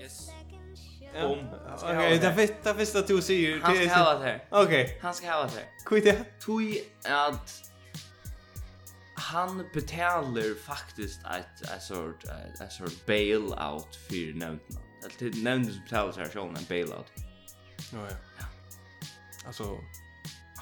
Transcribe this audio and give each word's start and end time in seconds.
Yes. 0.00 0.30
Om. 1.14 1.38
Okej, 1.82 2.18
det 2.18 2.30
vet 2.30 2.64
det 2.64 2.74
första 2.74 3.02
du 3.02 3.22
säger. 3.22 3.60
Han 3.60 3.76
ska 3.76 3.94
ha 3.94 4.14
det 4.18 4.24
här. 4.24 4.44
Okej. 4.50 4.98
Han 5.02 5.14
ska 5.14 5.30
ha 5.30 5.42
det 5.42 5.50
här. 5.50 5.64
Kvit 5.86 6.04
det. 6.04 6.24
Tui 6.40 6.82
at 7.04 7.62
han 9.14 9.64
betalar 9.74 10.62
faktiskt 10.66 11.20
ett 11.20 11.70
ett 11.70 11.82
sort 11.82 12.24
ett 12.24 12.72
sort 12.72 13.06
bail 13.06 13.44
out 13.44 13.96
för 14.08 14.38
nämnden. 14.38 14.78
Eller 15.18 15.42
nämnden 15.42 15.72
som 15.72 15.82
betalar 15.82 16.12
sig 16.12 16.28
själv 16.28 16.56
en 16.56 16.64
bail 16.68 16.92
out. 16.92 17.06
Ja 17.92 17.98
ja. 18.10 18.46
Alltså 19.46 19.78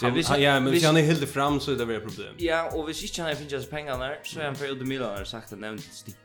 Ja, 0.02 0.10
hvis, 0.10 0.28
han, 0.28 0.42
ja, 0.42 0.60
men 0.60 0.72
hvis 0.72 0.84
han 0.84 0.96
är 0.96 1.02
helt 1.02 1.28
fram 1.28 1.60
så 1.60 1.72
är 1.72 1.76
det 1.76 1.84
väl 1.84 2.00
problem. 2.00 2.34
Ja, 2.38 2.68
og 2.74 2.84
hvis 2.84 3.02
ikke 3.02 3.22
han 3.22 3.36
finner 3.36 3.66
pengar 3.70 3.98
pengene 3.98 4.16
så 4.24 4.40
er 4.40 4.44
han 4.44 4.56
for 4.56 4.66
Udemila 4.66 5.16
har 5.16 5.24
sagt 5.24 5.52
at 5.52 5.58
nevnt 5.58 5.86
stikk 5.94 6.23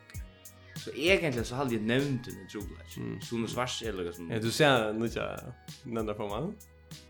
Så 0.84 0.92
egentlig 0.96 1.46
så 1.46 1.56
hadde 1.56 1.74
jeg 1.74 1.82
nämnt 1.82 2.26
den 2.26 2.48
trolig. 2.52 2.98
Mm. 2.98 3.22
Sune 3.22 3.50
Svars 3.50 3.82
eller 3.82 4.04
noe 4.04 4.14
sånt. 4.14 4.32
Ja, 4.34 4.40
du 4.40 4.52
ser 4.52 4.94
nu 4.94 5.06
inte 5.06 5.54
den 5.84 6.08
där 6.08 6.14
på 6.14 6.28
mig? 6.28 6.54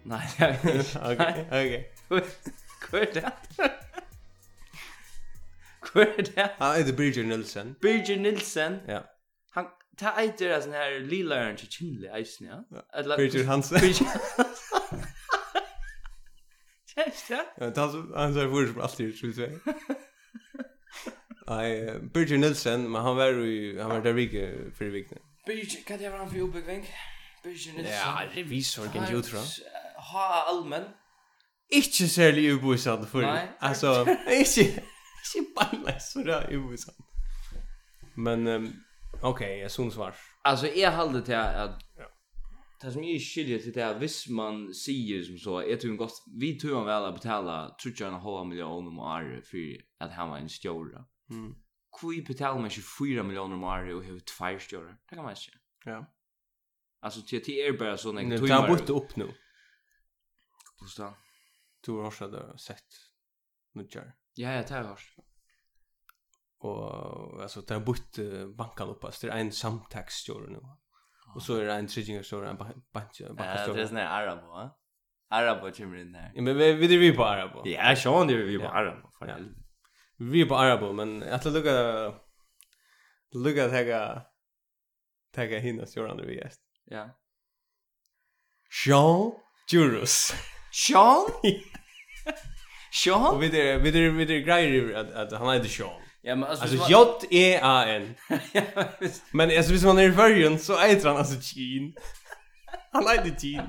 Nei, 0.04 0.22
jag 0.40 0.48
vet 0.50 0.80
ikke. 0.80 1.00
Okej, 1.00 1.46
okej. 1.48 1.86
Vad 2.92 3.02
er 3.02 3.14
det? 3.14 3.32
Vad 5.94 6.08
er 6.08 6.24
det? 6.24 6.50
Han 6.58 6.78
heter 6.78 6.94
Birger 6.98 7.24
Nilsen. 7.24 7.76
Birger 7.82 8.20
Nilsen? 8.20 8.80
Ja. 8.88 9.02
Han 9.52 9.66
tar 9.98 10.22
ett 10.22 10.38
där 10.38 10.62
sån 10.62 10.74
här 10.74 11.00
lila 11.00 11.56
til 11.56 11.68
chinle 11.68 12.18
eisen, 12.18 12.48
ja? 12.48 12.64
ja. 12.72 13.18
Birger 13.18 13.46
Hansen. 13.46 13.80
Birger 13.80 14.06
Hansen. 14.06 14.46
Känns 16.96 17.28
det? 17.28 17.46
Ja, 17.58 17.66
det 17.66 17.78
är 17.78 18.18
han 18.18 18.34
som 18.34 18.42
är 18.42 18.50
först 18.50 18.76
på 18.76 18.82
allt 18.82 18.94
skulle 18.94 19.14
jag 19.22 19.36
säga. 19.36 19.60
Nej, 21.50 22.00
Birger 22.14 22.38
Nilsen, 22.38 22.92
men 22.92 23.02
han 23.02 23.16
var 23.16 23.28
ju 23.28 23.80
han 23.80 23.90
var 23.90 24.02
där 24.02 24.14
vecka 24.14 24.72
för 24.78 24.86
veckan. 24.86 25.18
Birger, 25.46 25.84
kan 25.88 26.00
det 26.00 26.10
vara 26.10 26.20
han 26.20 26.30
för 26.30 26.42
obekväng? 26.42 26.88
Birger 27.44 27.74
Nilsen. 27.74 27.96
Ja, 27.96 28.22
det 28.36 28.44
visar 28.44 28.82
vilken 28.82 29.12
ju 29.12 29.22
tror. 29.22 29.42
Ha 30.12 30.46
allmän. 30.48 30.84
Inte 31.72 32.08
särlig 32.08 32.52
ubåsad 32.52 33.08
Nei. 33.14 33.48
Altså, 33.60 34.06
ikke, 34.32 34.62
ikke 35.36 35.46
bare 35.56 36.00
så 36.00 36.24
da 36.24 36.48
ubåsad. 36.52 36.96
Men 38.16 38.48
um, 38.48 38.74
ok, 39.24 39.42
jeg 39.42 39.60
jag 39.62 39.72
svar. 39.72 39.90
vars. 39.96 40.16
Alltså 40.44 40.68
jag 40.68 40.92
håller 40.92 41.22
till 41.22 41.36
att 41.36 41.82
ja. 41.98 42.06
Det 42.82 42.92
som 42.92 43.04
jag 43.04 43.22
skiljer 43.22 43.60
till 43.60 43.74
det 43.74 43.82
är 43.82 43.96
att 43.96 44.02
hvis 44.02 44.30
man 44.30 44.74
säger 44.74 45.24
som 45.24 45.38
så, 45.38 45.64
jag 45.70 45.82
tror 45.82 45.96
gott, 45.96 46.24
vi 46.40 46.60
tror 46.60 46.76
han 46.78 46.86
väl 46.86 47.06
att 47.06 47.14
betala 47.14 47.76
3,5 47.86 48.46
miljoner 48.46 48.88
om 48.88 49.00
året 49.00 49.48
för 49.48 49.78
att 50.00 50.12
han 50.12 50.30
var 50.30 50.38
en 50.38 50.50
stjåra. 50.50 51.06
Mm. 51.30 51.56
Kui 52.00 52.22
betalar 52.22 52.56
man 52.56 52.66
inte 52.66 52.82
4 53.00 53.24
miljoner 53.24 53.56
om 53.56 53.64
året 53.64 53.96
och 53.96 54.04
har 54.06 54.20
två 54.20 54.60
stjärnor. 54.60 54.98
Det 55.10 55.16
kan 55.16 55.24
man 55.24 55.32
inte. 55.32 55.58
Ja. 55.86 56.06
Alltså 57.02 57.22
till 57.22 57.44
till 57.44 57.58
er 57.58 57.78
bara 57.78 57.98
såna 57.98 58.24
grejer. 58.24 58.42
Du 58.42 58.54
har 58.54 58.68
bott 58.68 58.90
upp 58.90 59.16
nu. 59.16 59.34
Plus 60.80 60.96
då. 60.96 61.14
Du 61.86 61.92
har 61.92 62.06
också 62.06 62.28
där 62.28 62.58
sett 62.58 62.86
Nudjar. 63.74 64.14
Ja, 64.34 64.52
ja, 64.52 64.64
det 64.64 64.74
har 64.74 64.84
jag. 64.84 64.98
Og, 66.62 67.42
altså, 67.42 67.62
det 67.62 67.74
har 67.74 67.82
bott 67.86 68.20
bankan 68.58 68.90
uppast. 68.90 69.22
Det 69.22 69.30
er 69.32 69.38
en 69.38 69.52
samtagsstjärna 69.52 70.50
nu. 70.50 70.60
Og 71.36 71.42
så 71.42 71.60
er 71.60 71.66
det 71.66 71.76
en 71.76 71.88
tredjingarstjärna 71.88 72.50
en 72.50 72.58
bankan. 72.94 73.36
Ja, 73.38 73.74
det 73.74 73.82
är 73.82 73.88
sån 73.88 73.98
här 73.98 74.06
arabo, 74.06 74.48
va? 74.48 74.70
Arabo 75.30 75.72
kommer 75.72 75.98
in 75.98 76.16
här. 76.16 76.32
Ja, 76.36 76.42
men 76.42 76.58
vi, 76.58 76.74
vi 76.74 76.96
är 76.96 77.00
vi 77.00 77.16
på 77.16 77.24
Arabo. 77.24 77.62
Ja, 77.66 77.96
Sean 77.96 78.30
är 78.30 78.36
vi 78.36 78.60
på 78.60 78.68
Arabo. 78.68 79.10
Ja 79.20 79.38
vi 80.20 80.42
är 80.42 80.46
på 80.46 80.56
arabo 80.56 80.94
men 80.94 81.22
jag 81.22 81.42
tror 81.42 81.52
lucka 81.54 82.14
lucka 83.32 83.70
tagga 83.70 84.22
tagga 85.36 85.60
hinna 85.60 85.86
så 85.86 86.08
under 86.08 86.26
vi 86.26 86.36
gäst. 86.38 86.62
Ja. 86.86 87.10
Jean 88.86 89.32
Jurus. 89.72 90.34
Sean? 90.72 91.26
Sean? 93.04 93.36
Och 93.36 93.44
vi 93.44 93.50
det 93.50 93.78
vi 93.78 93.92
det 93.92 94.10
vi 94.10 94.26
det 94.26 94.42
grejer 94.42 94.94
att 94.94 95.12
at 95.12 95.40
han 95.40 95.54
heter 95.54 95.70
Sean. 95.70 96.02
Ja, 96.22 96.36
men 96.36 96.50
alltså 96.50 96.76
J 96.90 96.98
E 97.32 97.60
A 97.64 97.86
N. 97.86 98.16
Men 99.32 99.58
alltså 99.58 99.72
hvis 99.72 99.84
man 99.84 99.98
är 99.98 100.10
i 100.10 100.12
Färjen 100.12 100.60
så 100.60 100.78
heter 100.78 101.08
han 101.08 101.18
alltså 101.18 101.58
Jean. 101.58 101.94
Han 102.92 103.08
heter 103.08 103.36
Jean. 103.48 103.68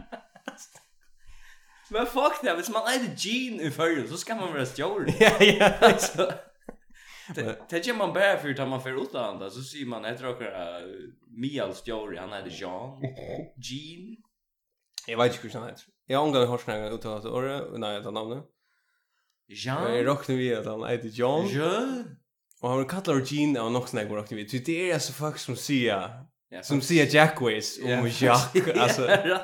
Men 1.91 2.07
fuck 2.07 2.39
det, 2.43 2.55
hvis 2.59 2.71
man 2.71 2.87
eier 2.91 3.11
gene 3.19 3.67
i 3.67 3.71
fyrre, 3.75 4.07
så 4.09 4.19
skal 4.21 4.39
man 4.41 4.55
være 4.55 4.67
stjord. 4.71 5.11
Ja, 5.21 5.33
ja. 5.43 5.71
Det 7.71 7.79
gjør 7.87 7.95
man 7.95 8.13
bare 8.15 8.39
for 8.43 8.53
tar 8.59 8.67
man 8.67 8.81
for 8.83 8.97
utlanda, 8.99 9.51
så 9.55 9.63
sier 9.63 9.87
man 9.87 10.07
etter 10.09 10.33
dere 10.39 10.65
Mial 11.31 11.75
Story 11.79 12.17
han 12.19 12.33
eier 12.35 12.51
Jean, 12.51 12.97
Jean. 13.63 14.17
Jeg 15.07 15.19
vet 15.19 15.37
ikke 15.37 15.47
hvordan 15.47 15.63
han 15.63 15.71
heter. 15.71 15.85
Jeg 16.09 16.17
har 16.19 16.25
omgang 16.27 16.45
i 16.45 16.51
Horsnæg 16.51 16.97
uttalat 16.97 17.29
året, 17.31 17.69
nei, 17.79 17.93
jeg 17.95 18.03
tar 18.03 18.17
navnet. 18.17 18.43
Jean? 19.51 19.87
Jeg 19.95 20.07
råkner 20.09 20.37
vi 20.43 20.49
at 20.55 20.67
han 20.67 20.83
eier 20.89 21.07
Jean. 21.15 21.47
Jean? 21.55 22.03
Og 22.63 22.75
han 22.75 22.89
kallar 22.91 23.23
Jean 23.25 23.55
av 23.57 23.71
nok 23.73 23.89
snägg 23.89 24.11
råkner 24.13 24.43
vi. 24.43 24.49
Det 24.59 24.77
er 24.89 24.99
altså 24.99 25.15
folk 25.17 25.39
som 25.39 25.57
sier, 25.57 26.11
som 26.67 26.83
sier 26.85 27.07
Jackways 27.07 27.77
om 27.83 28.07
Jack, 28.11 28.59
ja, 28.59 28.91
Ja, 29.31 29.41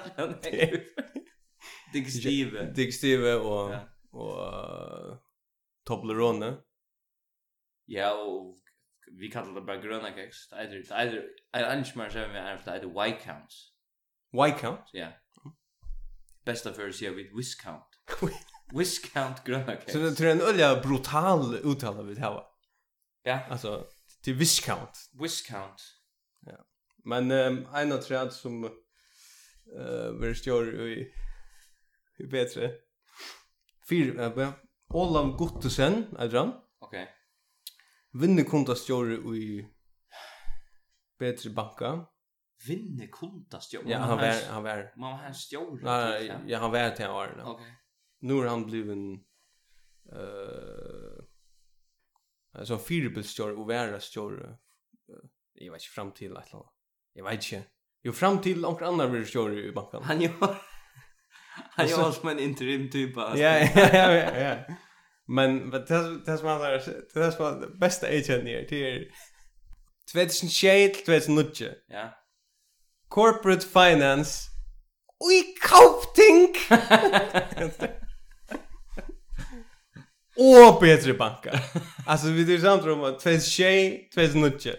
Digestive. 1.97 2.73
Digestive 2.73 3.35
och 3.35 3.73
ja. 3.73 3.89
och 4.11 5.11
uh, 5.11 5.19
Toblerone. 5.85 6.57
Ja, 7.85 8.13
och 8.13 8.59
vi 9.13 9.31
kallar 9.31 9.55
det 9.55 9.61
bara 9.61 9.77
gröna 9.77 10.13
kex. 10.15 10.49
Det 10.49 10.57
är 10.57 10.69
det 10.69 10.93
är 11.53 11.71
det 11.73 11.79
inte 11.79 11.99
mer 11.99 12.09
så 12.09 12.19
vi 12.19 12.25
har 12.25 12.61
det 12.65 12.71
är 12.71 13.05
white 13.05 13.25
counts. 13.25 13.73
White 14.33 14.59
count? 14.61 14.91
Ja. 14.93 15.09
Bästa 16.45 16.73
för 16.73 16.91
sig 16.91 17.15
vid 17.15 17.37
whisk 17.37 17.63
count. 17.63 17.85
whisk 18.73 19.13
count 19.13 19.45
gröna 19.45 19.67
kex. 19.67 19.93
Så 19.93 19.99
det 19.99 20.21
är 20.21 20.31
en 20.31 20.55
olja 20.55 20.81
brutal 20.81 21.55
uttala 21.55 22.03
vi 22.03 22.21
har. 22.21 22.47
Ja. 23.23 23.41
Alltså 23.51 23.87
till 24.23 24.35
whisk 24.35 24.65
count. 24.65 25.11
Whisk 25.21 25.47
count. 25.47 25.83
Ja. 26.41 26.67
Men 27.05 27.31
um, 27.31 27.67
en 27.75 27.93
av 27.93 27.99
träd 27.99 28.33
som 28.33 28.65
eh 28.65 28.71
uh, 29.81 30.21
vi 30.21 30.35
står 30.35 30.89
i 30.89 31.13
Hur 32.19 32.31
bättre? 32.31 32.73
Fyr, 33.89 34.21
äh, 34.21 34.53
Olav 34.89 35.37
Gottesen, 35.37 36.17
är 36.19 36.29
det 36.29 36.39
han? 36.39 36.53
Okej. 36.79 37.03
Okay. 37.03 37.15
Vinner 38.13 38.45
kontastjor 38.45 39.37
i 39.37 39.69
bättre 41.19 41.51
banka. 41.51 42.07
Vinne 42.69 43.07
kunta 43.07 43.29
kontastjor? 43.29 43.83
Ja, 43.87 43.99
han 43.99 44.19
var, 44.19 44.51
han 44.51 44.63
var. 44.63 44.93
Man 44.97 45.13
var 45.13 45.19
hans 45.19 45.51
stjor. 45.51 45.81
Nej, 45.83 46.35
ja, 46.47 46.59
han 46.59 46.71
var 46.71 46.91
till 46.91 47.05
han 47.05 47.15
var. 47.15 47.29
Okej. 47.29 47.45
Okay. 47.45 47.73
Nu 48.19 48.35
har 48.35 48.47
han 48.47 48.67
blivit 48.67 48.93
en... 48.93 49.13
Uh, 50.13 51.25
alltså 52.53 52.79
fyrbelstjor 52.79 53.59
och 53.59 53.71
värre 53.71 54.01
Uh, 54.33 54.57
Jag 55.53 55.73
vet 55.73 55.83
inte, 55.83 55.95
fram 55.95 56.13
till 56.13 56.37
att... 56.37 56.51
Jag 57.13 57.25
vet 57.25 57.53
inte. 57.53 57.69
Jo, 58.03 58.13
fram 58.13 58.41
till 58.41 58.61
någon 58.61 58.85
annan 58.85 59.13
vill 59.13 59.27
stjor 59.27 59.59
i 59.59 59.73
banken. 59.73 60.03
Han 60.03 60.21
gör... 60.21 60.57
Han 61.71 61.89
jobbar 61.89 62.13
som 62.13 62.29
en 62.29 62.39
interim 62.39 62.91
typ 62.91 63.19
alltså. 63.19 63.39
Ja, 63.39 63.59
ja, 63.59 64.13
ja, 64.13 64.39
ja. 64.39 64.57
Men 65.29 65.71
det 65.71 66.25
det 66.27 66.39
som 66.39 66.49
han 66.49 66.61
där 66.61 66.83
det 67.15 67.21
är 67.21 67.31
som 67.31 67.79
bästa 67.81 68.07
agent 68.07 68.45
ner 68.45 68.65
till 68.65 69.05
2006 70.13 71.05
till 71.05 71.21
2009. 71.21 71.73
Ja. 71.89 72.15
Corporate 73.09 73.67
finance. 73.67 74.49
Oj, 75.19 75.55
kaupting. 75.61 76.55
Och 80.37 80.81
bättre 80.81 81.15
banka. 81.15 81.61
Alltså 82.07 82.29
vi 82.29 82.45
det 82.45 82.61
samt 82.61 82.83
om 82.83 83.01
2006 83.01 83.57
2009. 84.15 84.73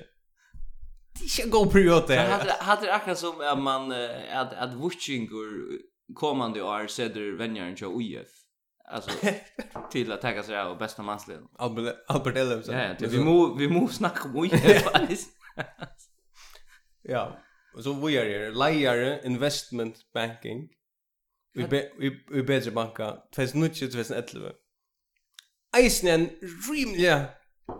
Det 1.19 1.41
är 1.41 1.43
en 1.43 1.49
god 1.49 1.71
period 1.71 2.03
det 2.07 2.15
här. 2.15 2.55
Hade 2.59 2.85
det 2.85 2.93
akkurat 2.93 3.19
som 3.19 3.41
att 3.41 3.59
man 3.59 3.91
att 4.31 4.53
att 4.53 4.73
watching 4.73 5.27
kommande 6.15 6.61
år 6.61 6.87
sätter 6.87 7.37
vänjaren 7.37 7.75
till 7.75 7.87
UIF. 7.87 8.27
Alltså 8.91 9.11
till 9.91 10.11
att 10.11 10.21
ta 10.21 10.43
sig 10.43 10.59
av 10.59 10.77
bästa 10.77 11.03
mansleden. 11.03 11.47
Albert 11.57 11.95
Albert 12.07 12.37
Ellis. 12.37 12.67
Ja, 12.67 12.83
ja 12.83 12.95
vi 12.99 13.23
må 13.23 13.53
vi 13.53 13.69
må 13.69 13.87
snacka 13.87 14.23
om 14.23 14.35
UIF. 14.35 14.87
ja. 17.01 17.39
Och 17.75 17.83
så 17.83 17.93
vi 17.93 18.17
är 18.17 18.25
det 18.25 18.51
lejare 18.51 19.21
investment 19.25 19.95
banking. 20.13 20.69
Vi 21.53 21.67
be, 21.67 21.91
vi 21.99 22.25
vi 22.31 22.43
bättre 22.43 22.71
banka 22.71 23.17
2009 23.35 23.69
2011. 23.69 24.51
Eisen 25.77 26.09
en 26.09 26.29
rimliga 26.71 27.25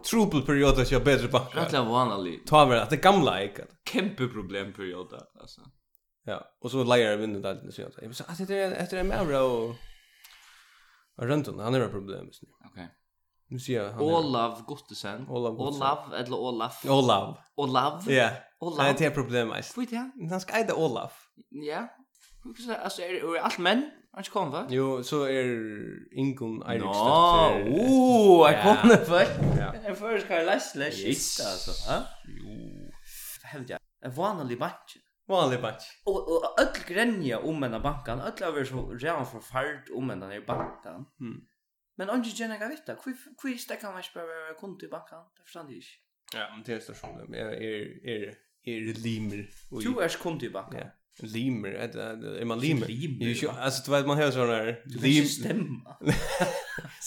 trubel 0.09 0.41
period 0.41 0.79
att 0.79 0.91
jag 0.91 1.03
bättre 1.03 1.27
banka. 1.27 1.65
Rätt 1.65 1.73
vanlig. 1.73 2.45
Ta 2.47 2.65
med 2.65 2.81
att 2.81 2.89
det 2.89 2.97
gamla 2.97 3.41
är 3.41 3.45
ett 3.45 4.17
problem 4.17 4.73
period 4.73 5.13
alltså. 5.39 5.61
Ja, 6.27 6.43
och 6.59 6.71
så 6.71 6.83
lejer 6.83 7.11
jag 7.11 7.17
vinner 7.17 7.39
där 7.39 7.71
så 7.71 7.81
jag 7.81 8.15
sa, 8.15 8.23
att 8.27 8.47
det 8.47 8.57
är 8.59 8.71
efter 8.71 8.97
en 8.97 9.07
mer 9.07 9.41
och 9.41 9.75
och 11.17 11.27
runt 11.27 11.47
han 11.47 11.73
har 11.73 11.89
problem 11.89 12.25
just 12.25 12.43
nu. 12.43 12.49
Okej. 12.65 12.89
Nu 13.49 13.59
ser 13.59 13.73
jag 13.73 13.91
han 13.91 14.01
Olav 14.01 14.63
Gottesen. 14.65 15.27
Olav 15.29 15.55
Gottesen. 15.55 15.81
Olav 15.81 16.13
eller 16.13 16.37
Olaf. 16.37 16.85
Olav. 16.85 17.37
Olav. 17.55 18.11
Ja. 18.11 18.29
Olav. 18.59 18.95
Det 18.97 19.05
är 19.05 19.09
problem 19.09 19.47
mest. 19.47 19.77
Vet 19.77 19.89
det. 19.89 20.11
Han 20.29 20.39
ska 20.41 20.53
äta 20.53 20.75
Olav. 20.75 21.11
Ja. 21.49 21.87
Hur 22.43 22.53
ska 22.53 22.75
alltså 22.75 23.01
är 23.01 23.33
det 23.33 23.41
allt 23.41 23.57
män? 23.57 23.91
Han 24.11 24.23
ska 24.23 24.33
komma. 24.33 24.67
Jo, 24.69 25.03
så 25.03 25.23
är 25.23 25.45
Ingun 26.17 26.63
Eirik 26.63 26.83
Nå, 26.83 26.91
oh, 26.91 28.51
jag 28.51 28.81
kommer 28.81 28.95
för. 28.95 29.25
Ja. 29.59 29.73
En 29.73 29.95
först 29.95 30.27
Karl 30.27 30.45
Leslie 30.45 30.91
shit 30.91 31.45
alltså, 31.45 31.91
va? 31.91 32.03
Jo. 32.25 32.91
Hävd 33.43 33.69
jag. 33.69 33.79
En 34.01 34.11
vanlig 34.11 34.59
match. 34.59 34.97
Vanlig 35.27 35.61
bank. 35.61 35.81
Och 36.05 36.31
och 36.31 36.59
öll 36.61 36.83
grenja 36.87 37.39
om 37.39 37.61
den 37.61 37.81
bankan, 37.81 38.19
öll 38.19 38.43
över 38.43 38.65
så 38.65 38.91
redan 38.91 39.25
för 39.25 39.39
färd 39.39 39.89
om 39.93 40.07
den 40.07 40.21
här 40.21 40.41
bankan. 40.47 41.05
Mm. 41.19 41.41
Men 41.95 42.09
om 42.09 42.21
du 42.21 42.29
gärna 42.29 42.57
kan 42.57 42.69
veta, 42.69 42.95
hur 43.05 43.17
hur 43.43 43.57
stäcker 43.57 43.81
kan 43.81 43.93
man 43.93 44.03
spara 44.03 44.53
konto 44.59 44.85
i 44.85 44.89
bankan? 44.89 45.23
Det 45.35 45.43
förstår 45.43 45.65
jag 45.69 45.83
Ja, 46.33 46.49
men 46.55 46.63
det 46.63 46.73
är 46.73 46.79
stationen. 46.79 47.33
Jag 47.33 47.53
är 47.53 48.07
är 48.07 48.37
är 48.63 48.93
limer. 48.93 49.49
Du 49.69 50.01
är 50.01 50.17
konto 50.17 50.45
i 50.45 50.49
bankan. 50.49 50.79
Ja. 50.79 50.91
Limer, 51.19 51.69
är 51.69 52.45
man 52.45 52.59
limer? 52.59 52.87
Limer. 52.87 53.59
Alltså 53.59 53.91
du 53.91 53.97
vet 53.97 54.07
man 54.07 54.17
har 54.17 54.31
sådana 54.31 54.53
här 54.53 54.83
lim. 54.85 55.25
Stämma. 55.25 55.97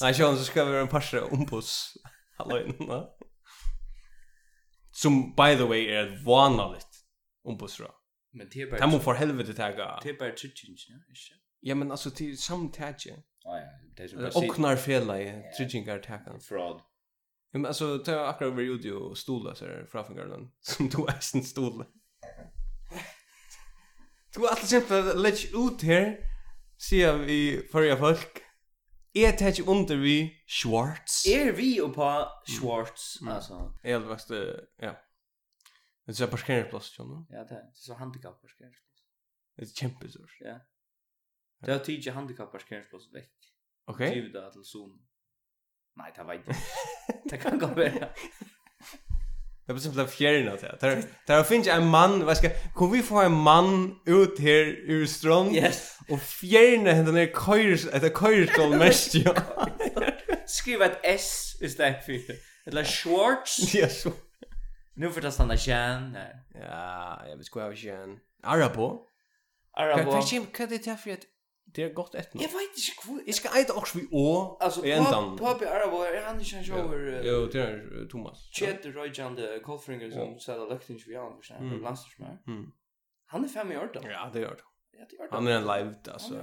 Nej, 0.02 0.14
jag 0.18 0.38
så 0.38 0.44
ska 0.44 0.64
vi 0.64 0.78
en 0.78 0.88
parsa 0.88 1.24
om 1.24 1.46
puss. 1.46 1.96
Hallå 2.36 2.60
innan. 2.60 3.06
Som 4.90 5.34
by 5.34 5.56
the 5.56 5.64
way 5.64 5.86
är 5.86 6.24
vanligt 6.24 7.04
om 7.44 7.58
pussra. 7.58 7.86
Men 8.32 8.48
det 8.52 8.62
är 8.62 8.70
bara... 8.70 8.80
Det 8.80 8.86
må 8.86 8.98
för 8.98 9.14
helvete 9.14 9.54
tagga. 9.54 10.00
Det 10.02 10.08
är 10.08 10.18
bara 10.18 10.32
tryggingen, 10.32 10.78
inte? 11.08 11.34
Ja, 11.60 11.74
men 11.74 11.90
alltså 11.90 12.10
det 12.10 12.30
är 12.30 12.34
samtätje. 12.34 13.16
Ja, 13.44 13.58
ja. 13.58 13.66
Det 13.96 14.02
är 14.02 14.08
som 14.08 14.18
bara... 14.18 14.50
Ocknar 14.50 14.76
fela 14.76 15.20
i 15.20 15.42
tryggingar 15.58 15.98
tagga. 15.98 16.38
Fraud. 16.40 16.80
Ja, 17.52 17.58
men 17.58 17.66
alltså, 17.66 17.98
det 17.98 18.12
är 18.12 18.18
akkurat 18.18 18.52
över 18.52 18.62
ljud 18.62 18.84
ju 18.84 19.14
stola 19.14 19.54
så 19.54 19.64
här 19.64 19.86
frafingarlen. 19.92 20.50
Som 20.60 20.88
du 20.88 21.06
är 21.06 21.20
sin 21.20 21.44
stola. 21.44 21.86
Du 24.34 24.40
har 24.40 24.48
alltid 24.48 24.68
känt 24.68 24.90
att 24.90 25.20
lägga 25.20 25.36
ut 25.36 25.82
här. 25.82 26.18
Sia 26.78 27.16
vi 27.16 27.68
förra 27.72 27.96
folk. 27.96 28.42
Jeg 29.12 29.38
tar 29.38 29.48
ikke 29.48 29.70
under 29.70 29.96
vi 29.96 30.30
Schwartz. 30.46 31.26
Är 31.26 31.52
vi 31.52 31.80
oppa 31.80 32.28
Schwartz, 32.46 33.18
alltså. 33.28 33.78
Jeg 33.82 34.00
har 34.00 34.18
ja. 34.78 34.96
Det 36.18 36.20
är 36.20 36.26
parkeringsplats, 36.26 36.96
tror 36.96 37.06
du? 37.06 37.36
Ja, 37.36 37.44
det 37.44 37.54
är 37.54 37.70
så 37.72 37.94
handicap 37.94 38.42
parkeringsplats. 38.42 39.02
Det 39.56 39.62
är 39.62 39.66
kämpestort. 39.66 40.36
Ja. 40.40 40.60
Det 41.60 41.72
har 41.72 41.78
tidigt 41.78 42.14
handicap 42.14 42.52
parkeringsplats 42.52 43.14
veck. 43.14 43.32
Okej. 43.84 44.08
Okay. 44.08 44.22
Givet 44.22 44.52
till 44.52 44.64
zon. 44.64 44.90
Nej, 45.96 46.12
det 46.16 46.22
var 46.22 46.34
inte. 46.34 46.56
det 47.24 47.36
kan 47.36 47.58
gå 47.58 47.66
bra. 47.66 47.90
Det 49.66 49.74
är 49.74 49.78
simpelthen 49.78 50.08
fjärna 50.08 50.56
till 50.56 50.68
det. 50.80 51.06
Der 51.26 51.42
finns 51.44 51.66
en 51.66 51.86
man, 51.86 52.24
vad 52.24 52.36
ska, 52.36 52.48
kan 52.76 52.92
vi 52.92 53.02
få 53.02 53.20
en 53.20 53.32
man 53.32 54.00
ut 54.06 54.38
här 54.38 54.64
ur 54.66 55.06
strøm? 55.06 55.54
Yes. 55.54 55.98
Och 56.08 56.20
fjärna 56.20 56.92
henne 56.92 57.12
ned 57.12 57.34
køyres, 57.34 57.84
etter 57.84 58.08
køyreskål 58.08 58.76
mest, 58.82 59.14
ja. 59.14 59.34
Skriva 60.46 60.86
ett 60.86 61.00
S 61.02 61.56
istället 61.60 62.04
för. 62.04 62.20
Eller 62.66 62.84
Schwartz. 62.84 63.74
Ja, 63.74 63.88
Schwartz. 63.88 64.29
Nu 65.00 65.10
för 65.10 65.26
att 65.26 65.34
stanna 65.34 65.54
igen. 65.54 66.16
Ja, 66.54 67.22
jag 67.28 67.36
vet 67.36 67.46
ska 67.46 67.60
jag 67.60 67.74
igen. 67.74 68.18
Arabo. 68.42 69.06
Arabo. 69.72 70.10
Kan 70.10 70.38
jag 70.38 70.54
kan 70.54 70.68
det 70.68 70.78
ta 70.78 70.96
för 70.96 71.10
att 71.10 71.24
det 71.64 71.82
är 71.82 71.92
gott 71.92 72.14
ett 72.14 72.34
nu. 72.34 72.42
Jag 72.42 72.48
vet 72.48 72.60
inte 72.62 73.12
hur. 73.12 73.22
Jag 73.26 73.34
ska 73.34 73.60
äta 73.60 73.74
också 73.74 73.98
vi 73.98 74.08
å. 74.10 74.56
Alltså 74.60 74.80
på 74.82 74.88
på 75.38 75.64
Arabo 75.76 76.02
är 76.02 76.22
han 76.26 76.40
inte 76.40 76.64
så 76.64 76.74
över. 76.74 77.22
Jo, 77.24 77.46
det 77.46 77.60
är 77.60 78.08
Thomas. 78.10 78.38
Chet 78.52 78.82
the 78.82 79.60
Kolfringer 79.60 80.10
som 80.10 80.38
sa 80.38 80.62
att 80.62 80.70
lukten 80.70 80.98
vi 81.06 81.14
har 81.14 81.36
förstås. 81.36 81.56
Landsförsmär. 81.82 82.42
Mm. 82.46 82.72
Han 83.26 83.44
är 83.44 83.48
fem 83.48 83.72
i 83.72 83.76
år 83.78 83.90
då. 83.94 84.00
Ja, 84.04 84.30
det 84.32 84.40
gör 84.40 84.50
det. 84.50 84.62
Ja, 84.92 85.06
det 85.10 85.16
gör 85.16 85.24
det. 85.24 85.34
Han 85.34 85.46
är 85.46 85.52
en 85.52 85.62
live 85.62 85.94
alltså. 86.12 86.34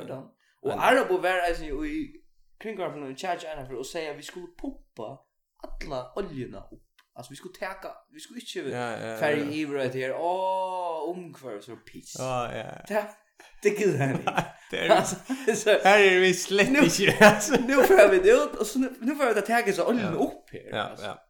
Och 0.62 0.72
Arabo 0.72 1.18
var 1.18 1.40
alltså 1.50 1.64
i 1.64 2.24
kringvarpen 2.60 3.04
och 3.04 3.20
charge 3.20 3.54
ana 3.54 3.66
för 3.66 3.80
att 3.80 3.86
säga 3.86 4.14
vi 4.14 4.24
skulle 4.24 4.48
pumpa 4.62 5.20
alla 5.58 6.14
oljorna 6.16 6.68
upp 6.72 6.87
Alltså 7.18 7.32
vi 7.32 7.36
skulle 7.36 7.54
täcka, 7.54 7.92
vi 8.14 8.20
skulle 8.20 8.40
inte 8.40 8.60
Ja, 8.60 8.92
ja. 8.92 9.18
färg 9.18 9.62
i 9.62 9.66
det 9.66 10.00
här. 10.00 10.14
Åh, 10.14 11.10
omkvar 11.10 11.60
så 11.60 11.76
piss. 11.76 12.16
Ja, 12.20 12.56
ja. 12.56 12.86
Det 12.88 13.16
det 13.64 13.70
gud 13.70 14.00
han 14.00 14.12
inte. 14.12 14.46
Det 14.72 14.78
är 14.78 14.90
alltså 14.90 15.16
så, 15.56 15.70
här 15.70 16.00
är 16.00 16.20
vi 16.20 16.34
slett 16.34 16.72
nu, 16.72 16.80
inte. 16.80 17.26
Alltså 17.26 17.62
nu 17.68 17.74
får 17.74 18.12
vi 18.12 18.20
det 18.20 18.32
ut 18.32 18.56
och 18.56 18.68
så 18.68 18.80
nu 18.80 18.96
nu 19.00 19.16
får 19.16 19.34
vi 19.34 19.40
att 19.40 19.46
täcka 19.46 19.74
så 19.74 19.90
oljan 19.90 20.14
upp 20.14 20.50
här. 20.52 20.70
Ja, 20.72 20.82
alltså. 20.82 21.06
ja. 21.06 21.24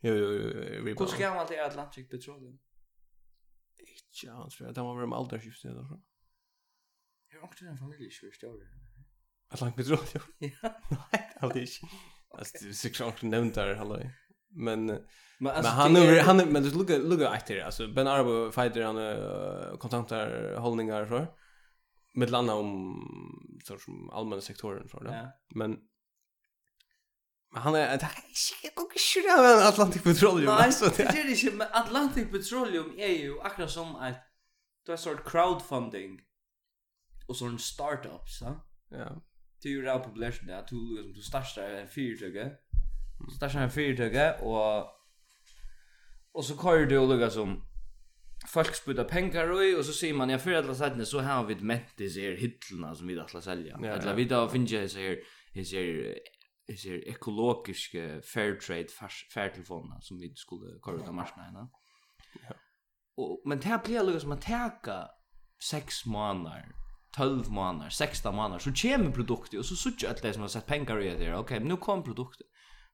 Jo, 0.00 0.14
jo, 0.14 0.32
jo, 0.32 0.84
vi. 0.84 0.94
Hur 0.98 1.06
ska 1.06 1.34
man 1.34 1.46
till 1.46 1.60
Atlantic 1.60 2.08
Petroleum? 2.08 2.58
Inte 3.78 4.26
jag. 4.60 4.74
det 4.74 4.80
var 4.80 4.98
väl 4.98 5.08
med 5.08 5.18
alderskiftet 5.18 5.70
eller 5.70 5.82
så. 5.82 6.02
Jag 7.28 7.40
har 7.40 7.46
också 7.48 7.64
en 7.64 7.78
familj 7.78 8.10
som 8.10 8.28
förstår 8.28 8.58
det. 8.60 8.68
Atlantic 9.48 9.76
Petroleum? 9.76 10.26
Ja. 10.62 10.80
Nej, 11.12 11.30
aldrig 11.40 11.62
inte. 11.62 11.94
Alltså, 12.38 12.64
det 12.64 12.68
är 12.68 12.72
säkert 12.72 13.00
också 13.00 13.26
nämnt 13.26 13.54
där, 13.54 13.74
hallå. 13.74 14.00
Ja 14.02 14.10
men 14.56 14.86
men, 15.38 15.52
alltså, 15.52 15.72
men 15.72 15.80
han 15.80 15.96
är 15.96 16.22
han 16.22 16.36
men 16.36 16.62
det 16.62 16.74
lukar 16.74 16.98
lukar 16.98 17.34
efter 17.34 17.60
alltså 17.60 17.88
Ben 17.88 18.06
Arbo 18.06 18.50
fighter 18.52 18.82
han 18.82 18.96
uh, 18.96 19.76
kontantar 19.78 20.54
hållningar 20.56 21.06
så 21.06 21.26
med 22.14 22.30
landa 22.30 22.54
om 22.54 22.96
så 23.64 23.78
som 23.78 24.10
allmänna 24.10 24.42
sektoren 24.42 24.88
så 24.88 25.00
där. 25.00 25.12
Ja. 25.12 25.32
Men 25.54 25.76
Men 27.52 27.62
han 27.62 27.74
är 27.74 27.98
det 27.98 28.08
jag 28.62 28.74
går 28.74 28.92
ju 29.16 29.30
av 29.30 29.68
Atlantic 29.68 30.02
Petroleum 30.02 30.48
alltså. 30.48 30.92
Det 30.96 31.02
är 31.02 31.44
inte 31.44 31.56
men 31.56 31.68
Atlantic 31.72 32.30
Petroleum 32.30 32.94
är 32.98 33.12
ju 33.22 33.40
akkurat 33.40 33.70
som 33.70 34.02
ett 34.02 34.22
det 34.86 34.92
är 34.92 34.96
sort 34.96 35.30
crowdfunding 35.30 36.20
och 37.28 37.36
sån 37.36 37.58
startup 37.58 38.28
så. 38.28 38.60
Ja. 38.90 39.22
Det 39.62 39.68
är 39.68 39.72
ju 39.72 39.82
rätt 39.82 40.04
populärt 40.04 40.46
där 40.46 40.66
du 40.68 40.96
liksom 40.96 41.12
du 41.12 41.22
startar 41.22 41.70
en 41.70 41.88
företag 41.88 42.56
Så 43.18 43.38
där 43.40 43.48
känner 43.48 43.68
fyrtöget 43.68 44.42
och 44.42 44.92
och 46.32 46.44
så 46.44 46.56
kör 46.62 46.86
du 46.86 46.98
och 46.98 47.08
lugga 47.08 47.30
som 47.30 47.62
folk 48.48 48.74
spytta 48.74 49.04
pengar 49.04 49.50
och 49.50 49.78
och 49.78 49.84
så 49.84 49.92
ser 49.92 50.14
man 50.14 50.30
jag 50.30 50.42
för 50.42 50.52
alla 50.52 50.74
sätten 50.74 51.06
så 51.06 51.20
har 51.20 51.44
vi 51.44 51.54
ett 51.54 51.62
mentis 51.62 52.16
er 52.16 52.36
hyllorna 52.36 52.94
som 52.94 53.06
vi 53.06 53.20
att 53.20 53.44
sälja. 53.44 53.78
Ja, 53.82 53.92
alla 53.92 54.14
vi 54.14 54.24
då 54.24 54.48
finns 54.48 54.70
så 54.70 54.98
här 54.98 55.18
is 55.54 55.72
är 55.72 56.76
så 56.76 56.88
är 56.88 57.08
ekologiska 57.08 58.20
fair 58.34 58.54
trade 58.54 58.88
fair 59.34 59.48
telefonerna 59.48 60.00
som 60.00 60.18
vi 60.18 60.32
skulle 60.34 60.80
köra 60.86 61.04
till 61.04 61.12
marknaden. 61.12 61.68
Ja. 62.48 62.54
Och 63.16 63.42
men 63.44 63.60
det 63.60 63.66
här 63.66 63.84
blir 63.84 64.02
lugga 64.02 64.20
som 64.20 64.32
att 64.32 64.42
täcka 64.42 65.08
6 65.70 66.06
månader 66.06 66.74
12 67.16 67.50
månader, 67.50 67.90
16 67.90 68.36
månader 68.36 68.58
så 68.58 68.72
kommer 68.72 69.12
produktet 69.12 69.58
och 69.58 69.66
så 69.66 69.76
sutt 69.76 70.04
att 70.04 70.22
det 70.22 70.32
som 70.32 70.42
har 70.42 70.48
sett 70.48 70.66
pengar 70.66 71.02
i 71.02 71.08
det. 71.08 71.14
Okej, 71.14 71.34
okay, 71.34 71.58
men 71.58 71.68
nu 71.68 71.76
kom 71.76 72.04
produktet. 72.04 72.46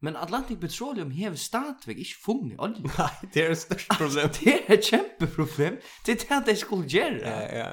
Men 0.02 0.16
Atlantic 0.16 0.58
Petroleum 0.60 1.10
hever 1.10 1.36
stadigvæk 1.36 1.98
ikke 1.98 2.14
funnet 2.24 2.56
olje. 2.58 2.82
Nei, 2.98 3.30
det 3.34 3.44
er 3.44 3.50
et 3.50 3.58
størst 3.58 3.88
problem. 3.98 4.18
Altså, 4.24 4.40
det 4.44 4.54
er 4.68 4.74
et 4.74 4.84
kjempeproblem. 4.84 5.76
Det 6.06 6.26
er 6.30 6.38
det 6.38 6.46
de 6.46 6.56
skulle 6.56 6.88
gjøre. 6.88 7.28
Ja, 7.28 7.58
ja. 7.58 7.70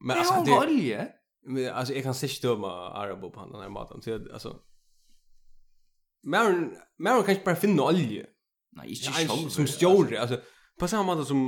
Men, 0.00 0.16
det 0.16 0.26
er 0.26 0.32
altså, 0.32 0.42
det, 0.50 0.58
olje. 0.58 1.08
Men, 1.48 1.64
altså, 1.64 1.94
jeg 1.94 2.02
kan 2.02 2.14
ikke 2.22 2.38
døme 2.42 2.66
Arabo 2.66 3.28
på 3.28 3.48
denne 3.52 3.68
maten. 3.68 4.02
Så, 4.02 4.20
altså, 4.32 4.52
Mæren, 6.24 6.70
Mæren 6.98 7.24
kan 7.24 7.32
ikke 7.32 7.44
bare 7.44 7.56
finne 7.56 7.82
olje. 7.82 8.24
Nei, 8.76 8.86
ikke 8.86 9.04
ja, 9.06 9.26
sjål. 9.26 9.50
Som 9.50 9.66
stjåre, 9.66 10.18
altså, 10.18 10.40
på 10.78 10.86
samme 10.86 11.04
måte 11.04 11.24
som, 11.28 11.40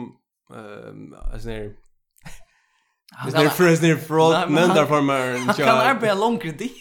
uh, 0.51 1.33
altså, 1.33 1.49
nere, 1.49 1.71
Det 3.33 3.39
är 3.39 3.49
för 3.49 3.73
oss 3.73 3.83
när 3.83 3.97
fraud 3.97 4.51
nämnda 4.51 4.87
för 4.87 5.01
mig. 5.01 5.39
Han 5.39 5.55
kan 5.55 5.79
arbeta 5.79 6.15
långt 6.15 6.59
dit. 6.59 6.77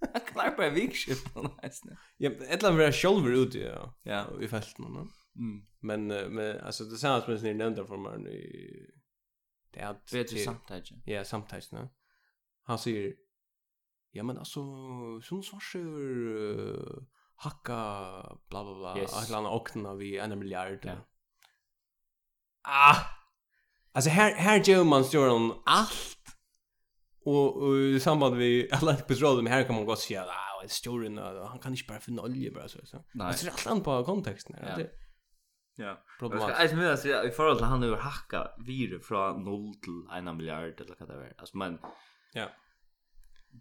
Han 0.12 0.20
klarar 0.20 0.56
bara 0.56 0.70
vikskift 0.70 1.34
någon 1.34 1.50
nästan. 1.62 1.96
Ja, 2.16 2.30
eller 2.30 2.72
vara 2.72 2.92
själver 2.92 3.30
ute 3.30 3.58
ja. 3.58 3.94
Ja, 4.02 4.42
i 4.42 4.48
fälten 4.48 4.84
någon. 4.84 5.10
Mm. 5.36 5.66
Men 5.80 6.06
men 6.34 6.60
alltså 6.60 6.84
det 6.84 6.96
sägs 6.96 7.26
men 7.26 7.36
ni 7.42 7.54
nämnde 7.54 7.86
för 7.86 7.96
mig 7.96 8.34
i 8.34 8.86
det 9.72 9.80
är 9.80 9.92
bättre 10.12 10.38
samtidigt. 10.38 10.92
Ja, 11.04 11.24
samtidigt 11.24 11.72
nu. 11.72 11.88
Han 12.62 12.78
säger 12.78 13.14
Ja 14.10 14.22
men 14.22 14.38
alltså 14.38 14.60
sån 15.22 15.42
svarsur 15.42 16.28
uh, 16.28 17.02
hacka 17.34 17.74
bla 18.48 18.64
bla 18.64 18.74
bla 18.74 18.98
yes. 18.98 19.12
alla 19.12 19.38
andra 19.38 19.50
okna 19.50 19.94
vi 19.94 20.18
en 20.18 20.38
miljard. 20.38 20.80
Ja. 20.82 20.96
Ah. 22.62 22.96
Alltså 23.92 24.10
här 24.10 24.34
här 24.34 24.62
gör 24.64 24.84
man 24.84 25.04
står 25.04 25.62
allt 25.66 26.18
Och, 27.24 27.62
och 27.62 27.76
i 27.76 28.00
samband 28.00 28.36
med 28.36 28.68
Atlantic 28.72 29.06
Petroleum 29.06 29.46
här 29.46 29.64
kan 29.64 29.74
man 29.74 29.84
gott 29.84 29.98
säga 29.98 30.24
ah, 30.24 30.62
en 30.62 30.68
stor 30.68 31.46
han 31.48 31.58
kan 31.58 31.72
inte 31.72 31.84
bara 31.88 32.00
finna 32.00 32.22
olja 32.22 32.50
bara 32.54 32.68
så. 32.68 32.78
så. 32.86 33.04
Alltså 33.20 33.44
det 33.44 33.50
är 33.50 33.52
allt 33.52 33.66
annat 33.66 33.84
på 33.84 34.04
kontexten. 34.04 34.56
Ja. 34.62 34.76
Det, 34.76 34.90
Ja. 35.76 36.04
Problematiskt. 36.18 36.60
Alltså 36.60 36.76
menar 36.76 36.96
så 36.96 37.08
i 37.08 37.30
förhåll 37.30 37.56
till 37.56 37.66
han 37.66 37.80
nu 37.80 37.94
hacka 37.94 38.50
vidare 38.66 39.00
från 39.00 39.44
0 39.44 39.74
till 39.74 40.28
1 40.28 40.36
miljard 40.36 40.80
eller 40.80 40.96
vad 40.98 41.08
det 41.08 41.14
är. 41.14 41.34
Alltså 41.38 41.56
men 41.56 41.78
Ja. 42.32 42.48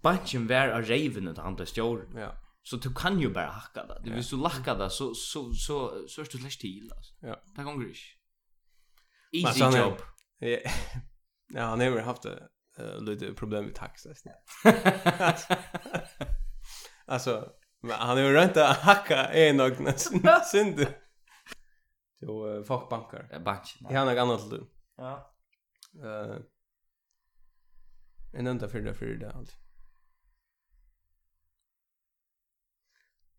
Bunchen 0.04 0.48
var 0.48 0.56
a 0.56 0.82
raven 0.82 1.28
att 1.28 1.38
han 1.38 1.56
där. 1.56 1.66
Ja. 2.16 2.36
Så 2.64 2.76
du 2.76 2.94
kan 2.94 3.20
ju 3.20 3.30
bara 3.30 3.50
hacka 3.50 3.86
det. 3.86 4.02
Du 4.04 4.14
vill 4.14 4.24
så 4.24 4.36
lacka 4.36 4.76
det 4.76 4.90
så 4.90 5.14
så 5.14 5.54
så 5.54 6.08
så 6.08 6.22
är 6.22 6.26
du 6.32 6.38
slash 6.38 6.60
till 6.62 6.92
alltså. 6.96 7.14
Ja. 7.22 7.44
Det 7.56 7.64
går 7.64 7.84
ju. 7.84 7.94
Easy 9.32 9.60
job. 9.78 10.02
Ja. 10.40 10.58
Ja, 11.54 11.64
han 11.64 11.80
har 11.80 12.00
haft 12.00 12.24
det 12.24 12.50
uh, 12.80 13.02
lite 13.02 13.34
problem 13.34 13.66
med 13.66 13.76
tax 13.76 14.06
nästan. 14.06 14.34
alltså, 17.06 17.52
men 17.82 17.92
han 17.92 18.18
är 18.18 18.22
ju 18.22 18.34
rent 18.34 18.58
att 18.58 18.78
hacka 18.78 19.26
en 19.26 19.60
och 19.60 19.80
nästan 19.80 20.42
synd. 20.46 20.88
Jo, 22.22 22.48
uh, 22.48 22.64
fuck 22.64 22.90
bankar. 22.90 23.30
Ja, 23.32 23.40
bank. 23.40 23.78
Jag 23.80 24.00
har 24.00 24.06
något 24.06 24.18
annat 24.18 24.50
till 24.50 24.66
Ja. 24.98 25.36
Eh. 26.04 26.38
En 28.34 28.48
enda 28.48 28.68
för 28.68 28.82
det 28.82 28.94
för 28.94 29.06
det 29.06 29.32
allt. 29.32 29.58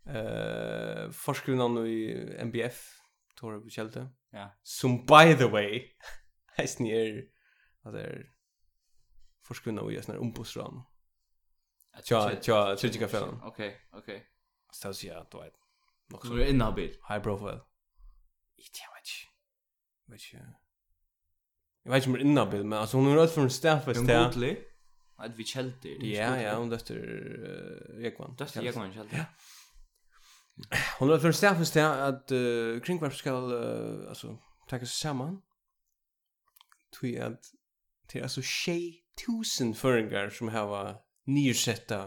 Eh, 0.07 1.11
forskrivna 1.11 1.87
i 1.87 2.13
MBF 2.39 3.01
Tora 3.37 3.61
på 3.61 4.07
Ja. 4.31 4.59
Som 4.63 5.07
by 5.07 5.37
the 5.37 5.47
way, 5.47 5.93
heist 6.57 6.81
ni 6.81 6.91
er, 6.91 7.23
altså 7.85 8.01
er, 8.01 8.25
forskunna 9.51 9.85
i 9.91 10.01
sånne 10.03 10.45
sån. 10.47 10.83
Tja, 12.05 12.21
tja, 12.41 12.77
tja, 12.77 13.09
tja, 13.09 13.23
Okej, 13.43 13.75
okej. 13.93 14.23
Så 14.73 14.89
jag 14.89 14.97
sier 14.97 15.19
at 15.19 15.33
du 15.33 15.39
er 15.43 15.51
nok 16.11 16.27
så. 16.27 16.35
Du 16.35 16.43
är 16.43 16.47
inhabil. 16.47 16.95
High 17.09 17.23
profile. 17.23 17.61
Inte 18.57 18.81
jag 18.85 18.95
vet 18.95 19.09
inte. 19.09 19.31
Vet 20.07 20.21
ikke. 20.21 20.45
Jeg 21.85 21.93
vet 21.93 22.03
ikke 22.03 22.11
om 22.11 22.15
det 22.15 22.21
är 22.21 22.31
inhabil, 22.31 22.65
men 22.65 22.79
altså 22.79 22.99
hun 22.99 23.09
er 23.09 23.23
rätt 23.23 23.35
for 23.35 23.43
en 23.43 23.51
stäffest 23.51 24.01
här. 24.07 24.23
Hon 24.23 24.33
godlig. 24.33 24.57
Att 25.19 25.37
vi 25.37 25.45
kälter. 25.45 26.05
Ja, 26.05 26.37
ja, 26.41 26.55
hon 26.55 26.71
döster 26.71 26.97
Jekvan. 28.03 28.37
Döster 28.37 28.63
Jekvan 28.63 28.93
kälter. 28.93 29.17
Ja. 29.17 29.25
Hon 30.99 31.09
har 31.09 31.19
för 31.19 31.29
en 31.29 31.35
stäffest 31.35 31.75
här 31.75 31.99
att 31.99 32.33
uh, 32.33 32.81
kringvarp 32.81 33.15
ska, 33.15 33.31
uh, 33.33 34.09
alltså, 34.09 34.39
ta 34.69 34.79
sig 34.79 34.89
samman. 34.89 35.43
Tui 37.01 37.19
att 37.19 37.45
det 38.13 38.19
är 38.19 38.23
alltså 38.23 38.43
tjej 38.43 39.05
tusen 39.21 39.75
føringar 39.75 40.31
som 40.31 40.49
hava 40.49 41.01
nyrsetta 41.27 42.01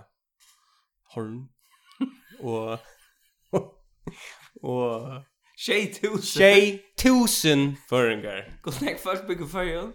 horn 1.14 1.50
og 2.54 2.80
og 4.64 5.24
Tjej 5.58 5.94
tusen 5.94 6.40
Tjej 6.40 6.82
tusen 6.98 7.78
Föringar 7.90 8.60
Gås 8.62 8.82
nek 8.82 9.00
folk 9.00 9.28
bygger 9.28 9.46
förrjön 9.46 9.94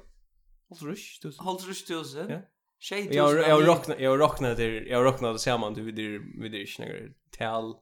rush 0.82 1.20
tusen 1.22 1.44
Håll 1.44 1.58
Halvrush 1.58 1.86
tusen 1.86 2.30
Ja 2.30 2.40
Tjej 2.80 3.02
tusen 3.02 3.16
Jag 3.16 3.56
har 3.56 3.62
rocknat 3.62 4.00
Jag 4.00 4.10
har 4.10 4.18
rocknat 4.18 4.56
det 4.56 4.88
Jag 4.88 4.98
har 4.98 5.04
rocknat 5.04 5.34
det 5.34 5.38
samman 5.38 5.74
Du 5.74 5.82
vid 5.82 5.98
er 5.98 6.20
Vid 6.42 6.54
er 6.54 6.60
inte 6.60 7.38
Tal 7.38 7.74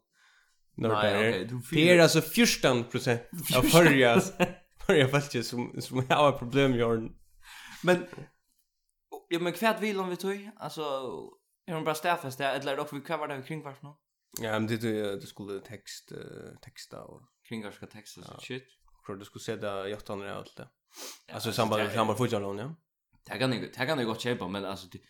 Norrberg 0.76 1.30
Nej 1.30 1.44
okej 1.44 1.58
Det 1.70 1.90
är 1.90 1.98
alltså 1.98 2.20
14 2.20 2.84
procent 2.84 3.20
Av 3.56 3.62
förrja 3.62 4.20
Förrja 4.86 5.08
faktiskt 5.08 5.50
som 5.50 5.80
Som 5.80 6.06
har 6.08 6.32
problem 6.32 6.74
gör 6.74 7.08
Men 7.82 8.06
ja, 9.28 9.38
men 9.38 9.52
kvärt 9.52 9.80
vill 9.80 10.00
om 10.00 10.08
vi 10.08 10.16
tog. 10.16 10.50
Alltså, 10.56 10.82
är 11.66 11.74
hon 11.74 11.84
bara 11.84 11.94
stäffast 11.94 12.38
där? 12.38 12.60
Eller 12.60 12.76
dock, 12.76 12.92
vi 12.92 13.00
kvar 13.00 13.28
där 13.28 13.42
kring 13.42 13.62
vart 13.62 13.82
nu? 13.82 13.88
Ja, 14.40 14.52
men 14.52 14.66
det, 14.66 14.76
det, 14.76 15.20
det 15.20 15.26
skulle 15.26 15.60
text, 15.60 16.12
texta 16.62 17.02
och... 17.02 17.22
Kringvarska 17.48 17.86
texta, 17.86 18.22
så 18.22 18.40
shit. 18.40 18.64
Jag 19.08 19.18
du 19.18 19.24
skulle 19.24 19.42
sätta 19.42 19.88
jottan 19.88 20.22
och 20.22 20.28
allt 20.28 20.56
det. 20.56 20.68
Alltså, 21.32 21.50
i 21.50 21.52
samband 21.52 21.82
med 21.82 21.92
samband 21.92 22.18
fotbollslån, 22.18 22.58
ja. 22.58 22.74
Det 23.24 23.38
kan 23.38 23.52
jag, 23.52 23.62
det 23.62 23.86
kan 23.86 23.98
jag 23.98 24.06
gott 24.06 24.20
köpa, 24.20 24.48
men 24.48 24.64
alltså... 24.64 24.88
Det, 24.92 25.00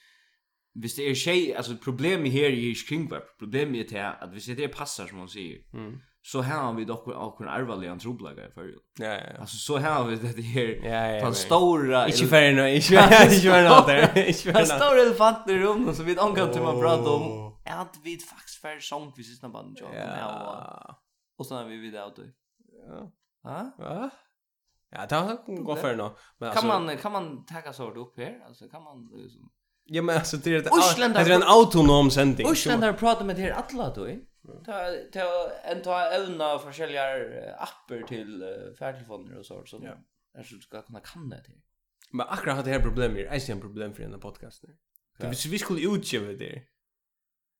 Hvis 0.77 0.95
det 0.95 1.11
er 1.11 1.15
tjej, 1.15 1.55
alltså 1.55 1.77
problemet 1.85 2.33
her 2.33 2.51
i 2.51 2.75
kringvarp, 2.89 3.39
problemet 3.39 3.93
är 3.93 4.23
att 4.23 4.33
hvis 4.33 4.47
det 4.47 4.69
passar, 4.69 5.07
som 5.07 5.19
man 5.19 5.29
säger. 5.29 5.59
mm 5.73 6.01
så 6.33 6.43
har 6.43 6.73
vi 6.73 6.85
dock 6.85 7.07
och 7.07 7.39
kun 7.39 7.49
arvaliga 7.49 7.93
en 7.93 7.99
trubbelaga 7.99 8.47
i 8.47 8.51
förr. 8.51 8.75
Ja 8.99 9.07
ja. 9.07 9.41
Alltså 9.41 9.57
så 9.57 9.79
har 9.79 10.05
vi 10.05 10.17
det 10.17 10.43
här 10.43 10.81
ja, 10.85 11.13
ja, 11.13 11.21
fan 11.21 11.35
stora 11.35 12.07
inte 12.07 12.27
för 12.27 12.53
nu 12.53 12.75
inte 12.75 12.95
inte 13.25 13.41
för 13.41 13.69
något 13.69 13.87
där. 13.87 14.29
Inte 14.29 14.53
för 14.53 14.65
stora 14.79 15.03
elefanter 15.03 15.55
i 15.55 15.59
rummet 15.59 15.97
så 15.97 16.03
vi 16.03 16.11
inte 16.11 16.33
kan 16.37 16.53
timma 16.53 16.73
prata 16.81 17.11
om 17.11 17.53
att 17.65 17.97
vi 18.05 18.19
faktiskt 18.19 18.61
för 18.61 18.79
sång 18.81 19.13
vi 19.17 19.25
sitter 19.25 19.49
på 19.49 19.63
den 19.63 19.75
jobben 19.75 20.19
ja. 20.19 21.03
och 21.39 21.47
så 21.47 21.59
är 21.59 21.65
vi 21.65 21.77
vidare 21.77 22.13
då. 22.17 22.23
Ja. 22.89 23.13
Ja? 23.43 23.75
Ja. 23.79 24.11
Ja, 24.91 25.07
det 25.07 25.15
har 25.15 25.63
gått 25.65 25.81
för 25.81 25.97
nu. 25.97 26.11
Men 26.39 26.53
kan 26.53 26.67
man 26.67 26.97
kan 26.97 27.13
man 27.13 27.45
ta 27.45 27.73
så 27.73 27.91
upp 27.91 28.19
här? 28.19 28.45
Alltså 28.47 28.69
kan 28.69 28.83
man 28.83 29.11
liksom 29.15 29.51
Ja 29.89 30.03
men 30.03 30.17
alltså 30.17 30.37
det 30.37 30.51
är 30.51 30.63
det 31.15 31.21
är 31.21 31.31
en 31.31 31.43
autonom 31.43 32.11
sändning. 32.11 32.47
Ursländare 32.51 32.93
pratar 32.93 33.25
med 33.25 33.37
det 33.37 33.43
här 33.43 33.51
alla 33.51 33.95
då. 33.95 34.09
Ta 34.65 34.91
ta 35.13 35.51
en 35.65 35.83
ta 35.83 36.11
evna 36.11 36.59
forskjelliga 36.59 37.57
appar 37.57 38.07
till 38.07 38.45
färdtelefoner 38.79 39.39
och 39.39 39.47
sånt 39.47 39.69
så. 39.69 39.81
ja. 39.83 39.97
är 40.41 40.43
så 40.43 40.59
ska 40.59 40.83
kunna 40.83 41.01
kan 41.01 41.29
det 41.29 41.45
till. 41.45 41.61
Men 42.13 42.27
akkurat 42.29 42.65
det 42.65 42.71
här 42.71 42.83
problemet 42.83 43.27
är 43.27 43.53
ett 43.55 43.61
problem 43.61 43.95
för 43.95 44.03
den 44.03 44.13
här 44.13 44.21
podcasten. 44.21 44.71
Det 45.19 45.47
vi 45.47 45.59
skulle 45.59 45.95
utge 45.95 46.19
det. 46.39 46.63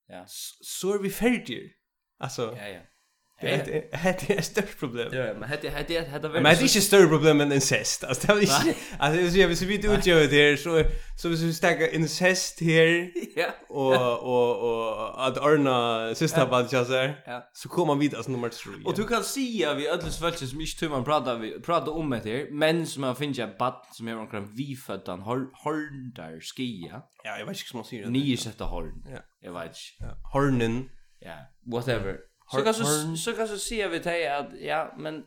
Ja. 0.07 0.25
Så 0.61 0.95
är 0.95 0.99
vi 0.99 1.11
färdiga. 1.11 1.71
Alltså. 2.19 2.57
Ja 2.59 2.69
ja. 2.69 2.81
Det 3.41 4.31
är 4.33 4.39
ett 4.39 4.45
stort 4.45 4.79
problem. 4.79 5.09
Ja, 5.13 5.35
men 5.35 5.51
det 5.51 5.57
det 5.63 5.85
det 5.89 6.09
hade 6.11 6.29
Men 6.29 6.43
det 6.43 6.49
är 6.49 6.63
inte 6.63 6.81
större 6.81 7.07
problem 7.15 7.41
än 7.41 7.53
incest. 7.53 8.05
Alltså 8.05 8.27
det 8.27 8.33
är 8.33 8.41
inte 8.41 8.79
alltså 8.99 9.39
jag 9.39 9.49
vill 9.49 9.57
så 9.57 9.65
vi 9.65 9.77
det 9.77 9.89
utgör 9.95 10.27
det 10.27 10.51
här 10.51 10.57
så 10.57 10.83
så 11.19 11.29
vi 11.29 11.55
stäcker 11.55 11.95
incest 11.95 12.61
här. 12.61 13.13
Ja. 13.37 13.47
Och 13.69 14.23
och 14.23 14.53
och 14.69 15.27
att 15.27 15.39
Arna 15.39 16.15
sista 16.15 16.47
vad 16.47 16.73
jag 16.73 16.87
säger. 16.87 17.17
Så 17.53 17.69
kommer 17.69 17.87
man 17.87 17.99
vidare 17.99 18.23
som 18.25 18.33
nummer 18.33 18.49
3. 18.49 18.73
Och 18.85 18.95
du 18.95 19.05
kan 19.05 19.25
se 19.25 19.75
vi 19.77 19.89
alla 19.89 20.03
väl 20.23 20.33
som 20.35 20.61
inte 20.61 20.89
man 20.89 21.05
pratar 21.05 21.39
vi 21.39 21.61
pratar 21.61 21.93
om 21.93 22.11
det 22.11 22.17
här, 22.17 22.49
men 22.51 22.87
som 22.87 23.01
man 23.01 23.17
finner 23.17 23.45
ett 23.45 23.59
bad 23.59 23.75
som 23.93 24.09
är 24.09 24.19
omkring 24.19 24.55
vi 24.57 24.77
för 24.77 25.01
den 25.07 25.21
horn 25.21 26.13
där 26.15 26.41
skia. 26.41 27.03
Ja, 27.25 27.39
jag 27.39 27.47
vet 27.47 27.57
inte 27.57 27.69
hur 27.73 27.79
man 27.79 27.85
säger 27.85 28.05
det. 28.05 28.11
Ni 28.11 28.37
sätter 28.37 28.65
horn. 28.65 29.07
Ja. 29.13 29.19
Jag 29.41 29.53
vet. 29.53 29.77
Hornen. 30.33 30.89
Ja, 31.19 31.37
whatever. 31.73 32.17
Så 32.51 32.63
kan 32.63 32.75
så 32.75 33.17
så 33.17 33.33
kan 33.33 33.49
så 33.49 33.59
se 33.59 33.89
vi 33.89 34.01
till 34.01 34.31
att 34.31 34.61
ja 34.61 34.95
men 34.99 35.25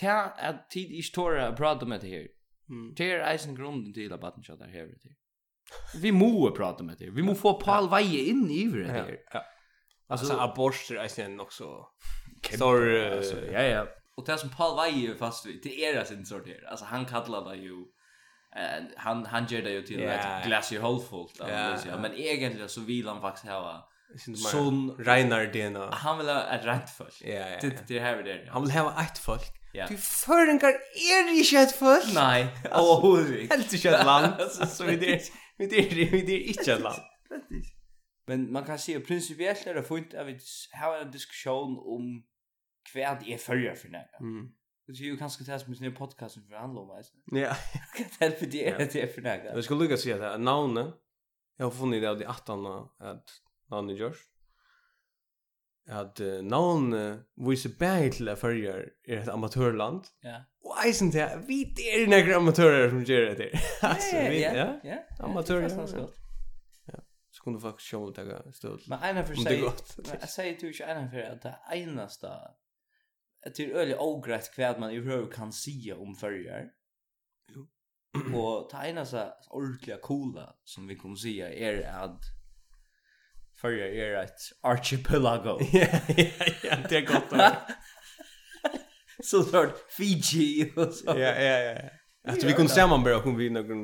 ta 0.00 0.22
att 0.22 0.70
tid 0.70 0.90
i 0.90 1.02
stora 1.02 1.52
prata 1.52 1.86
med 1.86 2.00
det 2.00 2.08
här. 2.08 2.28
Mm. 2.68 2.94
Det 2.96 3.12
är 3.12 3.32
eisen 3.32 3.54
grunden 3.54 3.92
till 3.92 4.12
att 4.12 4.20
batten 4.20 4.42
shot 4.42 4.60
här 4.60 4.86
det. 5.02 5.16
Vi 6.00 6.12
måste 6.12 6.56
prata 6.56 6.82
med 6.82 6.96
det. 6.98 7.10
Vi 7.10 7.22
måste 7.22 7.40
få 7.40 7.60
Paul 7.60 7.90
Veje 7.90 8.24
in 8.24 8.50
i 8.50 8.64
det 8.64 8.92
här. 8.92 9.16
Ja. 9.32 9.44
Alltså 10.06 10.38
aborter 10.38 10.94
är 10.94 11.08
sen 11.08 11.40
också. 11.40 11.86
Stor 12.54 12.88
ja 13.52 13.62
ja. 13.62 13.86
Och 14.16 14.26
det 14.26 14.38
som 14.38 14.50
Paul 14.50 14.76
Veje 14.76 15.14
fast 15.14 15.46
vid 15.46 15.60
det 15.62 15.84
är 15.84 15.98
alltså 15.98 16.24
sort 16.24 16.46
här. 16.46 16.68
Alltså 16.70 16.84
han 16.84 17.06
kallar 17.06 17.50
det 17.50 17.56
ju 17.56 17.74
han 18.96 19.26
han 19.26 19.46
ger 19.46 19.62
det 19.62 19.70
ju 19.70 19.82
till 19.82 20.02
ett 20.02 20.46
glas 20.46 20.72
i 20.72 20.76
hållfullt 20.76 21.40
alltså 21.40 21.98
men 22.00 22.14
egentligen 22.14 22.68
så 22.68 22.80
vill 22.80 23.08
han 23.08 23.20
faktiskt 23.20 23.46
ha 23.46 23.89
Sån 24.36 24.96
Reinar 24.98 25.46
DNA. 25.46 25.90
Han 25.92 26.18
vill 26.18 26.28
ha 26.28 26.42
ett 26.42 26.64
rätt 26.64 26.90
folk. 26.90 27.22
Ja, 27.24 27.30
ja. 27.30 27.58
Det 27.60 27.88
det 27.88 28.00
här 28.00 28.16
är 28.16 28.22
det. 28.22 28.50
Han 28.50 28.62
vill 28.62 28.70
ha 28.70 29.02
ett 29.02 29.18
folk. 29.18 29.42
Ja. 29.72 29.86
Du 29.88 29.96
förenkar 29.96 30.68
är 31.12 31.28
inte 31.28 31.56
ett 31.56 31.72
folk. 31.72 32.14
Nej. 32.14 32.46
Åh, 32.72 33.16
hur? 33.16 33.48
Helt 33.48 33.72
inte 33.72 33.88
ett 33.88 34.06
land. 34.06 34.50
Så 34.68 34.84
vi 34.84 34.96
det 34.96 35.22
vi 35.58 35.66
det 35.66 36.10
vi 36.10 36.22
det 36.22 36.32
är 36.32 36.48
inte 36.48 36.72
ett 36.72 36.80
land. 36.80 37.02
Men 38.26 38.52
man 38.52 38.64
kan 38.64 38.78
se 38.78 39.00
principiellt 39.00 39.66
är 39.66 39.74
det 39.74 39.82
fint 39.82 40.14
att 40.14 40.26
vi 40.26 40.38
har 40.72 40.98
en 40.98 41.10
diskussion 41.10 41.78
om 41.78 42.22
kvärt 42.92 43.26
är 43.26 43.36
följer 43.36 43.74
för 43.74 43.88
nära. 43.88 44.18
Mm. 44.20 44.48
Det 44.86 44.92
är 44.92 45.04
ju 45.04 45.16
kanske 45.16 45.44
det 45.44 45.60
som 45.60 45.72
är 45.72 45.90
podcast 45.90 46.34
för 46.34 46.56
handlar 46.56 46.82
om. 46.82 47.02
Ja. 47.24 47.54
Kan 47.96 48.30
det 48.30 48.38
för 48.38 48.46
det 48.46 48.68
är 48.68 48.78
det 48.92 49.14
för 49.14 49.22
nära. 49.22 49.56
Vi 49.56 49.62
ska 49.62 49.74
lucka 49.74 49.96
se 49.96 50.16
det. 50.16 50.38
Navnet. 50.38 50.94
Jag 51.56 51.66
har 51.66 51.70
funnit 51.70 52.02
det 52.02 52.10
av 52.10 52.18
de 52.18 52.26
18 52.26 52.66
att 52.98 53.24
han 53.72 53.90
i 53.90 53.98
Josh 53.98 54.30
at 55.90 56.20
uh, 56.20 56.44
navn 56.44 56.92
uh, 56.92 57.48
viser 57.48 57.70
bæg 57.78 58.12
til 58.12 58.28
at 58.28 58.38
følger 58.38 58.84
er 59.08 59.22
et 59.22 59.28
amatørland. 59.28 60.04
Ja. 60.24 60.36
Og 60.64 60.72
eisen 60.86 61.10
til 61.10 61.18
at 61.18 61.48
vi 61.48 61.62
er 61.62 62.06
nekker 62.08 62.36
amatører 62.36 62.90
som 62.90 63.04
gjør 63.04 63.28
det 63.28 63.38
der. 63.38 63.58
altså, 63.92 64.16
vi, 64.30 64.38
ja, 64.38 64.74
ja, 64.84 64.96
amatører. 65.20 65.68
Ja, 65.68 66.06
ja. 66.88 66.98
Så 67.32 67.42
kunne 67.42 67.54
du 67.54 67.60
faktisk 67.60 67.88
sjå 67.88 68.08
ut 68.08 68.16
det 68.16 68.54
støt. 68.54 68.88
Men 68.88 68.98
ene 69.10 69.26
for 69.26 69.34
seg, 69.34 69.62
men 70.04 70.20
jeg 70.20 70.28
sier 70.34 70.58
du 70.60 70.66
ikke 70.66 70.90
ene 70.90 71.08
for 71.12 71.26
at 71.26 71.42
det 71.42 71.54
eneste, 71.74 72.32
at 73.42 73.56
det 73.56 73.66
er 73.66 73.80
øyelig 73.80 73.96
ågreit 73.98 74.50
hva 74.56 74.74
man 74.78 74.94
i 74.94 75.00
røv 75.00 75.30
kan 75.32 75.52
si 75.52 75.92
om 75.96 76.16
følger. 76.16 76.68
Jo. 77.54 77.66
og 78.34 78.68
det 78.72 78.88
eneste 78.90 79.32
ordentlige 79.50 79.98
coola 80.02 80.46
som 80.66 80.88
vi 80.88 80.94
kunne 80.94 81.18
si 81.18 81.38
er 81.40 81.82
at 82.04 82.30
Førja 83.60 83.86
är 83.86 84.24
ett 84.24 84.40
archipelago. 84.62 85.58
Ja, 85.72 85.86
ja, 86.16 86.24
ja, 86.62 86.76
det 86.88 86.96
är 86.96 87.06
gott 87.06 87.32
å 87.32 87.36
Så 89.22 89.42
sort 89.42 89.90
Fiji 89.90 90.72
och 90.76 90.94
så. 90.94 91.06
Ja, 91.06 91.18
ja, 91.18 91.58
ja. 91.58 91.90
Att 92.24 92.44
vi 92.44 92.52
kunde 92.52 92.72
sammanbörja 92.72 93.20
kom 93.20 93.36
vi 93.36 93.50
några 93.50 93.74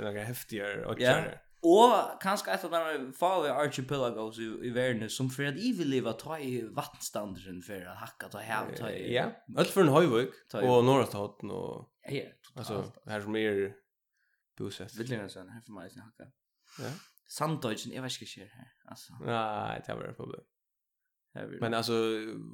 några 0.00 0.24
häftigare 0.24 0.86
och 0.86 1.00
Ja. 1.00 1.24
Och 1.60 2.22
kanske 2.22 2.50
ett 2.50 2.64
av 2.64 2.70
de 2.70 3.12
farliga 3.12 3.54
archipelagos 3.54 4.38
i, 4.38 4.42
i 4.42 4.70
världen 4.70 5.10
som 5.10 5.30
för 5.30 5.44
att 5.44 5.54
vi 5.54 5.84
leva 5.84 6.12
ta 6.12 6.38
i 6.38 6.62
vattenstandarden 6.62 7.62
för 7.62 7.86
att 7.86 7.98
hacka 7.98 8.28
ta 8.28 8.38
hem 8.38 8.74
ta 8.78 8.90
i. 8.90 9.14
Ja, 9.14 9.32
allt 9.56 9.68
för 9.68 9.80
en 9.80 9.88
höjvik 9.88 10.28
och 10.52 10.84
norra 10.84 11.06
staten 11.06 11.50
och 11.50 11.88
Ja, 12.02 12.14
ja. 12.14 12.24
Alltså 12.54 12.92
här 13.06 13.20
som 13.20 13.36
är 13.36 13.72
bosatt. 14.58 14.94
Vill 14.94 15.22
ni 15.22 15.28
sen 15.28 15.48
här 15.48 15.60
för 15.60 15.72
mig 15.72 15.90
sen 15.90 16.02
hacka. 16.02 16.24
Ja. 16.78 16.90
Sanddeutschen, 17.26 17.92
jag 17.92 18.02
vet 18.02 18.22
inte 18.22 18.40
vad 18.40 18.48
här. 18.48 18.72
Alltså. 18.84 19.12
Nej, 19.20 19.82
det 19.86 19.94
var 19.94 20.04
ett 20.04 20.16
problem. 20.16 20.44
Men 21.60 21.74
alltså, 21.74 21.92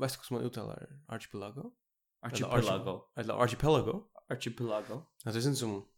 vet 0.00 0.12
du 0.12 0.18
hur 0.28 0.36
man 0.36 0.42
uttalar 0.42 1.02
archipelago? 1.08 1.72
Archipelago. 2.20 3.12
Eller 3.16 3.34
archipelago. 3.34 4.10
Archipelago. 4.28 5.06
Alltså, 5.24 5.40
det 5.40 5.52
är 5.52 5.54
som, 5.54 5.88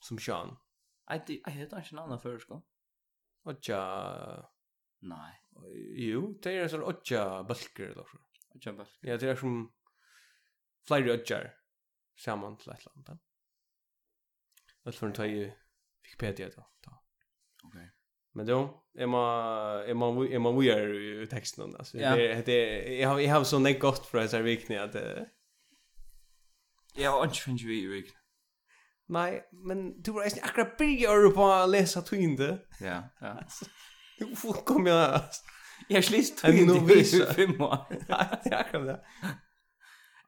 som 0.00 0.18
Sean. 0.18 0.56
Jag 1.06 1.52
heter 1.52 1.76
inte 1.76 1.94
någon 1.94 2.04
annan 2.04 2.20
förskål. 2.20 2.62
Otja... 3.42 4.50
Nej. 4.98 5.42
Jo, 5.94 6.38
det 6.42 6.52
är 6.52 6.62
en 6.62 6.70
sån 6.70 6.82
otja 6.82 7.42
balker 7.42 7.84
eller 7.84 8.04
så. 8.04 8.18
Otja 8.48 8.72
balker. 8.72 9.08
Ja, 9.08 9.16
det 9.16 9.30
är 9.30 9.36
som 9.36 9.72
flera 10.86 11.14
otjar 11.14 11.54
saman 12.16 12.56
till 12.56 12.70
ett 12.70 12.86
land. 12.86 13.18
Allt 14.84 14.96
från 14.96 15.12
ta 15.12 15.26
ju 15.26 15.52
Wikipedia 16.02 16.50
då. 16.56 16.99
Men 18.32 18.46
då 18.46 18.84
är 18.98 19.06
man 19.06 19.24
är 19.88 19.94
man 19.94 20.32
är 20.32 20.38
man 20.38 20.60
weird 20.60 21.22
i 21.22 21.26
texten 21.26 21.76
alltså. 21.78 21.98
Ja. 21.98 22.16
Det 22.16 22.46
det 22.46 22.98
jag 22.98 23.08
har 23.08 23.20
jag 23.20 23.34
har 23.34 23.44
sån 23.44 23.62
där 23.62 23.78
gott 23.78 24.06
för 24.06 24.26
så 24.26 24.38
viktigt 24.38 24.80
att 24.80 24.94
Jag 26.94 27.10
har 27.10 27.24
inte 27.24 27.38
funnit 27.38 27.62
vi 27.62 27.82
i 27.82 27.86
vik. 27.86 28.12
Nej, 29.08 29.42
men 29.52 30.02
du 30.02 30.12
var 30.12 30.24
inte 30.24 30.40
akkurat 30.42 30.78
börjar 30.78 31.30
på 31.30 31.44
att 31.44 31.70
läsa 31.70 32.02
Twinde. 32.02 32.58
Ja, 32.80 33.02
ja. 33.20 33.42
Du 34.18 34.36
får 34.36 34.52
komma 34.52 34.88
jag. 34.88 35.20
Jag 35.88 36.04
släst 36.04 36.38
Twinde 36.38 36.94
i 36.94 37.04
fem 37.34 37.60
år. 37.60 37.78
Nej, 38.08 38.26
det 38.44 38.50
är 38.50 38.60
akkurat 38.60 38.86
det. 38.86 39.00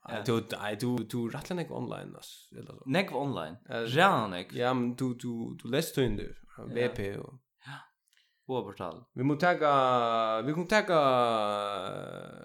Ja. 0.09 0.23
Du, 0.27 0.47
nej, 0.61 0.77
du, 0.81 0.97
du 0.97 1.29
rattlar 1.29 1.57
nek 1.57 1.71
online, 1.71 2.15
alltså 2.17 2.57
eller 2.57 2.67
så. 2.67 2.83
Nek 2.87 3.13
online? 3.13 3.57
Rana 3.69 4.29
nek? 4.29 4.53
Ja, 4.53 4.75
men 4.75 4.95
du, 4.95 5.15
du, 5.15 5.57
du 5.63 5.71
läst 5.71 5.95
Twinde, 5.95 6.23
VP 6.75 7.17
och... 7.17 7.42
Overtal. 8.47 9.05
Vi 9.15 9.23
må 9.25 9.35
taka 9.35 10.43
vi 10.43 10.55
kan 10.55 10.67
taka 10.67 10.99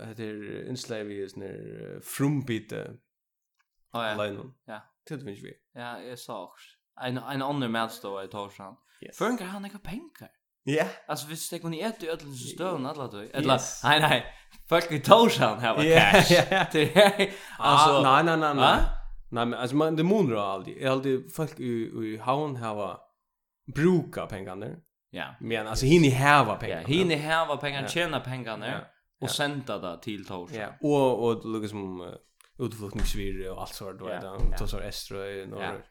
heter 0.06 0.68
inslag 0.70 1.04
vi 1.04 1.24
is 1.24 1.36
ner 1.36 2.00
frumbite. 2.04 2.94
Ja. 3.94 4.00
Alene. 4.00 4.44
Ja. 4.66 4.82
Det 5.10 5.20
finns 5.20 5.44
vi. 5.44 5.54
Ja, 5.74 6.02
jag 6.02 6.20
sa 6.20 6.54
En 7.02 7.18
en 7.18 7.42
annan 7.42 7.72
match 7.72 7.98
i 7.98 8.28
Torshan. 8.32 8.76
Yes. 9.02 9.18
Förrän 9.18 9.48
han 9.48 9.64
har 9.64 9.80
pengar. 9.80 10.32
Ja. 10.64 10.84
Altså, 10.84 10.96
Alltså 11.08 11.28
vi 11.28 11.36
steg 11.36 11.62
hon 11.62 11.74
i 11.74 11.82
ett 11.82 12.04
i 12.04 12.10
ödlen 12.10 12.34
så 12.34 12.48
stövn 12.48 12.86
alla 12.86 13.08
då. 13.08 13.18
Eller 13.18 13.60
nej 13.84 14.00
nej. 14.00 14.26
Folk 14.70 14.92
i 14.92 15.00
Torshan 15.00 15.60
här 15.60 15.84
Ja, 15.84 16.12
cash. 16.12 17.32
Alltså 17.60 18.02
nej 18.02 18.24
nej 18.24 18.38
nej 18.38 18.56
nej. 18.56 18.80
Nej 19.32 19.46
men 19.46 19.60
alltså 19.60 19.76
man 19.76 19.96
det 19.96 20.04
munra 20.04 20.42
aldrig. 20.42 20.86
Aldrig 20.86 21.34
folk 21.36 21.60
i 21.60 21.64
i 21.64 22.18
havn 22.22 22.56
har 22.56 23.00
bruka 23.76 24.26
pengarna. 24.26 24.68
Ja. 25.18 25.36
Men 25.40 25.68
alltså 25.68 25.86
hinner 25.86 26.10
häva 26.10 26.56
pengar. 26.56 26.82
Ja, 26.82 26.88
hinner 26.88 27.16
häva 27.16 27.58
pengar, 27.58 27.82
ja. 27.82 27.88
tjäna 27.88 28.20
pengar 28.20 28.68
ja. 28.68 28.80
och 29.22 29.30
sända 29.30 29.78
det 29.78 30.02
till 30.02 30.26
Tors. 30.26 30.52
Ja. 30.54 30.68
Och 30.82 31.24
och 31.24 31.42
det 31.42 31.48
lukar 31.48 31.68
som 31.68 32.02
uh, 32.02 32.14
utflyttningsvirre 32.60 33.50
och 33.50 33.62
allt 33.62 33.74
sånt 33.74 34.00
då 34.00 34.08
där. 34.08 34.38
Ja. 34.60 34.68
Så 34.68 34.80
Estra 34.80 35.18
och 35.18 35.50
norr. 35.50 35.86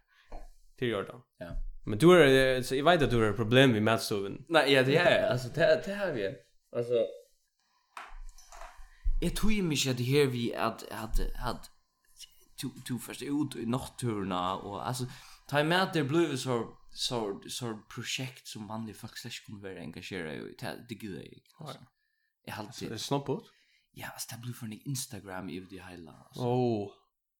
Till 0.78 0.88
Jordan. 0.88 1.20
Ja. 1.38 1.46
Men 1.86 1.98
du 1.98 2.22
är 2.22 2.62
så 2.62 2.74
jag 2.76 2.84
vet 2.84 3.02
att 3.02 3.10
du 3.10 3.24
har 3.24 3.32
problem 3.32 3.72
med 3.72 3.82
matstoven. 3.82 4.44
Nej, 4.48 4.72
ja, 4.72 4.82
det 4.82 4.96
är 4.96 5.30
alltså 5.30 5.48
det 5.48 5.82
det 5.86 5.94
har 5.94 6.12
vi. 6.12 6.34
Alltså 6.76 6.94
Jag 9.20 9.36
tror 9.36 9.52
ju 9.52 9.62
mig 9.62 9.76
att 9.90 9.96
det 9.96 10.02
här 10.02 10.26
vi 10.26 10.54
att 10.54 10.84
att 10.90 11.20
att 11.48 11.70
du 12.62 12.70
du 12.86 12.98
först 12.98 13.22
ut 13.22 13.56
i 13.56 13.66
naturen 13.66 14.32
och 14.32 14.86
alltså 14.88 15.04
ta 15.48 15.64
med 15.64 15.82
att 15.82 15.92
det 15.92 16.04
blev 16.04 16.36
så 16.36 16.66
så 16.96 17.42
så 17.48 17.78
projekt 17.94 18.46
som 18.46 18.66
vanliga 18.66 18.94
folk 18.94 19.18
slash 19.18 19.46
kommer 19.46 19.60
vara 19.62 19.80
engagerade 19.80 20.34
i 20.34 20.56
det 20.60 20.86
det 20.88 20.94
gud 20.94 21.16
jag. 21.16 21.66
Alltså. 21.66 21.86
Jag 22.44 22.54
har 22.54 22.64
alltid 22.64 22.90
det 22.90 22.98
snoppot. 22.98 23.44
Ja, 23.92 24.06
alltså 24.06 24.34
det 24.34 24.40
blev 24.42 24.52
för 24.52 24.66
en 24.66 24.72
Instagram 24.72 25.48
i 25.48 25.60
det 25.60 25.82
hela 25.82 26.12
alltså. 26.12 26.42
Oh. 26.42 26.90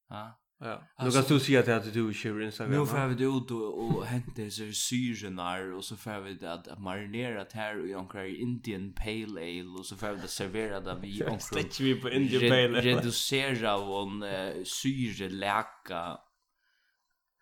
Ja. 0.09 0.43
Ja. 0.59 0.83
Nu 1.03 1.11
kan 1.11 1.23
du 1.27 1.39
se 1.39 1.57
att 1.57 1.65
det 1.65 1.91
du 1.91 2.13
kör 2.13 2.41
Instagram. 2.41 2.79
Nu 2.79 2.85
får 2.85 3.07
vi 3.07 3.15
det 3.15 3.23
ut 3.23 3.51
och 3.51 3.83
och 3.83 4.05
hämta 4.05 4.49
så 4.49 4.71
syrenar 4.71 5.71
och 5.73 5.85
så 5.85 5.97
får 5.97 6.19
vi 6.19 6.33
det 6.33 6.53
att 6.53 6.79
marinera 6.79 7.43
det 7.43 7.53
här 7.53 7.81
och 7.81 7.87
jonkra 7.87 8.27
Indian 8.27 8.93
Pale 8.93 9.41
Ale 9.41 9.79
och 9.79 9.85
så 9.85 9.97
får 9.97 10.11
vi 10.11 10.21
det 10.21 10.27
servera 10.27 10.79
det 10.87 10.99
vi 11.01 11.17
jonkra. 11.17 11.39
Släcker 11.39 11.83
vi 11.83 11.95
på 12.01 12.09
Indian 12.09 12.49
Pale 12.49 12.65
Ale. 12.65 12.81
Reducera 12.81 13.77
vår 13.77 14.63
syreläka. 14.63 16.17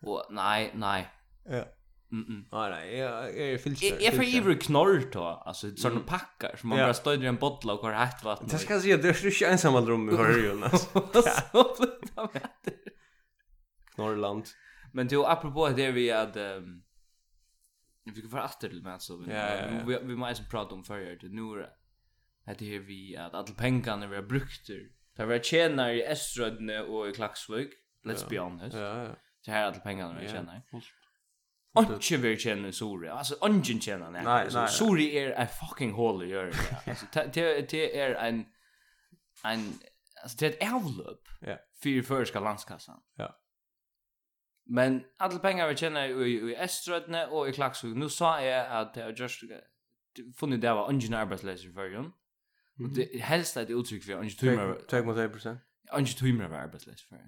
Och 0.02 0.26
nej, 0.30 0.72
nej. 0.74 1.08
Ja. 1.44 1.75
Mm. 2.28 2.44
Nej, 2.52 2.70
nej, 2.70 2.96
jag 2.96 3.38
är 3.38 3.58
filter. 3.58 3.96
Jag 4.00 4.14
får 4.14 4.24
ju 4.24 4.42
bli 4.42 4.54
knorr 4.54 5.10
då. 5.12 5.22
Alltså 5.22 5.76
sådana 5.76 6.00
packar 6.00 6.56
som 6.56 6.68
man 6.68 6.78
bara 6.78 6.94
står 6.94 7.24
i 7.24 7.26
en 7.26 7.36
bottla 7.36 7.72
och 7.72 7.80
har 7.80 7.92
hatt 7.92 8.24
vatten. 8.24 8.48
Det 8.48 8.58
ska 8.58 8.80
se 8.80 8.96
det 8.96 9.08
är 9.08 9.42
ju 9.42 9.46
ensam 9.46 9.86
rum 9.86 10.10
i 10.10 10.16
hörjun 10.16 10.62
alltså. 10.72 11.00
Knorrland. 13.94 14.44
Men 14.92 15.08
till 15.08 15.18
apropå 15.18 15.68
det 15.68 15.90
vi 15.90 16.10
hade 16.10 16.62
vi 18.04 18.20
kan 18.20 18.30
få 18.30 18.38
åter 18.38 18.68
till 18.68 18.82
mig 18.82 19.00
så 19.00 19.16
vi 19.16 19.98
vi 20.02 20.16
måste 20.16 20.44
prata 20.44 20.74
om 20.74 20.84
förr 20.84 21.18
det 21.20 21.28
nu 21.28 21.60
är 21.60 21.70
det 22.54 22.64
här 22.64 22.78
vi 22.78 23.16
att 23.16 23.34
alla 23.34 23.54
pengarna 23.58 24.06
vi 24.06 24.16
har 24.16 24.22
brukt 24.22 24.66
Det 25.16 25.24
var 25.24 25.38
tjänar 25.38 25.90
i 25.90 26.02
Eströdne 26.02 26.80
och 26.80 27.08
i 27.08 27.12
Klaxvik. 27.12 27.70
Let's 28.04 28.28
be 28.28 28.38
honest. 28.38 28.76
Ja, 28.76 29.04
ja. 29.04 29.16
Det 29.44 29.50
här 29.50 29.62
är 29.62 29.66
alla 29.66 29.80
pengarna 29.80 30.20
vi 30.20 30.28
tjänar. 30.28 30.62
Anke 31.76 32.16
vill 32.16 32.38
känna 32.38 32.72
Suri. 32.72 33.08
Alltså 33.08 33.34
ungen 33.34 33.80
känner 33.80 34.10
nej. 34.10 34.26
Alltså 34.26 34.66
Suri 34.66 35.18
är 35.18 35.30
en 35.30 35.48
fucking 35.48 35.92
hole 35.92 36.26
gör 36.26 36.44
det. 36.44 36.54
Alltså 36.90 37.06
det 37.34 37.70
det 37.70 38.00
är 38.00 38.14
en 38.14 38.46
en 39.44 39.72
alltså 40.22 40.38
det 40.38 40.46
är 40.46 40.50
ett 40.50 40.74
avlopp. 40.74 41.28
Ja. 41.40 41.56
För 41.82 42.02
förska 42.02 42.40
landskassan. 42.40 43.00
Ja. 43.16 43.40
Men 44.66 45.04
alla 45.16 45.38
pengar 45.38 45.68
vi 45.68 45.76
tjänar 45.76 46.26
i, 46.26 46.32
i 46.32 46.54
Eströdne 46.54 47.26
och 47.26 47.48
i 47.48 47.52
Klaxvik. 47.52 47.96
Nu 47.96 48.08
sa 48.08 48.40
jag 48.40 48.66
att 48.70 48.96
jag 48.96 49.18
just 49.18 49.40
funnit 50.36 50.60
det 50.60 50.74
var 50.74 50.88
ungen 50.88 51.14
arbetslös 51.14 51.64
i 51.64 51.72
förrjun. 51.72 52.12
Mm. 52.78 52.90
Och 52.90 52.96
det 52.96 53.20
helst 53.20 53.56
är 53.56 53.62
ett 53.62 53.70
uttryck 53.70 54.04
för 54.04 54.12
ungen 54.12 54.30
tumor. 54.30 54.80
2,3 54.88 55.28
procent. 55.28 55.60
Anki 55.94 56.14
tuimur 56.18 56.48
av 56.48 56.54
arbeidsleis 56.64 57.04
for 57.06 57.18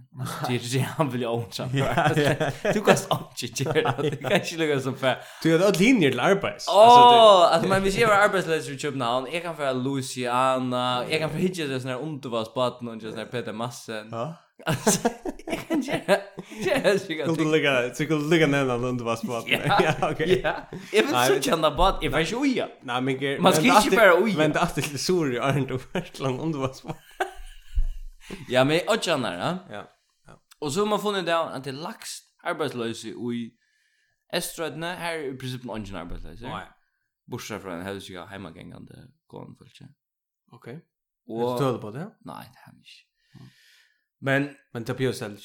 Det 0.48 0.56
er 0.56 0.64
ikke 0.66 0.80
han 0.96 1.12
vil 1.12 1.24
ånsa 1.28 1.68
for 1.70 1.90
arbeidsleis. 1.92 2.74
Du 2.74 2.80
kan 2.82 2.96
anki 3.14 3.50
gjøre 3.52 3.92
det. 4.02 4.10
Du 4.12 4.16
kan 4.24 4.34
ikke 4.40 4.58
lukka 4.62 4.80
som 4.82 4.96
for... 4.98 5.30
Du 5.44 5.48
har 5.52 5.64
alt 5.68 5.78
linjer 5.78 6.10
til 6.10 6.20
arbeids. 6.20 6.66
Åh, 6.72 7.54
altså, 7.54 7.68
men 7.70 7.82
hvis 7.86 7.98
jeg 8.00 8.08
var 8.10 8.26
arbeidsleis 8.26 8.68
i 8.68 8.76
København, 8.82 9.28
jeg 9.32 9.42
kan 9.42 9.56
fra 9.56 9.72
Luciana 9.72 10.84
jeg 11.06 11.22
kan 11.22 11.30
fra 11.30 11.38
hitje 11.38 11.68
til 11.70 11.80
sånne 11.80 11.98
undervarsbaten 12.02 12.90
og 12.90 13.06
sånne 13.06 13.26
Peter 13.30 13.52
Massen. 13.52 14.12
Ja? 14.18 14.26
Altså, 14.66 15.08
jeg 15.46 15.58
kan 15.68 15.82
gjøre 15.86 16.16
det. 16.66 17.92
Du 17.98 18.06
kan 18.10 18.18
lukka 18.18 18.46
nevna 18.50 18.74
den 18.74 18.84
undervarsbaten. 18.84 19.52
Ja, 19.54 19.92
ok. 20.10 20.20
Ja, 20.20 20.54
jeg 20.92 21.04
vil 21.06 21.14
så 21.14 21.38
kjenne 21.38 21.70
bat, 21.78 22.02
jeg 22.02 22.10
var 22.12 22.26
ikke 22.26 22.42
uja. 22.42 22.66
Nei, 22.82 23.00
men... 23.06 23.22
Man 23.38 23.54
skal 23.54 23.70
ikke 23.70 23.96
bare 23.96 24.18
uja. 24.18 24.34
Men 24.40 24.50
det 24.50 24.58
er 24.58 24.66
alltid 24.66 24.98
suri, 24.98 25.38
Arnd 25.38 25.70
og 25.70 25.86
Førtland 25.86 26.40
undervarsbaten. 26.40 27.27
ja, 28.48 28.64
men 28.64 28.80
och 28.88 29.02
tjänar, 29.02 29.38
ja. 29.38 29.74
Ja. 29.74 29.94
Och 30.58 30.72
så 30.72 30.80
har 30.80 30.86
man 30.86 31.00
funnit 31.00 31.26
det 31.26 31.38
att 31.38 31.64
det 31.64 31.70
är 31.70 31.74
lax 31.74 32.08
arbetslösa 32.42 33.08
i 33.08 33.54
Estradna 34.32 34.94
här 34.94 35.18
i 35.18 35.36
princip 35.36 35.64
en 35.64 35.76
ingen 35.76 35.96
arbetslösa. 35.96 36.48
Nej. 36.48 36.66
Borsa 37.26 37.58
från 37.60 37.72
en 37.72 37.86
hus 37.86 38.10
jag 38.10 38.26
hemmagängande 38.26 38.94
konfulche. 39.26 39.84
Okej. 40.52 40.84
Och 41.26 41.72
du 41.72 41.78
på 41.78 41.90
det? 41.90 42.10
Nej, 42.20 42.50
det 42.52 42.60
har 42.64 42.72
vi 42.72 42.78
inte. 42.78 43.08
Men 44.20 44.56
men 44.72 44.84
det 44.84 44.94
blir 44.94 45.12
selv. 45.12 45.38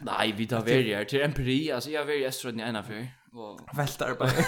Nej, 0.00 0.32
vi 0.32 0.46
tar 0.46 0.62
väl 0.64 1.06
till 1.06 1.20
empiri. 1.20 1.72
Alltså 1.72 1.90
jag 1.90 2.04
vill 2.04 2.20
just 2.20 2.44
rodna 2.44 2.68
ena 2.68 2.82
för 2.82 3.08
och 3.32 3.78
välta 3.78 4.06
arbete. 4.06 4.44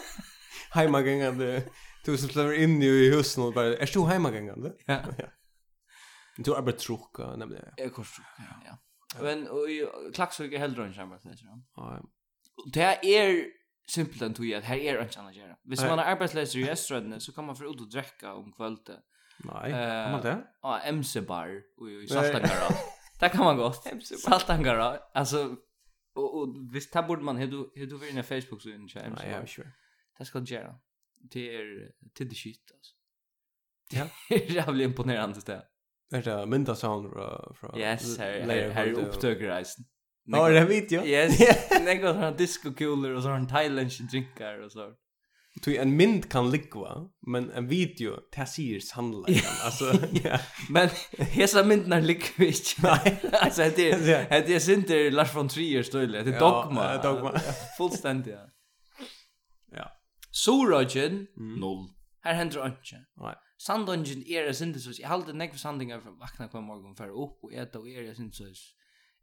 Hemma 0.70 1.02
gångande. 1.02 1.62
Du 2.04 2.16
som 2.16 2.28
slår 2.28 2.54
in 2.54 2.82
i 2.82 3.10
husen 3.10 3.44
och 3.44 3.52
bara 3.52 3.76
är 3.76 3.90
du 3.92 4.06
hemma 4.06 4.30
gångande? 4.30 4.72
Ja. 4.86 5.02
Du 6.36 6.50
har 6.50 6.62
bara 6.62 6.72
tråka 6.72 7.36
nämligen. 7.36 7.64
Jag 7.76 7.94
kors 7.94 8.20
ja. 8.64 8.78
Men 9.22 9.48
och 9.48 9.66
klaxar 10.14 10.44
ju 10.44 10.58
hellre 10.58 10.86
än 10.86 10.94
samma 10.94 11.18
så. 11.18 11.28
Ja. 11.76 12.02
Det 12.72 13.16
är 13.16 13.46
simpelt 13.86 14.22
än 14.22 14.34
tog 14.34 14.52
att 14.52 14.64
här 14.64 14.76
är 14.76 14.98
en 14.98 15.08
challenge 15.08 15.40
här. 15.40 15.56
Hvis 15.62 15.80
man 15.80 15.98
är 15.98 16.04
arbetslös 16.04 16.56
i 16.56 16.70
Östrodne 16.70 17.20
så 17.20 17.32
kan 17.32 17.44
man 17.44 17.56
för 17.56 17.70
ut 17.70 17.80
och 17.80 17.90
dricka 17.90 18.34
om 18.34 18.52
kvällen. 18.52 19.02
Nej, 19.38 19.70
kan 19.70 20.12
man 20.12 20.22
det? 20.22 20.46
Ja, 20.62 20.80
MC 20.80 21.20
bar 21.20 21.62
och 21.76 22.08
saltangara. 22.08 22.68
Där 23.20 23.28
kan 23.28 23.44
man 23.44 23.56
gå. 23.56 23.72
Saltangara. 24.02 24.98
Alltså 25.14 25.56
och 26.14 26.38
och 26.38 26.74
visst 26.74 26.92
där 26.92 27.02
borde 27.02 27.22
man 27.22 27.36
hur 27.36 27.70
hur 27.74 27.86
du 27.86 27.98
vill 27.98 28.18
i 28.18 28.22
Facebook 28.22 28.62
så 28.62 28.68
in 28.68 28.88
Nej, 28.94 29.30
jag 29.30 29.42
är 29.42 29.46
sure. 29.46 29.72
Det 30.18 30.24
ska 30.24 30.38
göra. 30.38 30.74
Det 31.30 31.56
är 31.56 31.92
till 32.14 32.28
det 32.28 32.34
shit 32.34 32.72
alltså. 32.74 32.94
Ja. 33.90 34.36
Jävligt 34.36 34.88
imponerande 34.88 35.40
det. 35.46 35.66
Är 36.14 36.22
det 36.22 36.46
mynda 36.46 36.74
sound 36.74 37.12
fra... 37.12 37.54
fra 37.60 37.78
Yes, 37.78 38.18
här 38.18 38.70
här 38.70 38.92
upptöker 38.92 39.46
reisen. 39.46 39.84
Ja, 40.24 40.48
det 40.48 40.64
video. 40.64 41.04
Yes. 41.04 41.40
Nej, 41.80 41.98
går 41.98 42.14
han 42.14 42.36
disco 42.36 42.72
cooler 42.74 43.14
och 43.14 43.22
så 43.22 43.28
har 43.28 43.34
han 43.34 43.46
drinkar 44.10 44.64
och 44.64 44.72
så. 44.72 44.92
Tu 45.62 45.76
en 45.76 45.96
mynd 45.96 46.30
kan 46.30 46.50
ligga, 46.50 47.08
men 47.26 47.50
en 47.50 47.68
video 47.68 48.16
det 48.36 48.46
ser 48.46 48.80
sannolikt 48.80 49.46
alltså. 49.64 49.92
ja. 50.24 50.38
Men 50.70 50.88
hesa 51.18 51.64
myndnar 51.64 52.00
ligger 52.00 52.28
vi 52.36 52.46
inte. 52.46 52.82
Nej, 52.82 53.20
alltså 53.32 53.62
det 53.76 53.90
är 53.90 54.26
det 54.46 54.68
är 54.68 54.70
inte 54.70 55.10
Lars 55.10 55.34
von 55.34 55.48
Trier 55.48 55.82
stöle, 55.82 56.22
det 56.22 56.34
är 56.34 56.40
dogma. 56.40 56.94
Ja, 56.94 57.02
dogma. 57.02 57.40
Fullständigt. 57.78 58.34
Ja. 59.72 59.90
Suragen 60.30 61.26
0. 61.60 61.88
Här 62.20 62.34
händer 62.34 62.66
inte. 62.66 63.06
Nej. 63.20 63.34
Sandungen 63.58 64.22
er 64.26 64.48
en 64.48 64.54
syndesus. 64.54 64.98
Jeg 64.98 65.08
halte 65.08 65.32
nekve 65.32 65.58
sandingar 65.58 66.00
fra 66.00 66.10
vakna 66.18 66.48
hver 66.50 66.60
morgen 66.60 66.96
for 66.96 67.12
opp 67.24 67.44
og 67.44 67.52
eta 67.54 67.78
og 67.78 67.88
er 67.88 68.08
en 68.08 68.14
syndesus. 68.14 68.74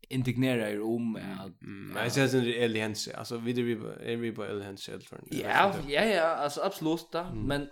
Indignera 0.09 0.69
er 0.71 0.81
om 0.81 1.15
at... 1.15 1.51
Nei, 1.61 2.07
jeg 2.07 2.11
synes 2.11 2.31
det 2.31 2.55
er 2.55 2.63
Eli 2.65 2.79
Hense. 2.81 3.13
Altså, 3.17 3.37
vi 3.37 3.53
er 3.53 4.17
vi 4.17 4.31
på 4.33 4.43
Eli 4.43 4.65
Hense 4.65 4.91
helt 4.91 5.07
for 5.07 5.21
Ja, 5.31 5.67
ja, 5.89 6.05
ja, 6.09 6.43
altså, 6.43 6.61
absolutt 6.65 7.13
da. 7.13 7.27
Men, 7.33 7.69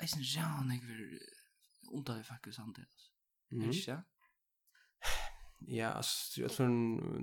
jeg 0.00 0.08
synes 0.08 0.36
ja, 0.36 0.40
han 0.40 0.70
er 0.70 0.80
ondt 1.92 2.08
av 2.08 2.22
faktisk 2.24 2.56
sandingar. 2.56 2.88
Er 3.52 3.66
det 3.66 3.76
ikke? 3.76 3.92
Ja, 3.92 4.00
Ja, 5.68 5.96
altså, 5.96 6.40
jeg 6.40 6.50
tror 6.50 6.68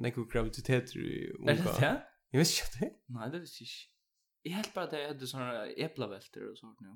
nekve 0.01 0.25
graviteter 0.29 0.99
i 0.99 1.31
unga. 1.39 1.51
Er 1.51 1.55
det 1.55 1.65
det? 1.79 2.01
Jeg 2.33 2.39
vet 2.39 2.53
ikke 2.53 2.79
det. 2.79 2.91
Nei, 3.09 3.25
det 3.31 3.41
vet 3.41 3.59
jeg 3.59 3.67
ikke. 3.67 3.89
Jeg 4.45 4.55
helt 4.55 4.73
bare 4.73 4.87
at 4.87 4.93
jeg 4.97 5.07
hadde 5.07 5.27
sånne 5.29 5.51
eplavelter 5.85 6.47
og 6.49 6.57
sånt, 6.59 6.81
ja. 6.83 6.95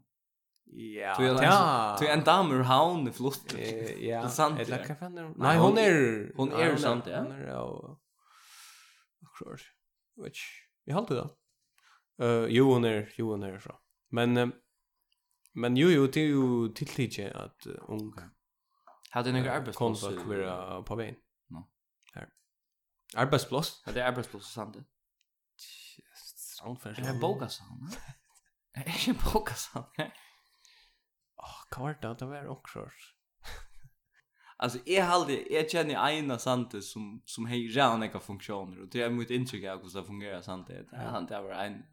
Ja. 0.69 1.95
Du 1.99 2.07
är 2.07 2.13
en 2.13 2.23
dam 2.23 2.51
ur 2.51 2.63
haun 2.63 3.07
i 3.07 3.11
flott. 3.11 3.53
Ja. 3.99 4.21
Det 4.21 4.29
sant. 4.29 4.59
Eller 4.59 4.85
kan 4.85 4.97
fan. 4.97 5.33
Nej, 5.37 5.57
hon 5.57 5.77
är 5.77 6.31
hon 6.35 6.51
är 6.51 6.75
sant, 6.75 7.07
ja. 7.07 7.17
Hon 7.17 7.31
är 7.31 7.47
ja. 7.47 7.99
Akkurat. 9.25 9.61
Which 10.15 10.41
vi 10.85 10.93
håller 10.93 11.15
det. 11.15 11.29
Eh, 12.25 12.45
jo 12.49 12.73
hon 12.73 12.85
är 12.85 13.13
jo 13.15 13.29
hon 13.29 13.43
är 13.43 13.59
så. 13.59 13.79
Men 14.09 14.53
men 15.53 15.77
jo 15.77 15.89
jo 15.89 16.07
det 16.07 16.21
är 16.21 16.25
ju 16.25 16.69
tilltige 16.73 17.31
att 17.35 17.65
ung. 17.65 18.13
Hade 19.09 19.31
några 19.31 19.51
arbetsplats 19.51 20.03
vara 20.03 20.83
på 20.83 20.95
vägen. 20.95 21.15
No. 21.49 21.69
Här. 22.13 22.29
Arbetsplats? 23.15 23.83
Ja, 23.85 23.91
det 23.91 24.01
är 24.01 24.07
arbetsplats 24.07 24.53
sant. 24.53 24.75
Yes, 24.75 26.55
sound. 26.57 26.79
Det 26.83 27.01
är 27.01 27.19
bokasan. 27.19 27.89
Är 28.73 29.05
det 29.05 29.33
bokasan? 29.33 29.83
Åh, 31.37 31.61
hva 31.69 31.83
var 31.83 31.97
det? 32.01 32.15
Det 32.19 32.25
var 32.25 32.47
också. 32.47 32.89
Alltså 34.59 34.79
är 34.85 35.03
halde 35.03 35.53
jag 35.53 35.69
känner 35.69 36.09
ena 36.09 36.37
sante 36.37 36.81
som 36.81 37.21
som 37.25 37.45
hej 37.45 37.67
ran 37.67 37.99
några 37.99 38.19
funktioner 38.19 38.81
och 38.81 38.89
det 38.89 39.01
är 39.01 39.09
mitt 39.09 39.29
intryck 39.29 39.65
av 39.65 39.81
hur 39.81 40.01
det 40.01 40.07
fungerar 40.07 40.41
sante. 40.41 40.85
Han 40.91 41.25
det 41.25 41.41
var 41.41 41.51
en 41.51 41.83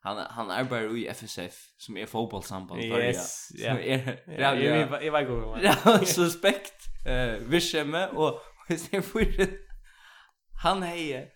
han 0.00 0.16
han 0.30 0.50
arbetar 0.50 0.96
i 0.96 1.08
FSF 1.08 1.54
som 1.76 1.96
är 1.96 2.06
fotbollssamband 2.06 2.80
för 2.80 2.88
ja. 2.88 2.98
Yes, 2.98 3.48
ja 3.54 3.78
Ja, 3.78 4.54
jag 4.54 5.04
jag 5.04 5.24
var 5.30 5.56
med 5.56 5.64
Ja, 5.64 5.98
suspekt. 6.04 7.06
Eh, 7.06 7.48
vischeme 7.48 8.08
och 8.08 8.40
sen 8.78 9.02
för 9.02 9.64
han 10.62 10.82
hej 10.82 11.32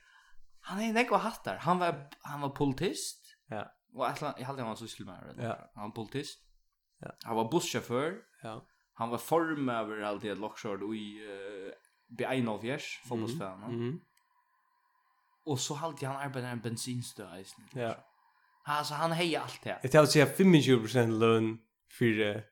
han 0.60 0.80
är 0.80 0.92
några 0.92 1.16
hattar. 1.16 1.56
Han 1.56 1.78
var 1.78 2.08
han 2.20 2.40
var 2.40 2.48
politist. 2.48 3.36
Ja. 3.48 3.72
Och 3.94 4.08
alltså 4.08 4.34
jag 4.38 4.46
hade 4.46 4.62
han 4.62 4.76
så 4.76 4.86
skulle 4.86 5.06
man. 5.06 5.18
Ja. 5.38 5.70
Han 5.74 5.84
var 5.84 5.90
politist. 5.90 6.47
Ja. 7.00 7.10
Han 7.24 7.36
var 7.36 7.50
busschaufför. 7.50 8.14
Ja. 8.42 8.66
Han 8.94 9.08
var 9.08 9.18
form 9.18 9.68
över 9.68 10.00
allt 10.00 10.22
det 10.22 10.34
lockshort 10.34 10.80
i 10.82 11.20
uh, 11.26 11.72
B1 12.18 12.48
av 12.48 12.66
Jers, 12.66 13.00
fotbollsfan. 13.08 13.62
Mm. 13.64 14.00
Och 15.44 15.60
så 15.60 15.74
halt 15.74 16.02
han 16.02 16.16
arbetar 16.16 16.48
en 16.48 16.60
bensinstöd. 16.60 17.44
Ja. 17.72 17.96
Alltså 18.64 18.94
han 18.94 19.12
hejar 19.12 19.40
allt 19.40 19.62
det. 19.62 19.78
Jag 19.82 19.92
tror 19.92 20.02
att 20.02 20.10
säga 20.10 20.26
25% 20.26 21.18
lön 21.18 21.58
för 21.98 22.44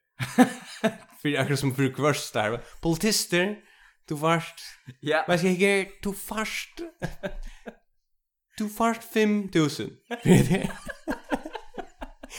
för 1.22 1.38
akkurat 1.38 1.58
som 1.58 1.74
för 1.74 1.94
kvörst 1.94 2.32
där. 2.32 2.60
Politister, 2.82 3.56
du 4.08 4.14
varst. 4.14 4.60
Ja. 5.00 5.24
Men 5.28 5.38
jag 5.44 5.52
gick 5.52 6.02
du 6.02 6.12
fast. 6.12 6.80
du 8.58 8.68
fast 8.68 9.04
5000 9.04 9.90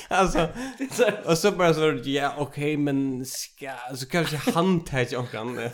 alltså 0.08 0.50
och 1.26 1.38
så 1.38 1.52
bara 1.52 1.74
så 1.74 2.00
ja 2.04 2.34
okej 2.38 2.44
okay, 2.44 2.78
men 2.78 3.26
ska 3.26 3.72
så 3.96 4.08
kanske 4.08 4.52
han 4.52 4.84
tar 4.84 5.08
jag 5.12 5.32
kan 5.32 5.60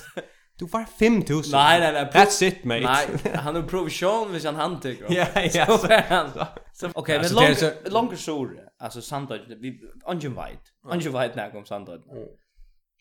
Du 0.60 0.66
var 0.66 0.86
5000. 0.86 1.52
Nej, 1.52 1.80
nej, 1.80 1.94
nej. 1.94 2.12
That's 2.12 2.44
it, 2.44 2.64
mate. 2.64 2.82
Nej, 2.82 3.36
han 3.36 3.56
har 3.56 3.62
provision 3.62 4.32
hvis 4.32 4.46
han 4.46 4.56
han 4.56 4.80
tycker. 4.82 5.06
Ja, 5.14 5.28
ja. 5.54 5.78
Så 5.78 5.88
är 5.88 6.02
han. 6.02 6.32
Okej, 6.94 7.20
men 7.22 7.34
långt 7.34 7.92
långt 7.92 8.20
sur. 8.20 8.70
Alltså 8.78 9.02
Sandoj, 9.02 9.46
vi 9.48 9.80
ungen 10.06 10.32
White. 10.32 10.64
Ungen 10.84 11.22
White 11.22 11.34
när 11.36 11.52
kom 11.52 11.66
Sandoj. 11.66 12.00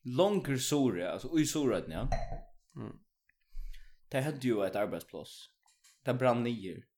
Långt 0.04 0.62
sur, 0.62 1.02
alltså 1.02 1.38
i 1.38 1.46
surat, 1.46 1.84
ja. 1.88 2.08
Mm. 2.76 2.92
Det 4.10 4.20
hade 4.20 4.46
ju 4.46 4.64
ett 4.64 4.76
arbetsplats. 4.76 5.30
Det 6.04 6.14
brann 6.14 6.42
ner. 6.42 6.91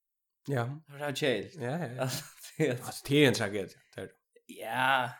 Ja. 0.46 0.80
Det 0.86 0.98
var 0.98 1.12
kjell. 1.12 1.50
Ja, 1.54 1.86
ja. 1.86 2.02
Alltså 2.02 3.04
det 3.08 3.24
är 3.24 3.28
en 3.28 3.34
tragedi. 3.34 3.74
Ja. 4.46 5.10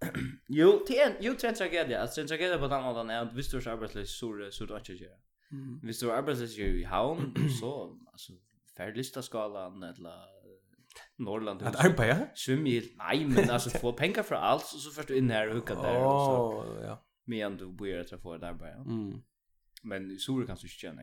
Jo, 0.48 0.84
det 0.88 0.98
är 0.98 1.10
en, 1.10 1.16
jo, 1.20 1.34
det 1.40 1.44
är 1.44 1.48
en 1.48 1.54
tragedi. 1.54 1.94
Alltså 1.94 2.20
en 2.20 2.26
tragedi 2.26 2.58
på 2.58 2.68
den 2.68 2.82
måten 2.82 3.10
är 3.10 3.22
att 3.22 3.34
visst 3.34 3.50
du 3.50 3.58
är 3.58 3.68
arbetslös 3.68 4.10
så 4.18 4.48
så 4.50 4.64
du 4.66 4.76
inte 4.76 4.92
gör. 4.92 5.18
Mm. 5.52 5.80
Visst 5.82 6.00
du 6.00 6.10
är 6.10 6.14
arbetslös 6.14 6.58
i 6.58 6.84
havn 6.84 7.34
så 7.60 7.98
alltså 8.12 8.32
färdlista 8.76 9.22
skalan 9.22 9.82
eller 9.82 10.38
Norrland. 11.16 11.62
Att 11.62 11.84
arbeta? 11.84 12.26
Svimmi, 12.34 12.82
nej 12.96 13.24
men 13.24 13.50
alltså 13.50 13.70
få 13.70 13.92
pengar 13.92 14.22
för 14.22 14.34
allt 14.34 14.62
och 14.62 14.80
så 14.80 14.90
först 14.90 15.08
du 15.08 15.18
in 15.18 15.30
här 15.30 15.48
och 15.48 15.54
hugga 15.54 15.74
där 15.74 16.04
och 16.04 16.20
så. 16.20 16.80
ja. 16.82 17.04
Men 17.24 17.56
du 17.56 17.72
börjar 17.72 18.00
att 18.00 18.22
få 18.22 18.34
ett 18.34 18.42
arbete. 18.42 18.90
Mm. 18.90 19.22
Men 19.82 20.10
i 20.10 20.16
Sore 20.16 20.46
kan 20.46 20.56
du 20.56 20.60
inte 20.60 20.68
känna. 20.68 21.02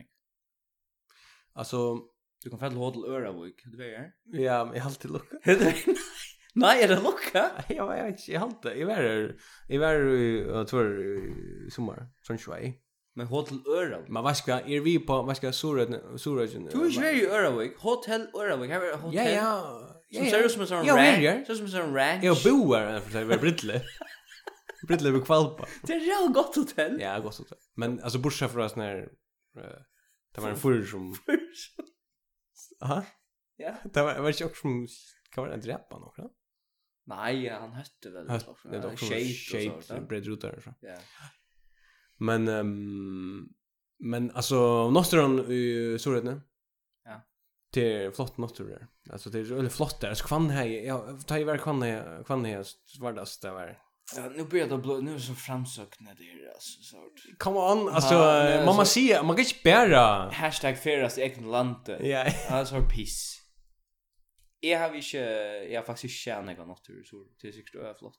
Alltså 1.52 1.98
Du 2.44 2.50
kan 2.50 2.60
fælla 2.60 2.78
hodl 2.78 3.04
Øravik, 3.08 3.62
du 3.72 3.76
vet 3.78 3.98
her? 3.98 4.08
Ja, 4.38 4.64
men 4.64 4.74
jeg 4.74 4.82
har 4.82 4.90
alltid 4.90 5.10
lukka. 5.10 5.36
Nei, 6.62 6.74
er 6.82 6.88
det 6.88 7.02
lukka? 7.04 7.42
Ja, 7.68 7.86
jeg 7.92 8.04
vet 8.04 8.20
ikke, 8.20 8.32
jeg 8.32 8.40
har 8.40 8.46
alltid. 8.46 8.70
Jeg 8.78 8.86
var 8.86 8.94
her, 8.94 9.30
jeg 9.68 9.80
var 9.80 9.96
her, 9.96 10.10
jeg 10.56 10.66
tror, 10.72 10.92
i 11.66 11.70
sommer, 11.74 12.06
sånn 12.26 12.40
svei. 12.40 12.76
Men 13.16 13.26
hotell 13.26 13.62
Øravik. 13.64 14.08
Men 14.12 14.22
vad 14.22 14.36
ska 14.36 14.60
är 14.60 14.80
vi 14.80 14.98
på 14.98 15.22
vad 15.22 15.36
ska 15.36 15.52
Sora 15.52 15.86
Suröd. 16.18 16.68
Du 16.72 17.06
är 17.06 17.12
ju 17.12 17.22
i 17.22 17.26
Öravik. 17.26 17.78
hotell 17.78 18.28
Öravik. 18.34 18.70
Här 18.70 18.80
är 18.80 18.96
hotell. 18.96 19.14
Ja 19.14 19.30
ja. 19.30 19.96
Som. 20.12 20.24
Så 20.24 20.30
ser 20.30 20.44
ut 20.44 20.52
som 20.52 20.62
en 20.62 20.96
ranch. 20.96 21.46
Ser 21.46 21.52
ut 21.52 21.70
som 21.70 21.80
en 21.80 21.94
ranch. 21.94 22.24
Jag 22.24 22.36
bor 22.44 22.76
här 22.76 23.00
för 23.00 23.22
att 23.22 23.32
är 23.32 23.38
brittle. 23.38 23.82
Brittle 24.88 25.10
vid 25.10 25.24
Kvalpa. 25.24 25.66
Det 25.82 25.92
är 25.92 26.26
ett 26.26 26.34
gott 26.34 26.56
hotell. 26.56 27.00
Ja, 27.00 27.18
gott 27.18 27.38
hotell. 27.38 27.58
Men 27.74 28.00
alltså 28.00 28.18
bortsett 28.18 28.52
från 28.52 28.70
sån 28.70 28.82
här 28.82 29.08
det 30.34 30.40
var 30.42 30.48
en 30.48 30.56
furr 30.56 30.84
som 30.84 31.14
Aha. 32.80 33.04
Ja. 33.56 33.74
Det 33.92 34.02
var 34.02 34.20
var 34.20 34.32
ju 34.32 34.44
också 34.44 34.60
som 34.60 34.86
kan 35.30 35.44
vara 35.44 35.54
en 35.54 35.60
dräppa 35.60 35.98
va? 35.98 36.30
Nej, 37.06 37.48
han 37.48 37.72
hette 37.72 38.10
väl 38.10 38.26
det 38.26 38.34
också. 38.34 38.68
Det 38.68 38.78
var 38.78 38.96
shape 38.96 39.70
shape 39.80 40.00
bread 40.06 40.26
router 40.26 40.60
så. 40.64 40.74
Ja. 40.80 40.98
Men 42.16 42.48
um, 42.48 43.48
men 43.98 44.30
alltså 44.30 44.90
Nostron 44.90 45.52
i 45.52 45.96
Sorretne. 46.00 46.40
Ja. 47.04 47.20
Det 47.72 48.04
är 48.04 48.10
flott 48.10 48.38
Nostron 48.38 48.68
där. 48.68 48.86
Alltså 49.10 49.30
det 49.30 49.38
är 49.38 49.42
väldigt 49.42 49.72
flott 49.72 50.00
där. 50.00 50.14
Så 50.14 50.26
kvann 50.26 50.50
här 50.50 50.66
jag 50.66 51.26
tar 51.26 51.38
ju 51.38 51.44
väl 51.44 51.58
kvann 51.58 51.82
här 51.82 52.24
kvann 52.24 52.44
här 52.44 52.66
vardags 53.00 53.40
där 53.40 53.52
var 53.52 53.85
Ja, 54.14 54.28
nu 54.28 54.44
börjar 54.44 54.66
det 54.66 54.78
blå, 54.78 55.00
nu 55.00 55.10
är 55.10 55.14
det 55.14 55.20
så 55.20 55.34
framsökna 55.34 56.14
det 56.14 56.24
här, 56.24 56.52
alltså, 56.54 56.82
sånt. 56.82 57.38
Come 57.38 57.58
on, 57.58 57.88
alltså, 57.88 58.14
ja, 58.14 58.64
man 58.64 58.76
måste 58.76 58.94
säga, 58.94 59.22
man 59.22 59.36
kan 59.36 59.44
inte 59.44 59.58
bära... 59.64 60.30
Hashtag 60.30 60.78
feras 60.78 61.18
i 61.18 61.22
egen 61.22 61.50
landet. 61.50 62.00
Ja. 62.06 62.26
Alltså, 62.48 62.82
piss. 62.94 63.42
Jag 64.60 64.78
har 64.78 64.94
inte, 64.94 65.18
jag 65.70 65.80
har 65.80 65.86
faktiskt 65.86 66.04
inte 66.04 66.14
tjänat 66.14 66.58
något 66.58 66.68
natur, 66.68 67.04
så 67.04 67.16
det 67.42 67.48
är 67.48 67.52
säkert 67.52 67.72
det 67.72 67.88
är 67.88 67.94
flott. 67.94 68.18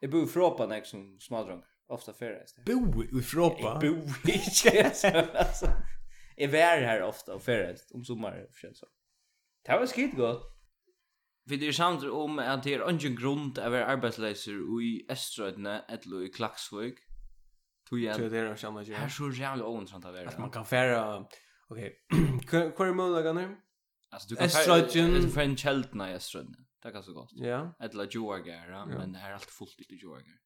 Jag 0.00 0.10
bor 0.10 0.24
i 0.24 0.26
Fråpa 0.26 0.66
när 0.66 0.76
jag 0.76 0.86
som 0.86 1.18
smådrang, 1.20 1.62
ofta 1.88 2.12
feras. 2.12 2.54
Bo 2.66 3.04
i 3.18 3.22
Fråpa? 3.22 3.62
Jag 3.62 3.80
bor 3.80 4.30
i 4.30 4.38
alltså. 5.36 5.72
Jag 6.36 6.54
är 6.54 6.82
här 6.82 7.02
ofta 7.02 7.34
och 7.34 7.42
feras, 7.42 7.90
om 7.90 8.04
sommaren, 8.04 8.46
för 8.52 8.72
så. 8.74 8.86
Det 9.66 9.72
var 9.72 9.86
skitgott. 9.86 10.57
Vi 11.48 11.58
er 11.66 11.72
samt 11.72 12.04
om 12.04 12.38
at 12.38 12.64
det 12.64 12.74
er 12.76 12.88
ingen 12.88 13.16
grunn 13.16 13.52
til 13.56 13.64
å 13.64 13.70
være 13.72 13.86
arbeidsleiser 13.94 14.58
i 14.84 14.90
Estrøydene 15.10 15.80
eller 15.88 16.26
i 16.26 16.32
Klaksvøk. 16.34 16.98
Tog 17.88 18.02
jeg. 18.02 18.16
Tog 18.16 18.30
det 18.30 18.42
er 18.42 18.56
samme 18.60 18.84
gjør. 18.84 18.98
Her 19.00 19.08
er 19.08 19.14
så 19.14 19.30
jævlig 19.32 19.64
åvensamt 19.64 20.04
å 20.04 20.12
være. 20.12 20.28
At 20.28 20.38
man 20.42 20.52
kan 20.52 20.66
fære... 20.68 20.98
Ok, 21.68 21.80
hva 22.52 22.88
er 22.88 22.92
mulighetene? 22.96 23.46
Alltså 24.12 24.28
du 24.30 24.36
kan 24.36 24.50
Estrøydene. 24.50 25.22
Du 25.24 25.30
får 25.32 25.46
en 25.46 25.56
kjeltene 25.64 26.10
i 26.10 26.18
Estrøydene. 26.18 26.66
Det 26.82 26.90
er 26.90 26.94
ganske 26.94 27.14
godt. 27.16 27.32
Ja. 27.42 27.62
Eller 27.80 28.06
Joager, 28.14 28.76
men 28.92 29.16
det 29.16 29.24
er 29.24 29.34
alt 29.38 29.50
fullt 29.50 29.80
ut 29.80 29.90
i 29.90 29.98
Joager. 30.02 30.36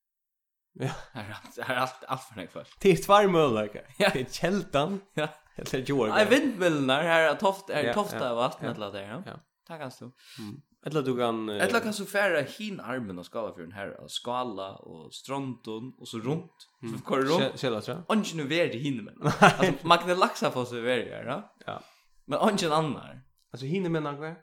Ja. 0.81 0.89
Här 1.13 1.29
är 1.59 1.75
allt 1.75 2.05
allt 2.09 2.23
för 2.23 2.37
nästa. 2.37 2.65
Det 2.81 2.91
är 2.91 2.97
två 2.97 3.29
möjligheter. 3.29 3.87
Det 3.99 4.21
är 4.21 4.25
kältan. 4.25 5.01
Ja. 5.15 5.29
Eller 5.57 5.79
Jorgen. 5.79 6.15
Nej, 6.15 6.27
vindmöllorna 6.31 6.95
här 7.03 7.23
är 7.23 7.35
toft 7.35 7.71
är 7.71 7.93
tofta 7.93 8.35
vatten 8.35 8.77
eller 8.77 8.93
där. 8.93 9.03
Ja. 9.03 9.23
Ja. 9.27 9.41
Tack 9.67 9.81
alltså. 9.81 10.05
Mm. 10.39 10.63
Eller 10.87 11.03
du 11.03 11.17
kan... 11.17 11.49
Uh... 11.49 11.63
Eller 11.63 11.81
kan 11.81 11.93
så 11.93 12.05
färra 12.05 12.41
hin 12.41 12.81
armen 12.81 13.19
och 13.19 13.27
skala 13.27 13.55
för 13.55 13.63
den 13.63 13.73
här 13.73 14.01
och 14.01 14.11
skala 14.11 14.77
og 14.77 15.15
stronton, 15.15 15.93
og 15.99 16.09
så 16.09 16.19
runt. 16.19 16.69
mm. 16.83 16.99
så 16.99 17.05
kör 17.05 17.23
runt. 17.23 17.61
Kjell, 17.61 17.83
tror 17.83 17.97
jag. 17.97 18.17
Ungen 18.17 18.37
nu 18.37 18.45
veri 18.45 18.79
hinne 18.79 19.03
menn. 19.03 19.17
altså, 19.23 19.87
man 19.87 19.99
kan 19.99 20.17
får 20.17 20.51
for 20.51 20.65
seg 20.65 20.83
veri 20.83 21.09
ja? 21.09 21.43
Ja. 21.67 21.79
Men 22.27 22.39
ungen 22.39 22.73
annar. 22.73 23.23
Altså, 23.53 23.67
hinne 23.67 23.89
menn 23.89 24.05
hva? 24.05 24.35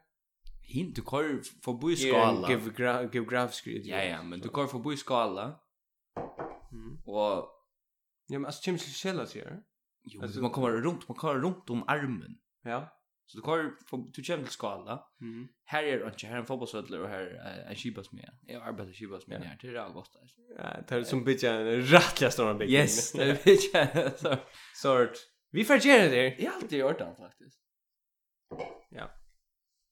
Hin, 0.64 0.94
du 0.94 1.02
kvar 1.02 1.24
forbi 1.64 1.96
skala. 1.96 2.50
Ja, 2.52 3.08
geografisk 3.12 3.68
rydde. 3.68 3.90
Ja, 3.90 4.04
ja, 4.04 4.22
men 4.24 4.40
du 4.40 4.50
kvar 4.50 4.68
forbi 4.68 4.96
skala, 4.96 5.56
mm. 6.72 6.98
og... 7.08 7.50
Ja, 8.30 8.40
men 8.40 8.46
alltså 8.46 8.62
Kim 8.64 8.78
til 8.78 8.94
kjell, 8.94 9.20
Jo, 10.06 10.22
alltså, 10.22 10.42
man 10.42 10.52
kommer 10.52 10.70
runt, 10.70 11.10
man 11.10 11.18
kommer 11.18 11.42
runt 11.42 11.70
om 11.70 11.84
armen. 11.88 12.40
Ja. 12.66 12.86
Så 13.30 13.38
du 13.38 13.44
kör 13.44 13.72
du 14.14 14.24
kör 14.24 14.38
till 14.38 14.48
skala. 14.48 15.04
Mhm. 15.20 15.48
Här 15.66 15.84
är 15.84 16.08
inte 16.08 16.28
här 16.28 16.36
är 16.36 16.40
en 16.40 16.46
fotbollsspelare 16.46 17.02
och 17.02 17.10
här 17.10 17.22
är 17.22 17.70
en 17.70 17.76
skibas 17.76 18.12
med. 18.12 18.38
Jag 18.42 18.62
arbetar 18.62 18.94
skibas 18.94 19.28
med 19.28 19.44
här 19.44 19.58
till 19.58 19.74
det 19.74 19.80
gott. 19.80 19.94
gått. 19.94 20.12
Ja, 20.58 20.84
det 20.88 20.96
är 20.96 21.04
som 21.04 21.24
bitch 21.24 21.44
en 21.44 21.82
rättliga 21.82 22.32
stora 22.32 22.54
bit. 22.54 22.70
Yes, 22.70 23.12
det 23.12 23.24
är 23.24 23.44
bitch 23.46 24.20
så 24.22 24.36
sort. 24.76 25.18
Vi 25.52 25.64
förgerar 25.66 26.10
det. 26.10 26.36
Jag 26.40 26.52
har 26.52 26.56
alltid 26.56 26.80
gjort 26.80 26.98
det 26.98 27.16
faktiskt. 27.18 27.60
Ja. 28.90 29.12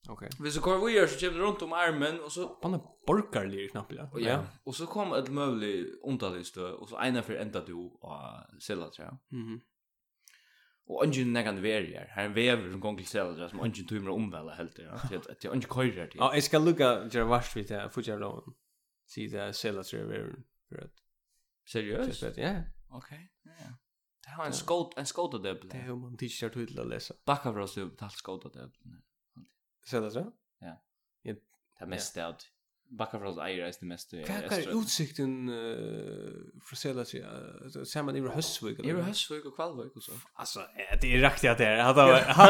Okej. 0.08 0.28
Vi 0.40 0.50
så 0.50 0.60
kör 0.60 0.86
vi 0.86 0.92
gör 0.92 1.06
så 1.06 1.18
kör 1.18 1.30
runt 1.30 1.62
om 1.62 1.72
armen 1.72 2.20
och 2.20 2.32
så 2.32 2.48
på 2.48 2.68
en 2.68 2.80
borgarlig 3.06 3.70
knapp 3.70 3.92
ja. 3.92 4.10
Ja. 4.18 4.46
Och 4.64 4.74
så 4.74 4.86
kom 4.86 5.12
ett 5.12 5.28
möjligt 5.28 6.00
ontalist 6.02 6.56
och 6.56 6.88
så 6.88 7.02
ena 7.02 7.22
för 7.22 7.34
ända 7.34 7.64
du 7.64 7.74
och 7.74 8.16
sällat 8.62 8.98
ja. 8.98 9.18
Mhm. 9.30 9.60
Och 10.88 11.04
ungen 11.04 11.32
när 11.32 11.52
verier 11.52 12.00
vara 12.00 12.08
här. 12.08 12.22
Han 12.22 12.34
väver 12.34 12.70
som 12.70 12.80
gång 12.80 12.96
till 12.96 13.06
sig 13.06 13.48
som 13.50 13.60
ungen 13.60 13.86
tumrar 13.86 14.12
om 14.12 14.30
väl 14.30 14.48
helt 14.48 14.78
ja. 14.78 14.92
Att 15.32 15.44
jag 15.44 15.52
ungen 15.52 15.68
kör 15.68 15.94
det. 15.94 16.10
Ja, 16.14 16.34
jag 16.34 16.42
ska 16.42 16.58
lucka 16.58 17.08
jag 17.12 17.26
vart 17.26 17.56
vid 17.56 17.68
det 17.68 17.90
för 17.90 18.08
jag 18.08 18.20
då. 18.20 18.54
Se 19.06 19.26
det 19.26 19.52
säljer 19.52 19.82
sig 19.82 20.00
över 20.00 20.36
för 20.68 20.78
att. 20.78 20.92
Seriöst? 21.72 22.22
Ja. 22.36 22.62
Okej. 22.90 23.32
Ja. 23.42 23.50
Det 24.24 24.30
har 24.30 24.46
en 24.46 24.52
skot 24.52 24.98
en 24.98 25.06
skotad 25.06 25.38
dubbel. 25.38 25.68
Det 25.68 25.78
har 25.78 25.96
man 25.96 26.16
t-shirt 26.16 26.52
till 26.52 26.80
att 26.80 26.88
läsa. 26.88 27.14
Backa 27.24 27.52
för 27.52 27.58
oss 27.58 27.78
upp 27.78 27.98
till 27.98 28.10
skotad 28.10 28.48
dubbel. 28.48 28.72
Säljer 29.90 30.10
sig? 30.10 30.26
Ja. 30.58 30.82
Det 31.78 31.86
mest 31.86 32.16
out. 32.16 32.52
Backa 32.90 33.18
för 33.18 33.26
oss 33.26 33.38
eier 33.38 33.64
är 33.64 33.72
det 33.80 33.86
mest 33.86 34.12
Hva 34.14 34.36
er 34.56 34.70
utsikten 34.72 35.48
uh, 35.48 36.60
fra 36.64 36.76
Sela 36.76 37.04
sig? 37.04 37.20
Uh, 37.20 37.84
ser 37.84 38.02
man 38.02 38.16
Iver 38.16 38.32
Høsvig? 38.32 38.78
Iver 38.80 39.02
Høsvig 39.02 39.44
og 39.44 39.52
Kvalvig 39.56 39.90
og 39.96 40.02
så. 40.02 40.16
Altså, 40.38 40.64
det 41.02 41.10
er 41.14 41.20
riktig 41.30 41.50
at 41.50 41.58
det 41.58 41.66
er. 41.66 41.82
Hatt 41.84 41.98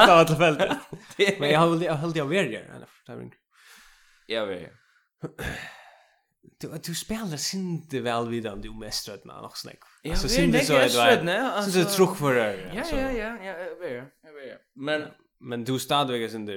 av 0.06 0.20
alle 0.20 0.36
feltet. 0.38 0.76
Men 1.40 1.50
jeg 1.50 1.58
har 1.58 1.98
holdt 2.04 2.16
jeg 2.16 2.30
verger. 2.30 2.86
Jag 4.28 4.46
verger. 4.46 4.72
Du, 6.62 6.68
du 6.86 6.94
spelar 6.94 7.36
sinte 7.36 8.00
väl 8.00 8.28
vid 8.28 8.46
om 8.46 8.60
du 8.62 8.70
mest 8.70 9.08
rödna 9.08 9.42
nog 9.42 9.56
snack. 9.56 9.78
Alltså 10.04 10.28
det 10.28 10.66
så 10.66 10.74
är 10.74 11.24
det. 11.24 11.62
Så 11.62 11.78
det 11.78 11.84
truck 11.84 12.16
för 12.16 12.34
det. 12.34 12.72
Ja 12.74 12.84
ja 12.92 13.10
ja 13.12 13.44
ja, 13.44 13.58
jag 13.58 13.76
vet. 13.76 14.12
Jag 14.22 14.32
vet. 14.32 14.60
Men 14.74 15.08
men 15.40 15.64
du 15.64 15.78
stad 15.78 16.10
vägen 16.10 16.30
sinte 16.30 16.52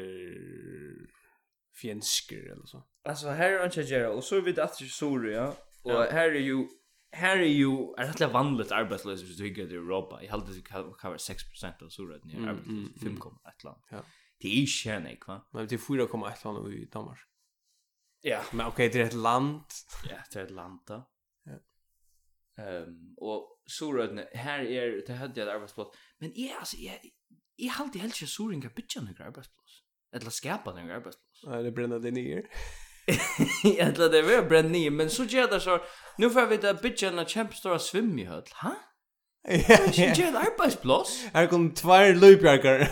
fjänsker 1.81 2.51
eller 2.51 2.65
så. 2.65 2.83
Alltså 3.03 3.27
här 3.27 3.51
är 3.51 3.65
inte 3.65 3.81
Jera 3.81 4.11
och 4.11 4.23
så 4.23 4.35
är 4.35 4.41
vi 4.41 4.51
det 4.51 4.63
att 4.63 4.81
ja 5.33 5.55
och 5.83 5.91
här 5.91 6.29
är 6.29 6.39
ju 6.39 6.67
här 7.11 7.37
är 7.37 7.45
ju 7.45 7.93
är 7.97 8.13
rätt 8.13 8.33
vanligt 8.33 8.71
arbetslösa 8.71 9.25
hvis 9.25 9.37
tycker 9.37 9.65
det 9.65 9.73
i 9.73 9.77
Europa. 9.77 10.19
Jag 10.23 10.31
hade 10.31 10.53
det 10.53 10.61
kan 10.61 10.93
6% 10.93 11.83
av 11.83 11.89
Soria 11.89 12.19
ni 12.23 12.33
är 12.33 12.47
arbetslösa 12.47 13.05
5,1 13.05 13.65
land. 13.65 13.81
Ja. 13.89 14.03
Det 14.39 14.47
är 14.47 14.51
inte 15.11 15.27
va? 15.27 15.47
Men 15.51 15.67
det 15.67 15.75
är 15.75 15.79
4,1 15.79 16.45
land 16.45 16.73
i 16.73 16.85
Danmark. 16.85 17.19
Ja. 18.21 18.41
Men 18.53 18.67
okej, 18.67 18.89
det 18.89 19.01
är 19.01 19.05
ett 19.05 19.13
land. 19.13 19.63
Ja, 20.09 20.17
det 20.33 20.39
är 20.39 20.43
ett 20.43 20.51
land 20.51 20.79
då. 20.87 21.09
Ja. 21.43 21.59
Ehm 22.63 23.13
och 23.17 23.61
Soria 23.65 24.25
här 24.33 24.59
är 24.59 25.03
det 25.07 25.13
hade 25.13 25.39
jag 25.39 25.49
arbetsplats. 25.49 25.97
Men 26.17 26.37
är 26.37 26.55
alltså 26.55 26.77
jag 26.77 26.99
jag 27.55 27.71
hade 27.71 27.99
helt 27.99 28.15
inte 28.15 28.27
Soria 28.27 28.61
kan 28.61 28.71
bitcha 28.75 29.01
några 29.01 29.25
arbetsplats. 29.25 29.83
Eller 30.15 30.29
skapa 30.29 30.73
några 30.73 30.95
arbetsplats. 30.95 31.41
Ja, 31.43 31.61
det 31.61 31.71
bränner 31.71 31.99
det 31.99 32.11
ner. 32.11 32.49
Jag 33.77 33.95
tror 33.95 34.09
det 34.09 34.21
var 34.21 34.49
bränd 34.49 34.71
ny 34.71 34.89
men 34.89 35.09
så 35.09 35.23
gör 35.23 35.47
det 35.47 35.59
så 35.59 35.79
nu 36.17 36.29
får 36.29 36.45
vi 36.45 36.57
det 36.57 36.81
bitch 36.81 37.03
en 37.03 37.25
kämpstora 37.25 37.79
svimjöll. 37.79 38.43
Ha? 38.61 38.75
Ja, 39.47 39.53
ja. 39.93 40.13
Det 40.15 40.21
är 40.21 40.35
arbetsplats. 40.35 41.25
Här 41.33 41.47
kom 41.47 41.73
två 41.73 41.97
löpjärkar. 41.97 42.89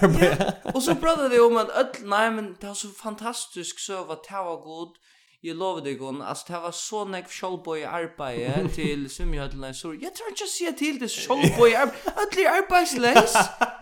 Och 0.75 0.83
så 0.83 0.95
pratade 0.95 1.29
de 1.29 1.39
om 1.41 1.57
att 1.57 1.69
öll 1.69 1.85
nej 2.03 2.31
men 2.31 2.55
det 2.59 2.67
var 2.67 2.73
så 2.73 2.87
fantastisk 2.87 3.79
så 3.79 4.03
vad 4.03 4.17
det 4.29 4.35
var 4.35 4.57
god. 4.57 4.95
Jag 5.41 5.57
lovade 5.57 5.89
dig 5.89 5.97
hon, 5.99 6.21
alltså 6.21 6.53
det 6.53 6.59
var 6.59 6.71
så 6.71 7.05
näck 7.05 7.31
självboj 7.31 7.83
arbete 7.83 8.67
till 8.75 9.09
svimjöllna 9.09 9.73
så 9.73 9.87
jag 9.87 10.15
tror 10.15 10.29
inte 10.29 10.43
jag 10.43 10.49
säger 10.49 10.71
till 10.71 10.99
det 10.99 11.09
självboj 11.09 11.75
arbete. 11.75 12.13
Öll 12.17 12.45
är 12.45 12.49
arbetslös. 12.49 13.33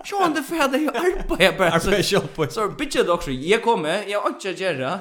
Sjå 0.06 0.20
han 0.22 0.34
det 0.34 0.44
för 0.44 0.56
det 0.56 0.78
är 0.78 0.90
arbete 0.90 1.56
bara. 1.58 1.72
Arbete 1.72 2.04
självboj. 2.04 2.52
Så 2.52 2.70
bitch 2.70 2.96
dock 2.96 3.28
jag 3.28 3.64
kommer, 3.64 4.04
jag 4.08 4.22
har 4.22 4.30
inte 4.30 4.50
att 4.50 4.60
göra. 4.60 5.00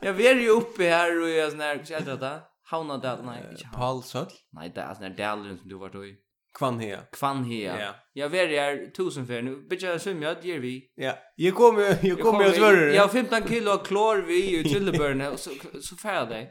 Jag 0.00 0.20
är 0.20 0.34
ju 0.34 0.48
uppe 0.48 0.84
här 0.84 1.22
och 1.22 1.28
jag 1.28 1.50
sån 1.50 1.60
här, 1.60 1.76
vad 1.76 1.88
heter 1.88 2.16
det? 2.16 2.40
Hauna 2.62 2.98
där, 2.98 3.22
nej, 3.22 3.46
inte 3.50 3.66
Hauna. 3.66 3.78
Paul 3.78 4.02
Söll? 4.02 4.26
Nej, 4.52 4.72
det 4.74 4.80
är 4.80 4.94
sån 4.94 5.02
här 5.02 5.16
dalen 5.16 5.58
som 5.58 5.68
du 5.68 5.78
vart 5.78 5.94
i. 5.94 6.16
Kvanhea. 6.58 7.00
Kvanhea. 7.12 7.80
Ja. 7.80 7.94
Jag 8.12 8.28
var 8.28 8.38
där 8.38 8.90
tusen 8.90 9.26
för 9.26 9.42
nu. 9.42 9.56
Bitch, 9.56 9.82
jag 9.82 10.00
svimmer, 10.00 10.26
jag 10.26 10.44
ger 10.44 10.58
vi. 10.58 10.92
Ja. 10.94 11.18
Jag 11.36 11.54
kommer 11.54 12.06
jag 12.06 12.20
kommer 12.20 12.42
jag 12.42 12.54
svär. 12.54 12.86
Jag 12.88 13.02
har 13.02 13.08
15 13.08 13.48
kilo 13.48 13.78
klor 13.78 14.16
vi 14.16 14.60
i 14.60 14.64
Trillebörne 14.72 15.28
och 15.28 15.38
så 15.38 15.50
så 15.80 15.96
färdig. 15.96 16.50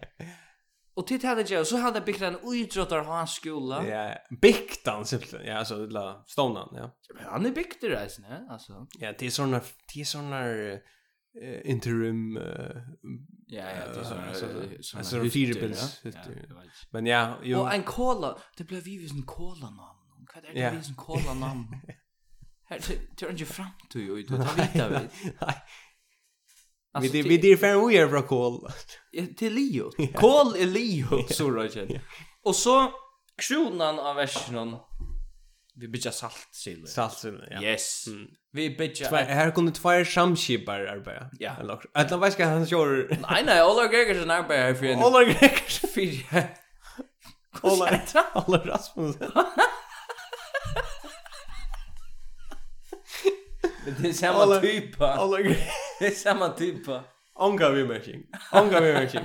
Och 0.93 1.07
titt 1.07 1.23
hade 1.23 1.41
jag 1.41 1.67
så 1.67 1.77
hade 1.77 2.01
byggt 2.01 2.21
en 2.21 2.37
utrottar 2.53 2.99
hans 2.99 3.31
skola. 3.31 3.87
Ja, 3.87 4.15
byggt 4.41 4.87
han 4.87 5.05
simpelthen. 5.05 5.41
Ja, 5.45 5.57
alltså 5.57 5.85
la 5.85 6.23
stonan, 6.27 6.69
ja. 6.75 6.95
Han 7.25 7.45
är 7.45 7.51
byggt 7.51 7.81
det 7.81 8.01
alltså, 8.01 8.21
alltså. 8.49 8.87
Ja, 8.99 9.13
det 9.19 9.25
är 9.25 9.29
såna 9.29 9.61
det 9.93 10.01
är 10.01 10.05
såna 10.05 10.43
interim 11.63 12.39
Ja, 13.51 13.63
ja, 13.63 13.93
det 13.93 13.99
är 13.99 14.03
sådana 14.03 14.33
sådana 14.33 15.03
sådana 15.03 15.29
fyra 15.29 15.61
bills. 15.61 16.01
Men 16.91 17.05
ja, 17.05 17.39
jo. 17.43 17.59
Och 17.59 17.73
en 17.73 17.83
cola, 17.83 18.37
det 18.57 18.63
blev 18.63 18.87
ju 18.87 19.07
en 19.07 19.23
cola 19.25 19.69
namn. 19.69 20.27
Vad 20.35 20.45
är 20.45 20.53
det 20.53 20.71
vi 20.71 20.87
en 20.87 20.95
cola 20.95 21.33
namn? 21.33 21.67
Här 22.69 22.79
turn 23.15 23.35
ju 23.35 23.45
fram 23.45 23.71
till 23.89 24.01
ju 24.01 24.23
då 24.23 24.37
tar 24.37 24.55
vi 24.55 24.79
det. 24.79 25.09
Nej. 25.41 25.55
Alltså, 26.91 27.11
vi 27.11 27.21
det 27.21 27.29
vi 27.29 27.37
det 27.37 27.57
för 27.57 27.87
vi 27.87 27.97
är 27.97 28.07
bra 28.07 28.21
kol. 28.21 28.67
Till 29.37 29.53
Leo. 29.53 29.91
Kol 30.15 30.55
är 30.55 30.65
Leo 30.65 31.27
så 31.29 31.67
Och 32.43 32.55
så 32.55 32.91
kronan 33.47 33.99
av 33.99 34.15
versionen 34.15 34.75
Vi 35.79 35.87
bygger 35.87 36.11
salt 36.11 36.47
sill. 36.51 36.87
Salt 36.87 37.13
sill, 37.13 37.43
ja. 37.51 37.61
Yes. 37.61 38.07
Mm. 38.07 38.27
Vi 38.51 38.69
bygger... 38.77 39.05
Tvär, 39.05 39.25
här 39.25 39.51
kunde 39.51 39.71
två 39.71 40.05
samskipar 40.05 40.79
arbeta. 40.79 41.29
Ja. 41.39 41.51
Eller 41.59 41.79
att 41.93 42.11
han 42.11 42.31
ska 42.31 42.45
han 42.45 42.67
kör... 42.67 43.17
Nej, 43.29 43.43
nej, 43.45 43.63
Ola 43.63 43.87
Gregersen 43.87 44.31
arbetar 44.31 44.63
här 44.63 44.73
för 44.73 44.85
en... 44.85 45.03
Ola 45.03 45.23
Gregersen 45.23 45.89
för 45.89 46.01
en... 46.01 46.43
Ola, 47.61 48.01
Ola 48.47 48.57
Rasmussen. 48.57 49.31
Men 53.85 53.95
det 54.01 54.09
är 54.09 54.13
samma 54.13 54.59
typa. 54.59 55.25
Ola 55.25 55.37
Det 55.99 56.07
är 56.07 56.11
samma 56.11 56.49
typa. 56.49 57.03
Onga 57.33 57.69
vi 57.69 57.85
märking. 57.85 58.23
Onga 58.51 58.79
vi 58.79 58.93
märking. 58.93 59.21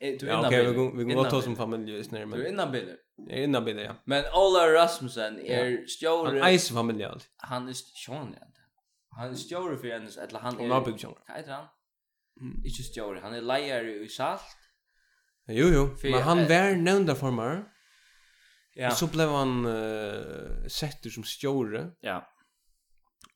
Du 0.00 0.06
är 0.06 0.38
innan 0.38 0.50
bilder. 0.50 0.88
Okej, 0.88 1.04
vi 1.04 1.14
går 1.14 1.30
ta 1.30 1.42
som 1.42 1.56
familj 1.56 1.96
just 1.96 2.10
nu. 2.10 2.26
Du 2.26 2.46
är 2.46 2.48
innan 2.48 2.72
bilder 2.72 2.96
är 3.30 3.42
innan 3.42 3.64
med 3.64 3.76
ja. 3.76 3.94
Men 4.04 4.24
Ola 4.34 4.72
Rasmussen 4.72 5.40
är 5.40 5.86
stjore. 5.86 6.40
Han 6.40 6.52
är 6.52 6.74
familj 6.74 7.08
Han 7.36 7.68
är 7.68 7.74
stjore, 7.74 8.22
inte. 8.22 8.60
Han 9.10 9.30
är 9.30 9.36
stjore 9.36 9.76
för 9.76 9.88
hennes... 9.88 10.16
eller 10.16 10.38
han 10.38 10.60
är 10.60 10.64
Ola 10.64 10.80
Björn. 10.80 11.14
Vad 11.28 11.36
heter 11.36 11.52
han? 11.52 11.66
Mm. 12.40 12.56
Inte 12.64 12.82
stjore. 12.82 13.20
han 13.20 13.34
är 13.34 13.40
lejare 13.40 13.90
i 13.90 14.08
Salt. 14.08 14.56
Jo 15.48 15.66
jo, 15.66 15.96
För 15.96 16.10
men 16.10 16.22
han 16.22 16.38
var 16.38 16.76
nämnda 16.76 17.14
formar. 17.14 17.64
Ja. 18.74 18.90
Och 18.90 18.96
Så 18.96 19.06
blev 19.06 19.28
han 19.28 19.66
uh, 19.66 20.66
sett 20.66 21.12
som 21.12 21.22
stjore. 21.22 21.90
Ja. 22.00 22.32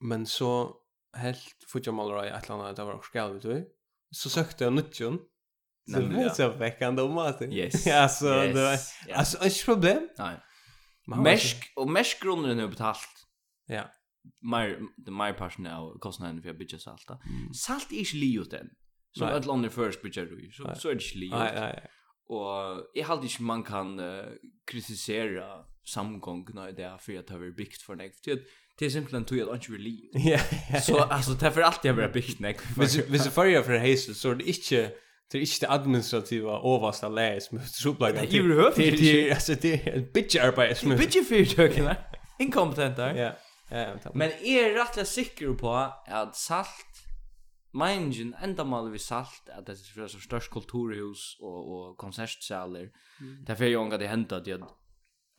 Men 0.01 0.27
så 0.27 0.77
helt 1.13 1.65
futjamalrei 1.73 2.29
ett 2.29 2.45
eller 2.45 2.55
annat 2.55 2.77
det 2.77 2.85
var 2.85 2.95
också 2.95 3.09
skalvet 3.09 3.45
vi. 3.45 3.65
Så 4.11 4.31
sökte 4.31 4.65
jag 4.65 4.73
nyttjon. 4.73 5.19
Så 6.35 6.49
väckande 6.49 7.03
om 7.03 7.19
att. 7.19 7.43
Yes. 7.43 7.87
alltså, 7.87 8.27
yes. 8.27 8.55
det 8.55 8.63
var, 8.63 8.71
yeah. 9.09 9.19
alltså, 9.19 9.45
ett 9.45 9.65
problem. 9.65 10.09
Nej. 10.19 10.37
Mesk, 11.07 11.73
och 11.77 11.91
meskgrunden 11.91 12.59
är 12.59 12.69
betalt. 12.69 13.27
Ja. 13.67 13.91
Mer, 14.41 14.79
det 14.97 15.11
mer 15.11 15.33
parten 15.33 15.67
av 15.67 15.99
kostnaden 15.99 16.43
för 16.43 16.51
att 16.51 16.59
bygga 16.59 16.79
salt. 16.79 17.11
Mm. 17.11 17.55
Salt 17.55 17.93
är 17.93 17.97
inte 17.97 18.17
livet 18.17 18.53
än. 18.53 18.71
Som 19.13 19.29
ett 19.29 19.47
land 19.47 19.73
först 19.73 20.03
bygger 20.03 20.27
du. 20.27 20.51
Så, 20.53 20.75
så 20.77 20.89
är 20.89 20.95
det 20.95 21.05
inte 21.05 21.19
livet. 21.19 21.39
Nej, 21.39 21.53
nej. 21.55 21.87
Och 22.27 22.91
jag 22.95 23.05
hade 23.05 23.23
inte 23.23 23.43
man 23.43 23.63
kan 23.63 24.01
uh, 24.01 24.25
kritisera 24.71 25.65
samgångna 25.85 26.69
i 26.69 26.73
det 26.73 26.97
för 27.01 27.19
att 27.19 27.27
det 27.27 27.35
har 27.35 27.57
byggt 27.57 27.83
för 27.83 27.97
nek. 27.97 28.13
Det 28.25 28.41
det 28.81 28.87
är 28.87 28.91
simpelthen 28.91 29.25
tog 29.25 29.39
jag 29.39 29.55
inte 29.55 29.73
vill 29.73 29.81
liv. 29.81 30.11
Ja. 30.15 30.81
Så 30.81 30.99
alltså 30.99 31.33
det 31.33 31.47
är 31.47 31.51
för 31.51 31.61
alltid 31.61 31.89
jag 31.89 31.95
varit 31.95 32.13
byggt 32.13 32.41
nek. 32.41 32.61
Hvis, 32.77 32.97
hvis 32.97 33.25
jag 33.25 33.35
följer 33.35 33.63
för 33.63 33.79
hejsel 33.79 34.15
så 34.15 34.31
är 34.31 34.35
det 34.35 34.45
inte 34.45 34.93
det 35.33 35.39
är 35.39 35.41
inte 35.41 35.67
det 35.67 35.71
administrativa 35.71 36.61
översta 36.75 37.09
läget 37.09 37.43
som 37.43 37.61
trubblar 37.83 38.13
det. 38.13 38.21
Det 38.21 38.27
är 38.27 38.43
ju 38.43 38.55
högt. 38.55 38.77
Det 38.77 39.29
är 39.29 39.35
alltså 39.35 39.55
det 39.55 39.87
är 39.87 39.97
en 39.97 40.13
bitch 40.13 40.37
arbete. 40.37 40.87
En 40.87 40.97
bitch 40.97 41.29
fyrtöken 41.29 41.85
där. 41.85 41.97
Inkompetent 42.39 42.97
där. 42.97 43.15
Ja. 43.15 43.33
Ja, 43.73 44.11
men 44.15 44.31
är 44.31 44.45
er 44.45 44.75
rättliga 44.75 45.05
säker 45.05 45.55
på 45.55 45.71
att 46.07 46.37
salt 46.37 46.87
Meiningen 47.73 48.35
enda 48.43 48.65
mal 48.65 48.91
vi 48.91 48.99
salt 48.99 49.49
at 49.49 49.67
det 49.67 49.77
er 49.97 50.09
så 50.09 50.21
størst 50.21 50.51
kulturhus 50.51 51.37
og, 51.41 51.69
og 51.71 51.97
konsertsaler. 51.99 52.89
Mm. 53.21 53.37
Derfor 53.47 53.65
er 53.65 53.71
jo 53.71 53.85
enga 53.85 53.97
det 53.97 54.09
hentet 54.11 54.49
at 54.49 54.65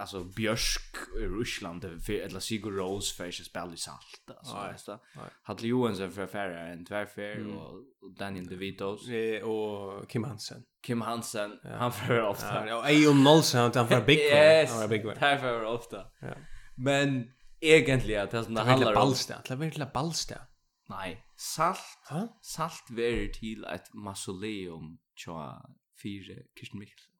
alltså 0.01 0.23
Björsk 0.23 0.95
i 1.17 1.25
Ryssland 1.25 1.81
för 2.05 2.13
eller 2.13 2.39
Sigur 2.39 2.71
Rose 2.71 3.15
för 3.15 3.27
att 3.27 3.33
spela 3.33 3.73
i 3.73 3.77
salt 3.77 4.31
alltså 4.37 4.55
vet 4.55 4.85
du. 4.85 5.21
Hade 5.41 5.67
Johansson 5.67 6.11
för 6.11 6.27
färre 6.27 6.73
en 6.73 6.85
tvärfär 6.85 7.35
mm. 7.35 7.57
och 7.57 7.83
Daniel 8.19 8.47
DeVitos 8.47 9.01
och 9.43 10.09
Kim 10.09 10.23
Hansen. 10.23 10.63
Kim 10.83 11.01
Hansen 11.01 11.59
ja. 11.63 11.69
han 11.69 11.91
för 11.91 12.21
ofta. 12.21 12.67
Ja, 12.67 12.77
och 12.77 12.89
Ejon 12.89 13.23
Nolsen 13.23 13.71
han 13.75 13.87
för 13.87 14.05
big 14.05 14.17
one 14.17 14.27
yes, 14.27 14.71
han 14.71 14.81
för 14.81 14.87
big. 14.87 15.05
Han 15.05 15.39
för 15.39 15.63
ofta. 15.63 16.05
Ja. 16.19 16.35
Men 16.75 17.31
egentligen 17.59 18.23
att 18.23 18.31
det 18.31 18.43
som 18.43 18.53
det 18.53 18.61
handlar 18.61 18.87
om 18.87 18.95
Ballstad, 18.95 19.41
det 19.47 19.55
vill 19.55 19.85
Ballstad. 19.93 20.41
Nej, 20.89 21.25
salt. 21.35 21.79
ha? 22.09 22.39
Salt 22.41 22.85
verir 22.89 23.33
till 23.33 23.63
ett 23.63 23.93
mausoleum 23.93 24.97
tja 25.15 25.65
fyra 26.03 26.35
Kirsten 26.59 26.79
Mikkelsen. 26.79 27.10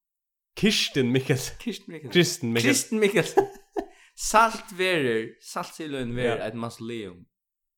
Kirsten 0.62 1.12
Mikkelsen. 1.12 1.58
Kirsten 1.60 1.92
Mikkelsen. 1.92 2.14
Kirsten 2.14 2.54
Mikkelsen. 2.54 2.70
Kirsten 2.70 3.00
Mikkelsen. 3.00 3.48
salt 4.32 4.78
verer, 4.78 5.30
salt 5.42 5.74
silun 5.76 6.16
verer 6.16 6.38
yeah. 6.38 6.48
et 6.48 6.56
mausoleum 6.56 7.26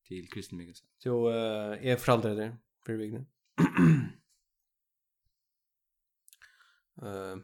til 0.08 0.28
Kirsten 0.34 0.58
Mikkelsen. 0.58 0.88
Så 1.00 1.16
uh, 1.16 1.86
jeg 1.86 2.00
foraldrer 2.00 2.34
det 2.36 2.58
for 2.86 2.94
vikene. 3.00 3.26
uh, 7.04 7.38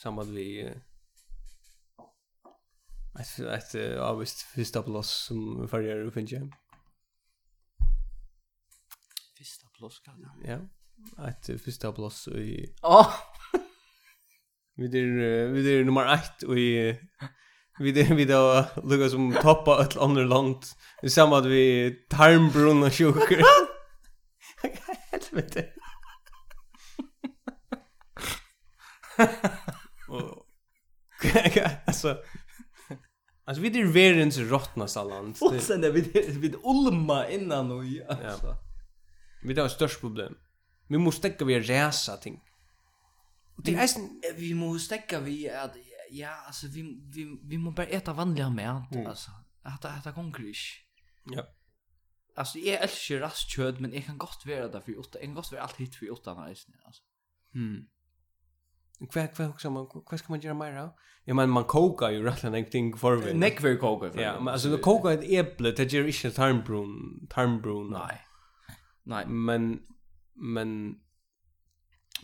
samband 0.00 0.32
vi 0.32 0.64
uh, 0.64 0.72
ett 3.20 3.38
ett 3.38 3.74
uh, 3.74 4.00
avvist 4.02 4.42
första 4.54 4.82
plats 4.82 5.26
som 5.26 5.68
färger 5.68 6.04
upp 6.06 6.14
finns 6.14 6.32
hem. 6.32 6.52
Första 9.38 9.68
plats 9.78 10.00
kan. 10.00 10.26
Ja. 10.44 10.58
Ett 11.28 11.62
första 11.62 11.92
plats 11.92 12.28
i. 12.28 12.74
Åh. 12.82 13.31
Vi 14.76 14.84
är 14.84 15.46
vi 15.46 15.80
är 15.80 15.84
nummer 15.84 16.14
1 16.14 16.42
och 16.42 16.58
i 16.58 16.98
vi 17.78 17.92
det 17.92 18.14
vi 18.14 18.24
då 18.24 18.64
lukar 18.84 19.08
som 19.08 19.32
toppa 19.32 19.82
ett 19.82 19.96
annat 19.96 20.28
land. 20.28 20.56
Vi 21.02 21.10
samma 21.10 21.38
att 21.38 21.46
vi 21.46 21.94
och 22.82 22.94
sjuker. 22.94 23.42
Helvete. 25.10 25.68
Och 30.08 30.46
alltså 31.86 32.16
Alltså 33.44 33.62
vi 33.62 33.70
det 33.70 33.80
är 33.80 33.84
världens 33.84 34.38
rottnaste 34.38 35.02
land. 35.02 35.36
Och 35.40 35.54
sen 35.60 35.84
är 35.84 35.90
vi 35.90 36.00
vid 36.38 36.56
ulma 36.64 37.28
innan 37.28 37.70
och 37.70 37.84
alltså. 38.08 38.56
Vi 39.44 39.60
har 39.60 39.68
störst 39.68 40.00
problem. 40.00 40.34
Vi 40.88 40.98
måste 40.98 41.22
täcka 41.22 41.44
vi 41.44 41.60
resa 41.60 42.16
ting. 42.16 42.40
Och 43.56 43.62
det 43.62 43.74
är 43.74 43.86
sen 43.86 44.20
vi 44.36 44.54
måste 44.54 44.84
stäcka 44.84 45.20
vi 45.20 45.50
att 45.50 45.76
ja 46.10 46.34
alltså 46.46 46.66
vi 46.66 46.82
vi 47.14 47.38
vi 47.42 47.58
måste 47.58 47.76
bara 47.76 47.86
äta 47.86 48.12
vanliga 48.12 48.50
mat 48.50 48.94
mm. 48.94 49.06
alltså 49.06 49.30
att 49.62 49.84
att 49.84 50.04
det. 50.04 50.54
Ja. 51.24 51.42
Alltså 52.36 52.58
jag 52.58 52.82
älskar 52.82 53.18
rastkött 53.18 53.80
men 53.80 53.92
jag 53.92 54.04
kan 54.04 54.18
gott 54.18 54.42
vara 54.46 54.68
där 54.68 54.80
för 54.80 54.98
åtta 54.98 55.18
en 55.18 55.34
gott 55.34 55.52
vara 55.52 55.62
allt 55.62 55.76
hit 55.76 55.96
för 55.96 56.12
åtta 56.12 56.48
nästan 56.48 56.74
alltså. 56.84 57.02
Mm. 57.54 57.86
Kvar 59.10 59.34
kvar 59.34 59.48
också 59.48 59.70
man 59.70 59.86
kvar 59.86 60.16
ska 60.16 60.32
man 60.32 60.40
göra 60.40 60.54
mer 60.54 60.76
då? 60.80 60.96
Jag 61.24 61.36
menar 61.36 61.46
man 61.46 61.64
kokar 61.64 62.10
ju 62.10 62.22
rätt 62.22 62.44
en 62.44 62.70
ting 62.70 62.96
för 62.96 63.16
vi. 63.16 63.34
Neckver 63.34 63.76
koka. 63.76 64.22
Ja, 64.22 64.40
men 64.40 64.48
alltså 64.48 64.68
det 64.68 64.78
kokar 64.78 65.10
ett 65.10 65.30
äpple 65.30 65.70
det 65.70 65.92
ger 65.92 66.04
inte 66.04 66.30
tarmbrun, 66.30 67.26
tarmbrun. 67.30 67.90
Nej. 67.90 68.20
Nej, 69.02 69.26
men 69.26 69.80
men 70.34 70.94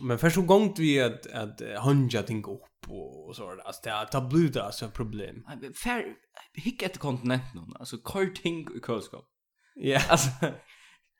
Men 0.01 0.17
först 0.17 0.35
så 0.35 0.41
gångt 0.41 0.79
vi 0.79 1.01
att 1.01 1.27
att 1.27 1.61
hanja 1.77 2.23
ting 2.23 2.43
upp 2.43 2.89
och 2.89 3.35
så 3.35 3.55
där. 3.55 3.67
Alltså 3.67 3.81
det 3.83 3.89
har 4.13 4.29
blivit 4.29 4.57
alltså 4.57 4.85
ett 4.85 4.93
problem. 4.93 5.45
Fär 5.83 6.15
hick 6.53 6.81
ett 6.81 6.97
kontinent 6.97 7.53
någon. 7.53 7.75
Alltså 7.75 7.97
karting 7.97 8.61
i 8.61 8.79
kölskåp. 8.85 9.25
Ja. 9.75 9.99
Alltså 10.09 10.29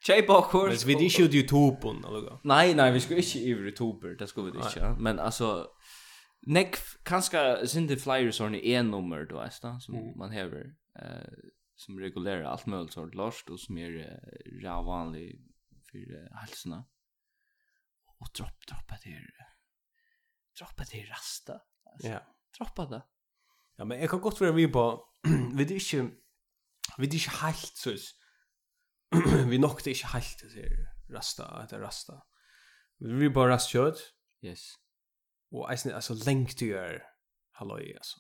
Jay 0.08 0.28
Bockhorn. 0.28 0.68
Men 0.68 0.78
vi 0.86 0.96
det 0.96 1.20
ju 1.20 1.24
YouTube 1.24 1.48
topen 1.48 2.06
eller 2.06 2.40
Nej, 2.44 2.76
nej, 2.76 2.92
vi 2.92 3.00
ska 3.00 3.16
inte 3.16 3.40
i 3.40 3.72
toper. 3.72 4.08
Det 4.08 4.28
ska 4.28 4.42
vi 4.42 4.52
inte. 4.52 4.96
Men 5.00 5.20
alltså 5.20 5.68
neck 6.42 6.76
kanske 7.04 7.68
synte 7.68 7.98
flyers 7.98 8.40
har 8.40 8.50
ni 8.50 8.72
en 8.72 8.92
nummer 8.92 9.26
då, 9.30 9.40
är 9.40 9.44
det 9.62 9.82
som 9.82 9.96
mm. 9.96 10.18
man 10.18 10.32
häver 10.32 10.66
eh 11.02 11.50
som 11.80 12.00
regulerar 12.00 12.44
allt 12.44 12.66
möjligt 12.66 12.94
sort 12.94 13.16
lost 13.16 13.50
och 13.50 13.60
som 13.60 13.78
är 13.78 13.92
uh, 13.92 14.62
ja 14.62 14.82
vanlig 14.82 15.42
för 15.92 15.98
uh, 15.98 16.36
hälsorna 16.36 16.86
och 18.20 18.30
dropp 18.36 18.68
droppa 18.68 18.98
till 18.98 19.32
droppa 20.60 20.86
till 20.86 21.08
rasta 21.08 21.62
alltså. 21.92 22.08
Ja. 22.08 22.36
droppa 22.58 22.86
det. 22.86 23.04
Ja 23.76 23.86
men 23.86 24.00
jag 24.00 24.10
kan 24.10 24.22
gott 24.22 24.42
vara 24.42 24.52
vi 24.62 24.68
på 24.68 25.06
vi 25.56 25.66
det 25.66 25.74
inte 25.74 26.16
vi 26.98 27.08
det 27.08 27.16
inte 27.16 27.30
helt 27.30 27.76
så 27.76 27.96
vi 29.50 29.58
nog 29.58 29.80
det 29.84 29.90
inte 29.90 30.08
helt 30.08 30.40
så 30.40 30.48
rasta 31.14 31.46
att 31.46 31.74
rasta. 31.74 32.24
Vi 32.98 33.30
bara 33.30 33.50
rast 33.50 33.70
kött. 33.70 33.98
Yes. 34.42 34.74
Och 35.52 35.70
alltså 35.70 35.94
alltså 35.94 36.14
länk 36.14 36.56
till 36.56 36.70
er 36.70 37.04
halloj 37.52 37.96
alltså. 37.96 38.20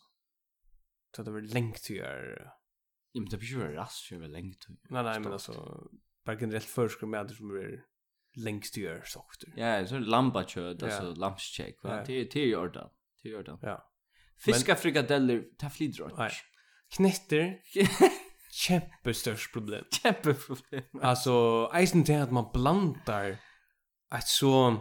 Så 1.15 1.23
det 1.23 1.31
var 1.31 1.41
länk 1.41 1.81
till 1.81 1.97
er 1.97 2.51
Ja, 3.11 3.21
men 3.21 3.29
det 3.29 3.37
blir 3.37 3.49
ju 3.49 3.73
rast 3.73 4.01
för 4.01 4.27
länge. 4.27 4.55
Nej, 4.67 5.03
nej, 5.03 5.19
men 5.19 5.33
alltså 5.33 5.83
bara 6.25 6.39
generellt 6.39 6.65
förskrum 6.65 7.09
med 7.09 7.21
att 7.21 7.27
det 7.27 7.35
som 7.35 7.47
blir 7.47 7.85
längst 8.35 8.73
till 8.73 8.83
er 8.83 9.01
socker. 9.05 9.53
Ja, 9.55 9.87
så 9.87 9.99
lampa 9.99 10.43
kött 10.43 10.83
alltså 10.83 11.13
lampscheck 11.13 11.83
va. 11.83 12.05
Till 12.05 12.29
till 12.29 12.49
jorda. 12.49 12.89
Till 13.21 13.31
jorda. 13.31 13.59
Ja. 13.61 13.85
Fiska 14.37 14.75
frikadeller 14.75 15.43
ta 15.57 15.69
flidrott. 15.69 16.17
Nej. 16.17 16.31
Knetter. 16.95 17.59
kjempestørst 18.51 19.53
problem. 19.53 19.85
Kjempeproblem. 19.91 20.83
Alltså 21.01 21.69
eisen 21.73 22.03
till 22.03 22.21
att 22.21 22.31
man 22.31 22.49
blandar 22.53 23.37
ett 24.15 24.27
så 24.27 24.71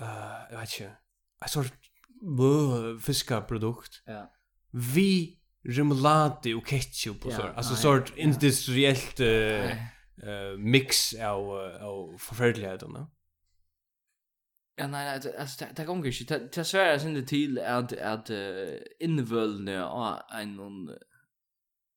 eh 0.00 0.40
jag 0.50 0.58
vet 0.60 0.80
inte. 0.80 0.96
Ett 1.44 1.50
sort 1.50 1.72
fiska. 3.02 3.44
Ja. 4.06 4.32
Vi 4.70 5.38
remoulade 5.64 6.54
och 6.54 6.66
ketchup 6.66 7.26
och 7.26 7.32
så. 7.32 7.42
Alltså 7.42 7.76
sort 7.76 8.16
industriellt 8.16 9.20
eh 9.20 9.95
uh, 10.24 10.54
mix 10.58 11.14
av, 11.14 11.50
av 11.80 12.16
forferdeligheten. 12.18 12.96
Ja, 14.76 14.86
nei, 14.86 15.04
nei, 15.04 15.16
altså, 15.16 15.64
det, 15.64 15.72
det 15.76 15.86
gonger 15.88 16.12
ikke. 16.12 16.38
Det 16.52 16.60
er 16.60 16.68
svært 16.68 17.00
sin 17.00 17.16
det 17.16 17.26
til 17.28 17.58
at, 17.58 17.92
at 17.92 18.30
uh, 18.30 18.76
innvølende 19.00 19.80
av 19.84 20.24
en 20.36 20.90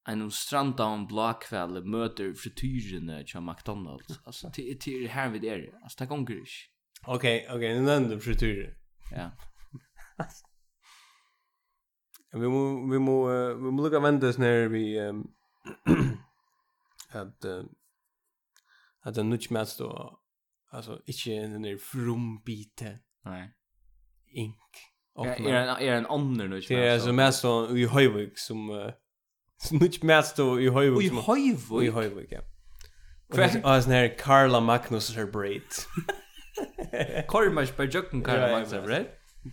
en 0.10 0.30
stranda 0.32 0.88
og 0.90 0.98
en 0.98 1.08
blakveld 1.10 1.86
møter 1.86 2.34
frityrene 2.38 3.24
til 3.28 3.42
McDonalds. 3.42 4.20
Altså, 4.28 4.52
det 4.56 4.72
er 4.72 5.08
her 5.14 5.30
vi 5.30 5.48
er. 5.48 5.66
Altså, 5.84 5.98
det 6.00 6.10
gonger 6.10 6.40
ikke. 6.40 6.70
Ok, 7.08 7.26
ok, 7.50 7.62
nu 7.62 7.82
nevnte 7.86 8.16
du 8.16 8.20
frityrer. 8.20 8.72
Ja. 9.12 9.30
vi 12.42 12.48
må, 12.48 12.64
vi 12.92 13.00
må, 13.00 13.18
uh, 13.30 13.58
vi 13.58 13.72
må 13.72 13.84
lukka 13.86 14.02
vendes 14.04 14.40
nere 14.40 14.70
vi, 14.72 14.84
um, 15.00 15.24
at, 17.22 17.46
uh, 17.46 17.64
att 19.02 19.16
den 19.16 19.30
nutch 19.30 19.50
mest 19.50 19.80
då 19.80 20.20
alltså 20.72 21.02
inte 21.06 21.30
den 21.30 21.62
där 21.62 21.78
from 21.78 22.42
biten. 22.46 22.98
Nej. 23.26 23.52
Ink. 24.32 24.56
Och 25.14 25.28
är 25.28 25.54
en 25.54 25.70
är 25.70 25.94
en 25.94 26.06
annan 26.06 26.50
nutch. 26.50 26.68
Det 26.68 26.88
är 26.88 27.00
så 27.00 27.14
mest 27.14 27.42
då 27.42 27.78
i 27.78 27.86
Höjvik 27.86 28.40
som 28.40 28.70
uh, 28.70 28.92
nutch 29.72 30.02
mest 30.02 30.38
då 30.38 30.62
i 30.62 30.70
Höjvik. 30.70 31.12
I 31.12 31.16
Höjvik. 31.16 31.84
I 31.84 31.90
Höjvik. 31.90 32.32
Ja. 32.32 32.42
Kväll 33.34 33.62
as 33.64 33.88
när 33.88 34.18
Karla 34.18 34.60
Magnus 34.60 35.16
her 35.16 35.26
braid. 35.26 35.62
Kormash 37.28 37.78
by 37.78 37.84
Jucken 37.84 38.24
Carla 38.24 38.52
Magnus 38.52 38.72
her 38.72 38.82
braid. 38.82 39.06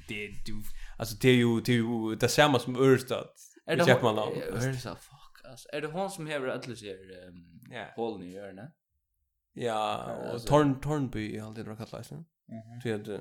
Det 0.09 0.27
du 0.47 0.63
alltså 0.99 1.17
det 1.21 1.29
är 1.29 1.35
ju 1.35 1.61
det 1.61 1.73
är 1.73 1.77
ju 1.77 2.15
det 2.15 2.29
samma 2.29 2.59
som 2.59 2.77
Örstad. 2.77 3.27
Är 3.67 3.77
det 3.77 3.89
Jackman 3.89 4.17
då? 4.17 4.33
Örstad 4.53 4.97
fuck 4.97 5.51
alltså. 5.51 5.69
Är 5.73 5.81
det 5.81 5.87
hon 5.87 6.11
som 6.11 6.27
häver 6.27 6.49
att 6.49 6.67
lösa 6.67 6.87
ehm 6.87 7.87
hålen 7.97 8.23
i 8.23 8.39
öronen? 8.39 8.69
Ja, 9.59 10.05
och 10.33 10.47
Torn 10.47 10.81
Tornby 10.81 11.39
har 11.39 11.55
det 11.55 11.63
varit 11.63 11.91
kallat 11.91 12.07
sen. 12.07 12.25
Mhm. 12.49 13.21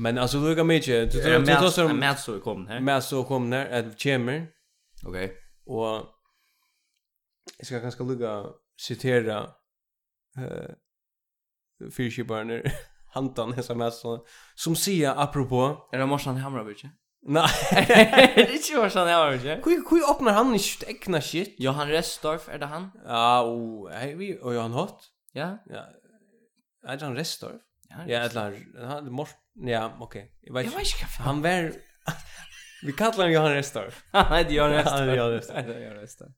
Men 0.00 0.18
alltså 0.18 0.40
du 0.40 0.56
kan 0.56 0.66
mycket. 0.66 1.12
Du 1.12 1.22
tror 1.22 1.34
att 1.34 1.46
det 1.46 1.70
tar 1.70 1.94
med 1.94 2.18
så 2.18 2.40
kom 2.40 2.66
här. 2.66 2.80
Med 2.80 3.04
så 3.04 3.24
kom 3.24 3.52
här 3.52 3.66
att 3.66 4.00
Chemer. 4.00 4.46
Okej. 5.06 5.36
Och 5.66 6.06
jag 7.58 7.66
ska 7.66 7.78
ganska 7.78 8.04
lugga 8.04 8.46
citera 8.80 9.50
eh 10.38 10.74
fyrskibarner 11.96 12.72
hantan 13.12 13.52
hesa 13.52 13.74
Mats 13.74 14.02
som 14.54 14.76
säger 14.76 15.22
apropå 15.22 15.88
är 15.92 15.98
det 15.98 16.06
Morsan 16.06 16.36
Hammarby? 16.36 16.74
Nej, 17.24 17.48
det 18.36 18.42
är 18.42 18.82
ju 18.84 18.90
sån 18.90 19.08
här 19.08 19.24
har, 19.24 19.32
jag. 19.32 19.56
Hur 19.64 19.90
hur 19.90 20.10
öppnar 20.10 20.32
han 20.32 20.54
inte 20.54 20.86
egna 20.86 21.20
shit? 21.20 21.54
Johan 21.58 21.88
Restorff 21.88 22.48
är 22.48 22.58
det 22.58 22.66
han? 22.66 22.90
Ja, 23.06 23.42
och 23.42 23.90
hej 23.90 24.14
vi 24.14 24.38
och 24.40 24.54
Johan 24.54 24.72
Hott. 24.72 25.10
Ja. 25.32 25.58
Ja. 25.66 25.86
Är 26.86 26.96
det 26.96 27.04
han 27.04 27.16
Restorff? 27.16 27.60
Ja, 27.88 28.14
eller 28.14 28.86
han 28.86 29.12
mors 29.12 29.28
ja, 29.54 29.96
okej. 30.00 30.32
Jag 30.40 30.54
vet 30.54 30.66
inte. 30.66 31.06
Han 31.18 31.42
var 31.42 31.50
vi 32.82 32.92
kallar 32.92 33.12
honom 33.12 33.32
Johan 33.32 33.52
Restorff. 33.52 34.04
Nej, 34.12 34.44
det 34.44 34.50
är 34.50 34.56
Johan 34.56 34.70
Restorff. 34.70 35.00
Ja, 35.00 35.04
det 35.04 35.12
är 35.12 35.16
Johan 35.16 35.96
Restorff. 35.96 36.32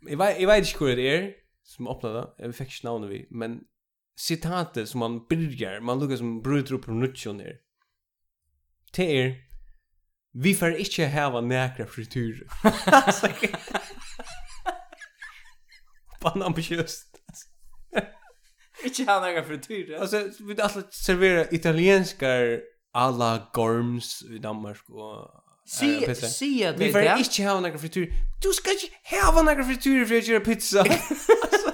Jag 0.00 0.16
vet 0.16 0.40
jag 0.40 0.48
vet 0.48 0.58
inte 0.58 0.84
hur 0.84 0.96
det 0.96 1.16
är 1.16 1.34
som 1.62 1.88
öppnade. 1.88 2.28
Jag 2.38 2.54
fick 2.54 2.68
inte 2.68 2.86
namnet 2.86 3.10
vi, 3.10 3.26
men 3.30 3.60
citatet 4.16 4.88
som 4.88 4.98
man 5.00 5.26
börjar, 5.26 5.80
man 5.80 6.00
lukar 6.00 6.16
som 6.16 6.42
bryter 6.42 6.74
upp 6.74 6.84
på 6.84 6.90
nutchen. 6.90 7.42
Det 8.96 9.22
är 9.22 9.49
Vi 10.32 10.54
får 10.54 10.76
inte 10.76 11.04
häva 11.04 11.40
näkra 11.40 11.86
frityr. 11.86 12.46
Banna 16.20 16.44
ambitiöst. 16.46 17.06
Inte 18.84 19.04
ha 19.04 19.20
några 19.20 19.44
frityr. 19.44 19.94
Alltså, 19.94 20.28
vi 20.38 20.44
vill 20.44 20.60
alltid 20.60 20.84
servera 20.90 21.50
italienskar 21.50 22.60
alla 22.92 23.50
gorms 23.52 24.22
i 24.22 24.38
Danmark 24.38 24.88
och 24.88 25.40
Si, 25.66 26.14
si 26.14 26.64
att 26.66 26.80
vi 26.80 26.92
får 26.92 27.02
inte 27.02 27.42
ha 27.44 27.60
några 27.60 27.78
frityr. 27.78 28.12
Du 28.42 28.52
ska 28.52 28.70
inte 28.70 29.26
ha 29.26 29.42
några 29.42 29.64
frityr 29.64 30.04
för 30.04 30.18
att 30.18 30.26
göra 30.26 30.40
pizza. 30.40 30.80
Alltså, 30.84 31.70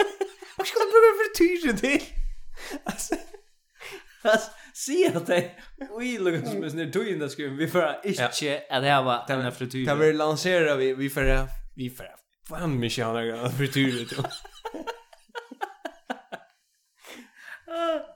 vad 0.56 0.66
ska 0.66 0.78
du 0.78 0.84
bruka 0.84 1.12
frityr 1.18 1.72
till? 1.72 2.02
Alltså, 2.84 3.14
alltså 4.22 4.50
se 4.76 5.12
att 5.14 5.26
det 5.26 5.50
oj 5.90 6.18
Lucas 6.18 6.54
men 6.54 6.76
när 6.76 6.86
du 6.86 7.12
in 7.12 7.18
där 7.18 7.28
skulle 7.28 7.48
vi 7.48 7.68
får 7.68 7.96
inte 8.04 8.24
att 8.70 8.82
det 8.82 9.02
var 9.02 9.24
den 9.28 9.42
här 9.42 9.50
frityren. 9.50 9.98
det 9.98 10.06
var 10.06 10.12
lansera 10.12 10.76
vi 10.76 10.94
vi 10.94 11.10
får 11.10 11.48
vi 11.74 11.90
får 11.90 12.06
fan 12.48 12.80
mig 12.80 12.90
jag 12.98 13.14
några 13.14 13.50
frityrer 13.50 14.16
då. 14.16 14.22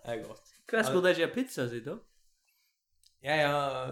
är 0.04 0.16
gott. 0.16 0.42
Kvar 0.68 0.82
skulle 0.82 1.12
det 1.12 1.26
pizza 1.26 1.68
sitt 1.68 1.84
då? 1.84 1.98
Ja 3.20 3.34
ja. 3.34 3.88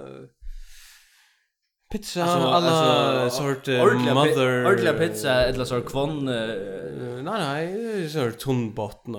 Pizza 1.90 2.24
alltså, 2.24 2.48
alla 2.48 2.70
alltså, 2.70 3.42
sort 3.42 3.68
uh, 3.68 4.14
mother 4.14 4.66
ordla 4.66 4.92
pizza 4.92 5.44
eller 5.46 5.64
sort 5.64 5.86
kvon 5.86 6.28
uh, 6.28 7.22
nej 7.22 7.38
nej 7.40 8.08
så 8.08 8.30
tunn 8.30 8.74
bottna 8.74 9.18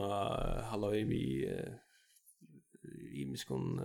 hallå 0.70 0.90
vi 0.90 1.50
uh, 1.52 1.89
miskon 3.32 3.82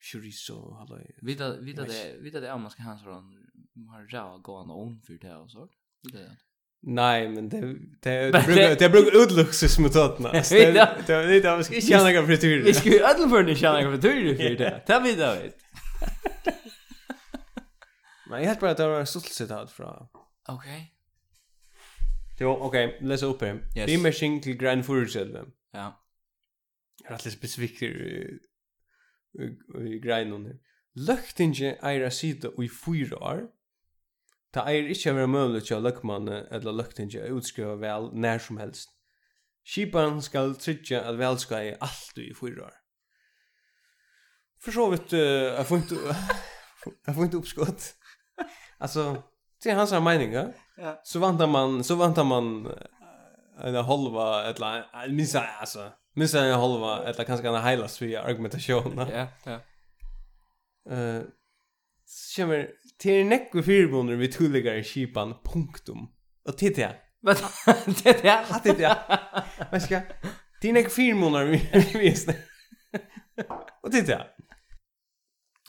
chorizo 0.00 0.74
hallå. 0.74 0.98
Vita 1.22 1.56
vita 1.56 1.84
det 1.84 2.16
vita 2.20 2.40
det 2.40 2.52
om 2.52 2.62
man 2.62 2.70
ska 2.70 2.82
ha 2.82 2.98
sån 2.98 3.46
har 3.88 4.06
rå 4.06 4.38
gåan 4.38 4.70
on 4.70 5.00
för 5.06 5.12
det 5.12 5.36
och 5.36 5.50
så. 5.50 5.68
Det 6.12 6.36
Nej, 6.82 7.28
men 7.28 7.48
det 7.48 7.60
det 8.00 8.32
brukar 8.46 8.76
det 8.76 8.88
brukar 8.88 9.22
utluxus 9.22 9.78
mot 9.78 9.96
åtna. 9.96 10.32
Det 10.32 10.50
det 11.06 11.40
det 11.40 11.64
ska 11.64 11.74
inte 11.74 11.86
känna 11.86 12.10
några 12.10 12.36
tur. 12.36 12.62
Vi 12.62 12.74
ska 12.74 12.90
ödla 12.90 13.28
för 13.28 13.42
det 13.42 13.54
känna 13.54 13.90
för 13.90 13.98
tur 13.98 14.36
för 14.36 14.56
det. 14.56 14.82
Ta 14.86 15.00
vi 15.00 15.14
då 15.14 15.34
vet. 15.34 15.56
Men 18.30 18.38
jag 18.38 18.46
helt 18.46 18.60
bara 18.60 18.70
att 18.70 18.76
det 18.76 18.88
var 18.88 19.00
ett 19.00 19.08
citat 19.08 19.72
från. 19.72 20.08
Okej. 20.48 20.94
Jo, 22.40 22.50
okej, 22.60 22.98
läs 23.00 23.22
upp 23.22 23.40
det. 23.40 23.86
Dimmering 23.86 24.40
till 24.40 24.56
Grand 24.56 24.86
Furusel. 24.86 25.38
Ja. 25.72 26.06
Jag 27.02 27.10
är 27.10 27.14
alldeles 27.14 27.34
specifikt 27.34 27.82
i 29.38 29.98
greinen 30.02 30.46
her. 30.46 30.58
Løgtinge 30.98 31.76
eier 31.86 32.06
a 32.06 32.10
sida 32.10 32.50
i 32.58 32.68
fyra 32.68 33.18
år. 33.32 33.42
Ta 34.50 34.64
eir 34.66 34.88
ikkje 34.90 35.14
vera 35.14 35.30
møvlig 35.30 35.62
til 35.68 35.82
løgmanne 35.82 36.42
eller 36.50 36.74
løgtinge 36.74 37.22
a 37.22 37.30
utskriva 37.34 37.76
vel 37.78 38.10
nær 38.12 38.42
som 38.42 38.58
helst. 38.58 38.90
Kipan 39.66 40.18
skal 40.24 40.56
tryggja 40.58 41.04
at 41.06 41.18
vel 41.20 41.38
skal 41.38 41.60
eier 41.60 41.82
alt 41.84 42.18
i 42.18 42.32
fyra 42.34 42.66
år. 42.66 42.76
For 44.60 44.76
så 44.76 44.90
vidt, 44.92 45.12
uh, 45.12 45.56
jeg 45.56 45.66
får 45.66 45.76
ikke, 45.84 46.16
jeg 47.06 47.14
får 47.14 47.24
ikke 47.28 47.38
oppskott. 47.38 47.86
altså, 48.84 49.22
det 49.62 49.72
er 49.72 49.78
hans 49.78 49.92
mening, 49.92 50.34
Ja. 50.80 50.94
Så 51.04 51.20
vantar 51.20 51.46
man, 51.46 51.84
så 51.84 51.94
vantar 51.94 52.24
man 52.24 52.66
en 53.64 53.74
halva, 53.84 54.48
et 54.48 54.56
eller 54.56 54.66
annet, 54.66 55.14
minst, 55.14 55.36
altså, 55.36 55.90
missa 56.16 56.44
en 56.44 56.60
halva 56.60 57.04
eller 57.04 57.24
kanske 57.24 57.48
en 57.48 57.64
hela 57.64 57.88
svia 57.88 58.22
argumentation. 58.22 58.98
Ja, 58.98 59.26
ja. 59.44 59.60
Eh 60.90 61.22
så 62.10 62.46
det 63.02 63.20
er 63.20 63.24
nekko 63.24 63.62
fyrbonder 63.62 64.16
vi 64.18 64.28
tulligare 64.32 64.82
kipan, 64.82 65.34
punktum. 65.44 66.08
Och 66.48 66.58
titta. 66.58 66.92
Vad 67.22 67.36
Men 67.66 67.94
titt 67.94 68.24
ja. 68.24 68.44
Ja, 68.50 68.58
titt 68.64 68.80
ja. 68.80 68.94
Men 69.70 69.80
ska, 69.80 70.00
Till 70.60 70.76
er 70.76 70.88
fyrbonder 70.88 71.44
vi 71.44 71.98
visste. 71.98 72.34
Och 73.82 73.92
titt 73.92 74.08
ja. 74.08 74.26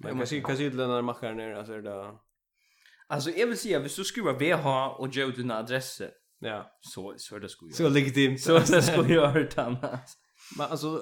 Men 0.03 0.17
man 0.17 0.27
ser 0.27 0.41
kanske 0.41 0.65
inte 0.65 0.87
när 0.87 1.01
mackar 1.01 1.33
ner, 1.33 1.53
alltså 1.53 1.81
det. 1.81 2.19
Alltså 3.07 3.29
jag 3.29 3.47
vill 3.47 3.57
säga, 3.57 3.79
hvis 3.79 3.95
du 3.95 4.03
skriver 4.03 4.33
VH 4.33 4.67
och 4.99 5.07
Joe 5.07 5.31
din 5.31 5.51
adress 5.51 6.01
Ja. 6.39 6.71
Så 6.81 7.13
så 7.17 7.35
är 7.35 7.39
det 7.39 7.49
skulle. 7.49 7.73
Så 7.73 7.89
legitimt. 7.89 8.41
Så 8.41 8.59
det 8.59 8.81
skulle 8.81 9.13
jag 9.13 9.27
hört 9.27 9.57
annars. 9.57 10.09
Men 10.57 10.67
alltså 10.71 11.01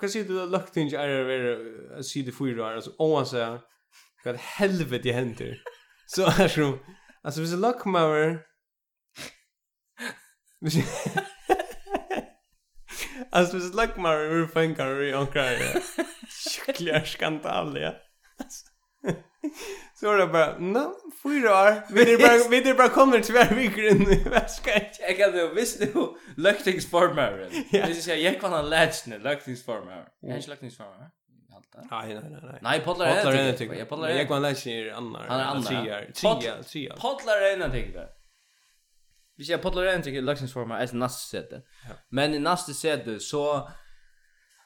vad 0.00 0.10
säger 0.10 0.24
du 0.24 0.46
lukt 0.46 0.76
inte 0.76 0.96
är 0.96 1.08
det 1.08 1.34
är 1.98 2.02
se 2.02 2.22
det 2.22 2.32
fyra 2.32 2.74
alltså 2.74 2.94
om 2.98 3.10
man 3.10 3.26
säger 3.26 3.60
vad 4.24 4.36
helvete 4.36 5.02
det 5.02 5.12
händer. 5.12 5.62
Så 6.06 6.22
är 6.22 6.56
det 6.56 6.78
alltså 7.22 7.40
vis 7.40 7.52
luck 7.52 7.84
mower. 7.84 8.42
Alltså 13.30 13.56
vis 13.56 13.74
luck 13.74 13.96
mower 13.96 14.40
vi 14.40 14.46
fan 14.46 14.74
kan 14.74 14.98
vi 14.98 15.12
ankra. 15.12 15.42
Schklär 16.66 17.04
skandal 17.04 17.80
ja. 17.80 17.94
Så 20.00 20.06
var 20.06 20.18
det 20.18 20.26
bara, 20.26 20.58
no, 20.58 20.94
fyra 21.22 21.50
år. 21.50 21.92
Vi 21.94 22.14
är 22.14 22.18
bara, 22.18 22.48
vi 22.50 22.70
är 22.70 22.74
bara 22.74 22.88
kommit 22.88 23.24
tvär 23.24 23.54
viker 23.54 23.90
in 23.90 24.02
i 24.12 24.28
väskan. 24.28 24.80
Jag 25.00 25.16
kan 25.16 25.32
du, 25.32 25.54
visst 25.54 25.80
du, 25.80 26.16
löktingsformaren. 26.36 27.50
Det 27.70 27.86
vill 27.86 28.02
säga, 28.02 28.30
jag 28.30 28.40
kan 28.40 28.52
ha 28.52 28.62
lärt 28.62 29.06
nu, 29.06 29.18
löktingsformaren. 29.18 30.06
Jag 30.20 30.32
är 30.32 30.36
inte 30.36 30.50
löktingsformaren. 30.50 31.10
Nej, 31.90 32.14
nej, 32.14 32.40
nej. 32.42 32.58
Nej, 32.62 32.80
poddlar 32.80 33.06
är 33.06 33.44
det 33.44 33.52
tycker 33.52 33.74
jag. 33.74 33.88
Poddlar 33.88 34.08
är 34.08 34.18
Jag 34.18 34.28
kan 34.28 34.42
lära 34.42 34.54
sig 34.54 34.90
annar. 34.90 35.26
Han 35.28 35.40
är 35.40 35.44
annar. 35.44 36.12
Tria, 36.12 36.62
tria. 36.62 36.96
Poddlar 36.96 37.36
är 37.36 37.60
en 37.60 37.70
tycker 37.70 37.98
jag. 37.98 38.08
Vi 39.36 39.44
säger 39.44 39.58
poddlar 39.58 39.82
är 39.82 39.94
en 39.94 40.02
tycker 40.02 40.22
löktingsformaren 40.22 40.88
är 40.88 40.94
nästa 40.94 41.38
sätt. 41.38 41.64
Men 42.08 42.34
i 42.34 42.38
nästa 42.38 42.72
sätt 42.72 43.22
så 43.22 43.70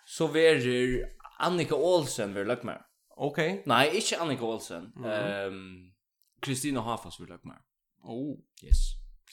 så 0.05 0.26
verir 0.26 1.05
Annika 1.39 1.74
Olsen 1.74 2.35
ver 2.35 2.45
lökmar. 2.45 2.80
Okej. 3.17 3.53
Okay. 3.53 3.62
Nej, 3.67 3.97
inte 3.97 4.21
Annika 4.21 4.45
Olsen. 4.45 4.93
Ehm 5.05 5.95
Kristina 6.45 6.81
Hafas 6.81 7.21
vill 7.21 7.29
jag 7.29 7.45
mer. 7.45 7.61
Oh, 8.03 8.39
yes. 8.62 8.77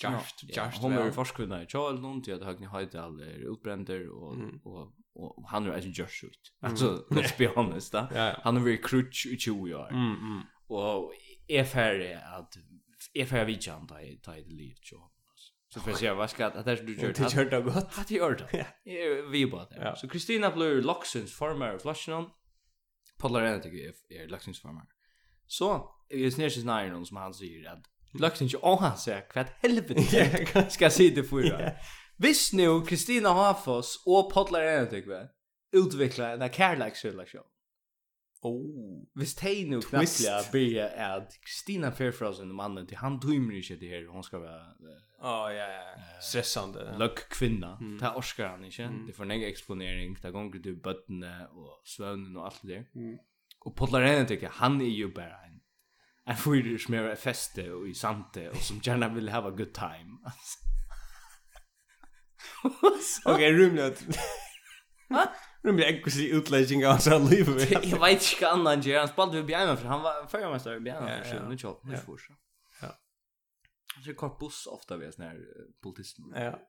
Just, 0.03 0.55
ja, 0.55 0.65
just. 0.65 0.81
Hon 0.81 0.93
är 0.93 1.11
forskvinna 1.11 1.63
i 1.63 1.67
Charles 1.67 2.01
Lund, 2.01 2.27
jag 2.27 2.39
har 2.39 2.53
knähöjt 2.53 2.95
alla 2.95 3.25
utbränder 3.25 4.09
och 4.09 4.37
och 4.63 4.93
och 5.13 5.49
han 5.49 5.65
är 5.65 5.71
en 5.71 5.91
just 5.91 6.11
shoot. 6.11 6.53
Alltså, 6.59 7.05
let's 7.09 7.37
be 7.37 7.47
honest. 7.47 7.91
Da. 7.91 8.07
ja, 8.15 8.27
ja. 8.27 8.39
Han 8.43 8.57
är 8.57 8.61
very 8.61 8.81
crutch 8.81 9.25
i 9.25 9.37
20 9.37 9.73
år. 9.75 9.89
Mm, 9.89 10.15
mm. 10.15 10.41
Och 10.67 11.13
är 11.47 11.63
färdig 11.63 12.13
att 12.13 12.57
är 13.13 13.25
färdig 13.25 13.45
vid 13.45 13.67
han 13.67 13.87
ta 13.87 14.35
i 14.37 14.43
det 14.43 14.53
liv, 14.53 14.75
så. 14.83 15.11
Så 15.73 15.79
för 15.79 15.93
sig 15.93 16.15
vad 16.15 16.29
ska 16.29 16.45
att 16.45 16.65
det 16.65 16.75
du 16.75 16.95
gör 16.95 17.13
Det 17.13 17.33
gjort 17.33 17.51
det 17.51 17.61
gott. 17.61 17.99
Att 17.99 18.07
det 18.07 18.15
gjort 18.15 18.51
det. 18.51 18.67
Vi 19.31 19.47
bara. 19.51 19.65
det. 19.65 19.95
Så 19.97 20.07
Kristina 20.07 20.51
blir 20.51 20.81
Loxens 20.81 21.33
former 21.33 21.77
Flashinon 21.77 22.29
Paul 23.21 23.35
är 23.35 23.59
tycker 23.59 23.93
jag 24.07 24.21
är 24.23 24.27
lökningsformar. 24.27 24.83
Så 25.47 25.89
är 26.09 26.17
det 26.17 26.31
snärs 26.31 26.63
nära 26.63 26.87
någon 26.87 27.05
som 27.05 27.17
han 27.17 27.33
säger 27.33 27.71
att 27.71 27.83
lökning 28.19 28.49
och 28.61 28.81
han 28.81 28.97
säger 28.97 29.29
kvart 29.29 29.47
helvete 29.61 30.65
ska 30.69 30.89
se 30.89 31.09
det 31.09 31.23
för. 31.23 31.77
Visst 32.17 32.53
nu 32.53 32.81
Kristina 32.81 33.29
Hafos 33.29 34.03
och 34.05 34.33
Paul 34.33 34.55
är 34.55 34.85
tycker 34.85 35.11
jag 35.11 35.27
utveckla 35.71 36.31
en 36.31 36.51
kärleksrelation 36.51 37.41
Oh, 38.43 39.05
hvis 39.13 39.35
de 39.37 39.51
nu 39.69 39.77
knapplega 39.81 40.39
byrja 40.51 40.85
at 41.15 41.35
Kristina 41.45 41.89
Fairfrozen, 41.93 42.49
mannen, 42.57 42.87
til 42.87 42.97
han 42.97 43.19
tøymer 43.21 43.59
ikke 43.59 43.75
det 43.77 43.89
her, 43.89 44.07
hon 44.09 44.23
skal 44.25 44.41
være 44.41 44.95
oh, 45.19 45.51
ja, 45.53 45.67
ja. 45.69 45.81
stressande. 46.21 46.87
luck 46.97 47.21
kvinna, 47.29 47.75
mm. 47.81 47.99
det 47.99 48.15
orskar 48.15 48.55
han 48.55 48.65
ikke, 48.65 48.87
mm. 48.89 49.05
det 49.05 49.15
får 49.15 49.29
nega 49.29 49.47
eksponering, 49.47 50.17
det 50.23 50.33
gonger 50.33 50.61
til 50.63 50.79
bøttene 50.81 51.35
og 51.51 51.75
svøvnen 51.85 52.37
og 52.37 52.45
alt 52.45 52.61
det 52.61 52.69
der. 52.69 52.83
Mm. 52.93 53.19
Og 53.61 53.75
Potlar 53.75 54.07
tycker 54.07 54.25
tykker, 54.27 54.49
han 54.49 54.81
er 54.81 54.89
jo 54.89 55.11
bare 55.15 55.37
en, 55.47 55.61
en 56.27 56.37
fyrir 56.37 56.81
som 56.81 56.97
er 56.97 57.15
feste 57.15 57.67
og 57.75 57.89
i 57.89 57.93
sante, 57.93 58.49
og 58.49 58.57
som 58.57 58.81
gjerne 58.81 59.13
vil 59.13 59.29
have 59.29 59.47
a 59.47 59.55
good 59.55 59.73
time. 59.73 60.17
ok, 63.31 63.41
rumlet. 63.57 64.01
Hva? 65.11 65.25
Nu 65.63 65.71
blir 65.71 65.85
jag 65.85 66.03
kusin 66.03 66.35
utläggning 66.35 66.87
av 66.87 66.97
så 66.97 67.19
liv. 67.19 67.47
Jag 67.47 67.99
vet 67.99 68.11
inte 68.11 68.35
kan 68.39 68.65
han 68.65 68.81
gör. 68.81 68.99
Han 68.99 69.07
spelade 69.07 69.37
vid 69.37 69.45
Bjärna 69.45 69.77
för 69.77 69.87
han 69.87 70.01
var 70.01 70.27
förmästare 70.27 70.75
i 70.75 70.79
Bjärna 70.79 71.23
för 71.23 71.49
nu 71.49 71.57
tjol. 71.57 71.75
Nu 71.83 71.97
får 71.97 72.17
så. 72.17 72.33
Ja. 72.81 72.99
Så 74.05 74.13
kort 74.13 74.39
buss 74.39 74.67
ofta 74.67 74.97
vid 74.97 75.13
sån 75.13 75.25
här 75.25 75.37
politisten. 75.83 76.25
Ja. 76.35 76.59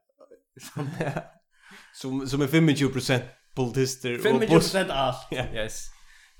Som 1.94 2.28
som 2.28 2.40
är 2.42 2.46
25% 2.46 3.22
politister 3.54 4.32
och 4.34 4.40
buss. 4.40 4.72
25 4.72 4.86
allt. 4.90 5.32
Yes. 5.32 5.86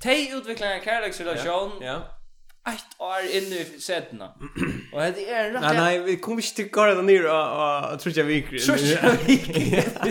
Tay 0.01 0.33
utvecklar 0.33 0.69
en 0.69 0.85
kärleksrelation. 0.85 1.73
Ja 1.81 2.22
ett 2.67 3.01
år 3.01 3.21
inne 3.31 3.61
i 3.61 3.81
setna. 3.81 4.29
Och 4.93 5.01
det 5.01 5.31
är 5.31 5.53
rätt. 5.53 5.61
Nej 5.61 5.77
nej, 5.77 5.99
vi 6.03 6.17
kommer 6.17 6.43
inte 6.43 6.57
till 6.57 6.71
Garden 6.71 7.07
ner 7.07 7.25
och 7.25 8.01
tror 8.01 8.19
jag 8.19 8.25
vi 8.25 8.59
kör. 8.59 8.73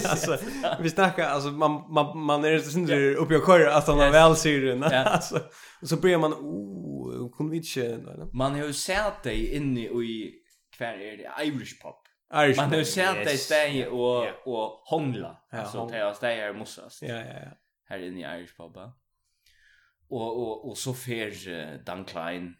Alltså 0.10 0.38
vi 0.80 0.90
snackar 0.90 1.30
alltså 1.30 1.50
man 1.50 1.94
man 1.94 2.18
man 2.18 2.46
är 2.46 2.60
så 2.66 2.72
synd 2.72 2.92
uppe 2.92 3.38
och 3.38 3.46
kör 3.46 3.66
att 3.66 3.88
han 3.88 4.00
har 4.00 4.12
väl 4.12 4.36
syren. 4.36 4.80
den. 4.80 5.08
Alltså 5.08 5.40
så 5.82 5.98
blir 5.98 6.18
man 6.18 6.34
oh, 6.34 7.38
kunde 7.38 7.52
vi 7.52 7.58
inte. 7.58 8.28
Man 8.34 8.52
har 8.52 8.66
ju 8.66 8.74
sett 8.74 9.24
dig 9.24 9.56
inne 9.56 9.90
i 10.04 10.32
kvar 10.78 10.88
är 10.88 11.18
det 11.18 11.46
Irish 11.46 11.82
pop. 11.82 12.08
Irish 12.36 12.58
man 12.58 12.70
har 12.70 12.78
ju 12.78 12.86
sett 12.86 13.26
dig 13.26 13.38
steg 13.38 13.88
och 13.88 14.26
och 14.46 14.82
hångla. 14.86 15.38
Alltså 15.52 15.88
det 15.88 15.98
är 15.98 16.14
steg 16.14 16.38
här 16.38 16.54
mossas. 16.54 17.00
Ja 17.02 17.16
ja 17.16 17.24
ja. 17.26 17.52
Här 17.90 18.00
inne 18.00 18.20
i 18.20 18.40
Irish 18.40 18.58
pop. 18.58 18.72
Ja 18.76 19.01
och 20.12 20.42
och 20.42 20.70
och 20.70 20.78
så 20.78 20.94
fer 20.94 21.48
uh, 21.48 21.84
Dan 21.84 22.06
Klein 22.06 22.56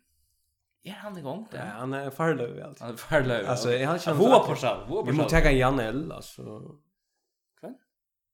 Är 0.84 0.92
han 0.92 1.18
är 1.18 1.22
gång 1.22 1.48
där. 1.52 1.58
Ja, 1.58 1.66
han 1.66 1.94
är 1.94 2.10
farlig 2.10 2.58
i 2.58 2.62
allt. 2.62 2.80
Han 2.80 2.90
är 2.92 2.96
farlöv. 2.96 3.50
Alltså, 3.50 3.72
jag 3.72 3.90
har 3.90 3.98
känt... 3.98 4.18
Hoa 4.18 4.40
på 4.40 4.56
sig, 4.56 4.70
hoa 4.70 5.02
på 5.02 5.06
sig. 5.06 5.12
Vi 5.12 5.18
måste 5.18 5.42
ta 5.42 5.52
Janel, 5.52 6.12
alltså. 6.12 6.44
Kväll? 7.60 7.74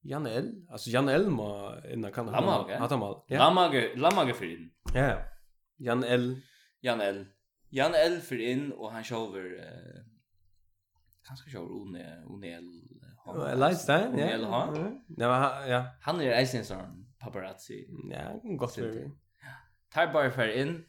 Janel, 0.02 0.66
alltså 0.70 0.90
L 0.90 1.30
må 1.30 1.76
innan 1.94 2.12
kan 2.12 2.28
han. 2.28 2.46
mal. 2.46 2.72
Hatamal. 2.72 3.24
Lamage, 3.30 3.96
Lamage 3.96 4.36
för 4.36 4.46
in. 4.46 4.72
Ja, 4.94 5.18
Janel. 5.78 6.42
Janel. 6.82 7.26
Janel 7.70 8.20
för 8.22 8.42
in 8.42 8.72
och 8.72 8.92
han 8.92 9.04
shower 9.04 9.60
eh, 9.60 10.04
kanske 11.28 11.50
kör 11.50 11.82
One, 11.82 12.24
Onel. 12.26 12.64
Onel 13.26 13.64
Einstein, 13.64 14.18
ja. 14.18 14.26
Onel, 14.26 14.42
ja. 14.42 14.94
Ja, 15.08 15.68
ja. 15.68 15.86
Han 16.02 16.22
är 16.22 16.32
Einstein, 16.32 17.07
paparazzi. 17.28 17.88
Ja, 18.12 18.42
gott 18.44 18.76
det. 18.76 19.12
Tar 19.94 20.14
bara 20.14 20.32
för 20.32 20.48
in. 20.48 20.86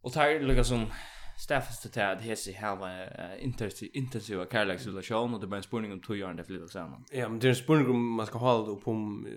Och 0.00 0.12
tar 0.12 0.40
lika 0.40 0.64
som 0.64 0.86
Staffas 1.38 1.80
till 1.80 2.02
att 2.02 2.20
hese 2.20 2.58
halva 2.58 2.88
intensiva 3.92 4.46
kärleksrelation 4.46 5.34
och 5.34 5.40
det 5.40 5.46
blir 5.46 5.56
en 5.56 5.62
spurning 5.62 5.92
om 5.92 6.00
två 6.00 6.14
år 6.14 6.32
när 6.32 6.44
flyttar 6.44 6.66
samman. 6.66 7.04
Ja, 7.10 7.28
men 7.28 7.38
det 7.38 7.46
är 7.46 7.48
en 7.48 7.56
spurning 7.56 7.90
om 7.90 8.14
man 8.14 8.26
ska 8.26 8.38
hålla 8.38 8.66
det 8.66 8.70
upp 8.70 8.88
om 8.88 9.28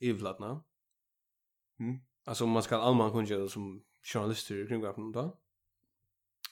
evlatna. 0.00 0.64
Mm. 1.80 1.98
Alltså 2.26 2.46
man 2.46 2.62
ska 2.62 2.76
allmän 2.76 3.10
kunna 3.10 3.24
göra 3.24 3.48
som 3.48 3.82
journalister 4.12 4.66
kring 4.68 4.80
vapen 4.80 5.12
då? 5.12 5.40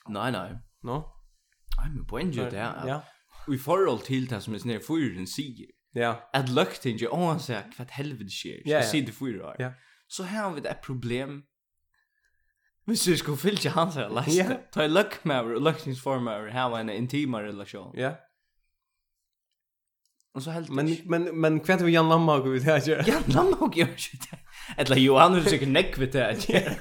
Nej, 0.07 0.31
nej. 0.31 0.57
No? 0.81 1.13
Nej, 1.77 1.95
men 1.95 2.05
poängen 2.07 2.39
är 2.39 2.51
det. 2.51 2.57
Ja. 2.87 3.03
Vi 3.47 3.57
förhåll 3.57 3.99
till 3.99 4.27
det 4.27 4.41
som 4.41 4.53
är 4.53 4.57
snär 4.59 4.79
fyren 4.79 5.27
säger. 5.27 5.76
Ja. 5.91 6.29
Att 6.33 6.49
lukt 6.49 6.85
inte 6.85 7.07
om 7.07 7.27
han 7.27 7.39
säger 7.39 7.63
vad 7.77 7.91
helvete 7.91 8.29
sker. 8.29 8.61
Jag 8.65 8.85
ser 8.85 9.01
det 9.01 9.11
för 9.11 9.41
år. 9.41 9.55
Ja. 9.59 9.73
Så 10.07 10.23
här 10.23 10.43
har 10.43 10.51
vi 10.51 10.67
ett 10.67 10.81
problem. 10.81 11.43
Men 12.85 12.97
så 12.97 13.15
ska 13.15 13.35
fylla 13.35 13.71
hans 13.71 13.95
här 13.95 14.09
last. 14.09 14.33
Ja. 14.33 14.45
Ta 14.71 14.87
luck 14.87 15.23
med 15.23 15.61
luktens 15.61 16.03
form 16.03 16.27
av 16.27 16.49
how 16.49 16.75
en 16.75 16.89
intima 16.89 17.43
relation. 17.43 17.91
Ja. 17.95 18.15
Och 20.33 20.43
så 20.43 20.49
helt 20.49 20.69
Men 20.69 20.97
men 21.05 21.39
men 21.39 21.59
kvart 21.59 21.81
vi 21.81 21.91
Jan 21.91 22.09
Lamma 22.09 22.35
och 22.35 22.55
vi 22.55 22.59
det 22.59 22.87
gör. 22.87 23.03
Jan 23.07 23.23
Lamma 23.25 23.57
och 23.57 23.77
gör 23.77 23.97
shit. 23.97 24.29
Eller 24.77 24.95
Johan 24.95 25.35
är 25.35 25.41
säkert 25.41 25.69
näck 25.69 25.97
vid 25.97 26.11
det. 26.11 26.77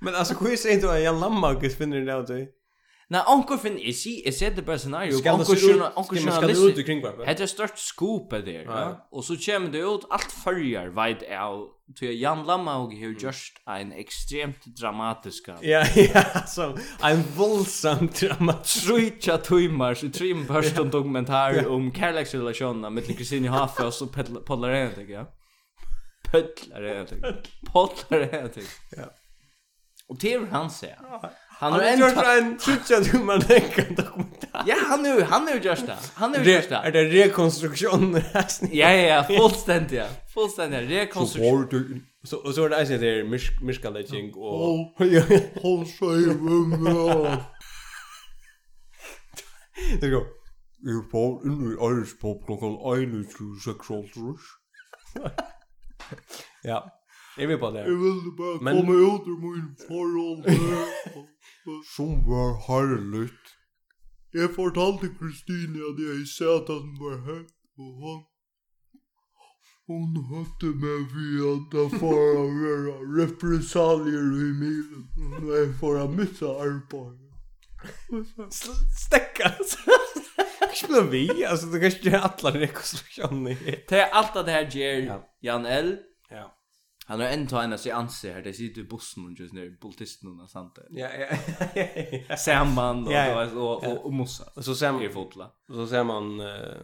Men 0.00 0.14
alltså 0.14 0.34
hur 0.34 0.56
säger 0.56 0.80
du 0.80 0.98
Jan 0.98 1.20
Lamma 1.20 1.56
och 1.56 1.72
finner 1.72 2.00
det 2.00 2.12
då? 2.12 2.46
Nei, 3.08 3.22
onko 3.32 3.56
finn, 3.56 3.78
jeg 3.80 3.94
sier, 3.96 4.20
jeg 4.28 4.34
se 4.36 4.48
det 4.52 4.64
bare 4.66 4.78
scenario. 4.78 5.16
Onko 5.32 5.54
sjuna, 5.56 5.86
onko 5.96 6.16
sjuna. 6.18 6.34
Ska 6.36 6.50
det 6.50 6.58
ut 6.60 6.84
kring 6.84 7.00
bara. 7.02 7.24
er 7.24 7.46
stört 7.46 7.80
skopa 7.80 8.42
der, 8.44 8.66
ja. 8.68 8.94
og 9.12 9.24
så 9.24 9.36
kommer 9.46 9.72
det 9.72 9.80
ut 9.80 10.04
alt 10.10 10.32
förjar 10.44 10.92
veit 10.92 11.22
av 11.32 11.68
till 11.96 12.20
Jan 12.20 12.46
Lammaug 12.46 12.92
har 13.00 13.14
just 13.20 13.52
en 13.66 13.92
ekstremt 13.92 14.64
dramatisk. 14.80 15.48
Ja, 15.62 15.86
ja, 15.96 16.46
så 16.46 16.78
en 17.02 17.22
våldsam 17.36 18.08
dramatisk 18.20 19.48
timmar 19.48 19.94
så 19.94 20.08
trim 20.08 20.46
först 20.46 20.78
en 20.78 20.90
dokumentär 20.90 21.68
om 21.68 21.92
kärleksrelationerna 21.92 22.90
mellan 22.90 23.14
Kristine 23.14 23.48
Hafes 23.48 24.02
och 24.02 24.12
Paula 24.46 24.68
Rentig, 24.68 25.10
ja. 25.10 25.26
Paula 26.30 26.80
Rentig. 26.80 27.22
Paula 27.72 28.26
Rentig. 28.26 28.64
Ja. 28.96 29.04
Och 30.08 30.18
det 30.20 30.32
är 30.34 30.46
han 30.46 30.70
säger. 30.70 30.98
Ja. 31.02 31.30
Han 31.60 31.72
har 31.72 31.80
en 31.80 32.44
en 32.44 32.58
trutja 32.58 33.00
du 33.00 33.18
man 33.18 33.40
tänker 33.40 33.94
dokumentär. 33.94 34.62
Ja, 34.66 34.76
han 34.88 35.02
nu, 35.02 35.22
han 35.22 35.44
nu 35.44 35.60
just 35.62 35.86
det. 35.86 35.96
Han 36.14 36.32
nu 36.32 36.38
just 36.38 36.68
det. 36.68 36.74
Är 36.76 36.92
det 36.92 37.04
rekonstruktion? 37.04 38.12
ja, 38.60 38.92
ja, 38.92 38.92
ja, 38.92 39.24
fullständigt. 39.24 39.92
Ja. 39.92 40.06
Fullständigt 40.34 40.90
rekonstruktion. 40.90 42.02
Så 42.24 42.36
och 42.36 42.54
så 42.54 42.64
är 42.64 42.68
det 42.68 42.76
alltså 42.78 42.98
det 42.98 43.24
miskalaging 43.62 44.34
och 44.34 44.94
hon 45.62 45.86
säger 45.86 46.34
Det 50.00 50.08
går. 50.08 50.26
Jag 50.80 51.10
får 51.10 51.46
in 51.46 51.72
i 51.72 51.74
Irish 51.86 52.20
pop 52.20 52.46
klockan 52.46 52.72
1 52.72 53.28
till 53.28 53.60
6 53.64 53.78
Ja. 56.62 56.94
Jag 57.38 57.48
vill 57.48 57.58
bara 57.58 57.70
det. 57.70 57.78
Jag 57.78 57.86
vill 57.86 58.32
bara 58.38 58.58
komma 58.58 58.92
ut 58.92 59.22
ur 59.26 59.40
min 59.40 59.76
förhållande 59.88 60.48
som 61.94 62.18
var 62.26 62.56
herligt. 62.68 63.54
Jeg 64.34 64.50
fortalte 64.56 65.08
Kristine 65.18 65.86
at 65.90 66.02
jeg 66.02 66.26
sa 66.30 66.58
at 66.58 66.72
han 66.72 66.90
var 67.00 67.22
høyt, 67.28 67.54
og 67.78 68.02
han... 68.06 68.18
Hon 69.88 70.18
høyte 70.28 70.68
meg 70.82 71.06
for 71.14 71.46
at 71.48 71.62
det 71.72 71.84
var 72.02 72.34
å 72.42 72.42
gjøre 72.52 72.96
represalier 73.22 74.26
i 74.36 74.50
milen, 74.58 75.06
og 75.38 75.48
jeg 75.56 75.70
får 75.80 75.96
å 76.02 76.04
missa 76.12 76.50
arbeid. 76.60 77.24
Stekka, 78.52 79.54
altså. 79.54 79.96
Ikke 80.68 81.00
vi, 81.08 81.22
altså, 81.40 81.70
du 81.72 81.78
kan 81.78 81.88
ikke 81.88 82.10
gjøre 82.10 82.20
alle 82.28 82.52
rekonstruksjoner. 82.66 83.64
Det 83.88 84.02
er 84.02 84.12
alt 84.20 84.36
det 84.36 84.58
her 84.58 84.68
gjør 84.76 85.24
Jan 85.48 85.64
L. 85.72 85.90
Ja. 86.36 86.44
Han 87.08 87.20
har 87.20 87.26
en 87.26 87.46
tagit 87.46 87.80
sig 87.80 87.92
anser 87.92 88.34
här. 88.34 88.42
Det 88.42 88.52
sitter 88.52 88.80
i 88.80 88.84
bussen 88.84 89.24
och 89.24 89.32
just 89.32 89.52
nu 89.52 89.76
politisten 89.80 90.40
och 90.40 90.50
sånt. 90.50 90.74
där. 90.74 90.86
Ja, 90.90 91.08
ja. 92.28 92.36
Samman 92.36 93.06
och 93.06 93.12
yeah, 93.12 93.56
och 93.56 93.84
och, 93.84 94.06
och 94.06 94.12
mossa. 94.12 94.44
Och 94.56 94.64
så 94.64 94.74
ser 94.74 94.92
man 94.92 95.02
i 95.02 95.08
fotla. 95.08 95.50
Och 95.68 95.74
så 95.74 95.86
ser 95.86 96.04
man 96.04 96.40
uh... 96.40 96.76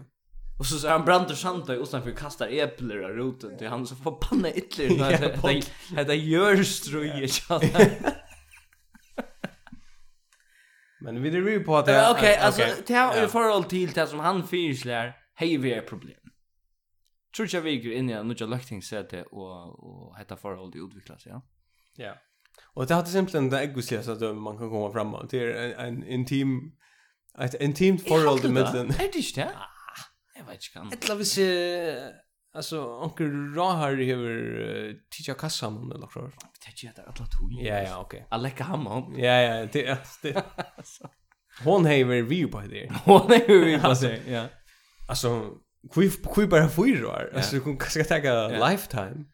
Och 0.59 0.67
så 0.67 0.89
han 0.89 1.05
bränner 1.05 1.35
sant 1.35 1.69
och 1.69 1.89
sen 1.89 2.03
för 2.03 2.11
kastar 2.11 2.49
äpplen 2.49 3.05
av 3.05 3.11
roten 3.11 3.59
till 3.59 3.69
han 3.69 3.87
så 3.87 3.97
får 3.97 4.13
panna 4.13 4.51
ytterligare 4.51 4.97
när 4.97 5.29
det 5.29 5.39
det 6.05 6.15
gör 6.15 6.63
struje 6.63 7.29
Men 11.01 11.23
vi 11.23 11.31
det 11.31 11.51
ju 11.51 11.65
på 11.65 11.77
att 11.77 11.89
Okej, 12.11 12.37
alltså 12.37 12.63
det 12.87 12.95
här 12.95 13.17
är 13.17 13.27
förhåll 13.27 13.65
till 13.65 13.93
det 13.93 14.07
som 14.07 14.19
han 14.19 14.47
fyrslär. 14.49 15.13
Hej 15.35 15.57
vi 15.57 15.73
är 15.73 15.81
problem 15.81 16.24
tror 17.37 17.49
jag 17.53 17.63
vi 17.63 17.79
går 17.79 17.93
in 17.93 18.11
i 18.11 18.15
några 18.15 18.47
löktingsäte 18.47 19.23
och 19.23 19.85
och 19.85 20.17
hetta 20.17 20.37
förhåll 20.37 20.73
utvecklas 20.75 21.27
ja. 21.27 21.43
Ja. 21.97 22.15
Och 22.75 22.87
det 22.87 22.95
hade 22.95 23.09
simpelthen 23.09 23.51
det 23.51 23.61
egoistiska 23.61 24.13
att 24.13 24.37
man 24.37 24.59
kan 24.59 24.71
komma 24.71 24.93
fram 24.93 25.29
till 25.29 25.43
en 25.43 25.73
en 25.79 26.07
intim 26.07 26.73
ett 27.39 27.61
intimt 27.61 28.09
förhåll 28.09 28.39
i 28.39 28.43
den. 28.43 28.91
Är 28.91 29.13
det 29.13 29.19
inte? 29.19 29.51
Jag 30.35 30.45
vet 30.45 30.55
inte 30.55 30.69
kan. 30.73 30.91
Det 30.91 31.09
lavis 31.09 31.39
alltså 32.55 32.85
onkel 33.05 33.55
Rahar 33.55 33.99
över 33.99 34.95
ticha 35.11 35.35
kassan 35.35 35.91
eller 35.91 36.01
något 36.01 36.13
sånt. 36.13 36.35
Det 36.65 36.87
är 36.87 36.93
det 36.97 37.03
att 37.03 37.19
låta. 37.19 37.39
Ja 37.61 37.83
ja, 37.83 38.01
okej. 38.01 38.27
Jag 38.31 38.43
lägger 38.43 38.65
hem 38.65 38.87
hon. 38.87 39.19
Ja 39.19 39.41
ja, 39.43 39.69
det 39.73 39.87
det. 40.23 40.45
Hon 41.65 41.85
har 41.85 41.93
ju 41.93 42.23
vi 42.23 42.47
på 42.47 42.61
det. 42.61 42.93
Hon 43.05 43.21
har 43.21 43.49
ju 43.49 43.65
vi 43.65 43.79
på 43.79 43.93
det. 43.93 44.21
Ja. 44.27 44.47
Alltså 45.09 45.51
Kui 45.93 46.11
kui 46.35 46.47
bara 46.47 46.69
fyrir 46.69 47.05
var. 47.05 47.31
Alltså 47.35 47.57
du 47.57 47.77
kan 47.77 47.77
ta 47.77 48.71
lifetime. 48.71 49.25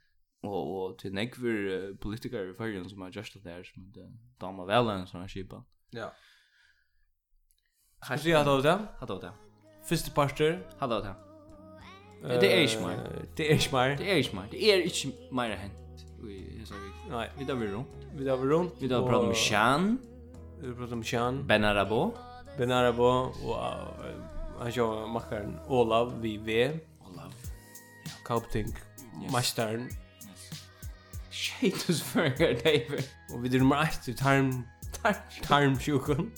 Och 0.43 0.85
och 0.85 0.99
till 0.99 1.13
nekver 1.13 1.95
politiker 2.01 2.51
i 2.51 2.55
Färjan 2.55 2.89
som 2.89 3.01
har 3.01 3.11
just 3.11 3.45
där 3.45 3.63
som 3.65 3.93
den 3.93 4.19
dama 4.41 4.65
välen 4.65 5.07
som 5.07 5.21
har 5.21 5.29
skipa. 5.29 5.65
Ja. 5.91 6.13
Kanske 8.07 8.31
jag 8.31 8.47
då 8.47 8.61
det? 8.61 8.79
Hade 8.99 9.13
då 9.13 9.21
det? 9.21 9.33
Första 9.85 10.11
parter, 10.11 10.67
hade 10.79 10.95
då 10.95 11.01
där. 11.01 11.15
Det 12.41 12.57
är 12.57 12.63
inte 12.63 12.87
mer. 12.87 13.27
Det 13.37 13.51
är 13.51 13.55
inte 13.55 13.75
mer. 13.75 13.97
Det 13.97 14.13
är 14.13 14.17
inte 14.19 14.37
mer. 14.37 14.49
Det 14.51 14.73
är 14.73 14.83
inte 14.83 15.35
mer 15.35 15.51
än. 15.51 15.71
Vi 16.23 16.63
så 16.67 16.75
vi. 16.75 17.11
Nej, 17.11 17.31
vi 17.39 17.45
där 17.45 17.55
vi 17.55 17.67
runt. 17.67 17.89
Vi 18.15 18.25
där 18.25 18.37
vi 18.37 18.49
runt. 18.49 18.75
Vi 18.81 18.89
där 18.89 19.03
pratar 19.03 19.27
med 19.27 19.37
Shan. 19.37 19.99
Vi 20.61 20.75
pratar 20.75 20.97
med 20.97 21.07
Shan. 21.07 21.47
Benarabo. 21.47 22.15
Benarabo 22.59 23.05
och 23.47 23.57
han 24.61 24.73
kör 24.73 25.07
mackaren 25.07 25.59
Olav 25.67 26.21
vi 26.21 26.37
V. 26.37 26.79
Olav. 27.01 27.35
Ja, 28.05 28.11
Kaupting. 28.25 28.67
Yes. 28.67 29.33
Mastern. 29.33 29.89
Shaitus 31.31 32.03
för 32.03 32.29
David. 32.39 33.05
Och 33.33 33.45
vi 33.45 33.49
det 33.49 33.59
nummer 33.59 33.83
1 33.83 34.03
till 34.03 34.17
tarm 34.17 34.63
tarm 35.03 35.15
tarm 35.43 35.79
sjukan. 35.79 36.31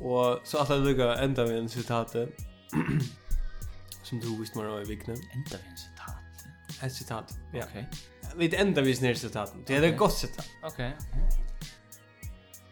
Och 0.00 0.40
så 0.44 0.58
att 0.58 0.68
det 0.68 0.76
lukar 0.76 1.08
ända 1.08 1.46
med 1.46 1.58
en 1.58 1.68
citat. 1.68 2.10
som 4.02 4.20
du 4.20 4.38
visst 4.40 4.54
mer 4.54 4.82
i 4.82 4.84
vikna. 4.84 5.14
Ända 5.14 5.50
med 5.50 5.70
en 5.70 5.76
citat. 5.76 6.82
Ett 6.82 6.92
citat. 6.92 7.38
Ja. 7.52 7.64
Okej. 7.70 7.88
Vi 8.36 8.48
det 8.48 8.56
ända 8.56 8.80
visst 8.80 9.02
ner 9.02 9.14
citaten. 9.14 9.64
Det 9.66 9.76
är 9.76 9.82
ett 9.82 9.98
gott 9.98 10.14
citat. 10.14 10.48
Okej. 10.62 10.96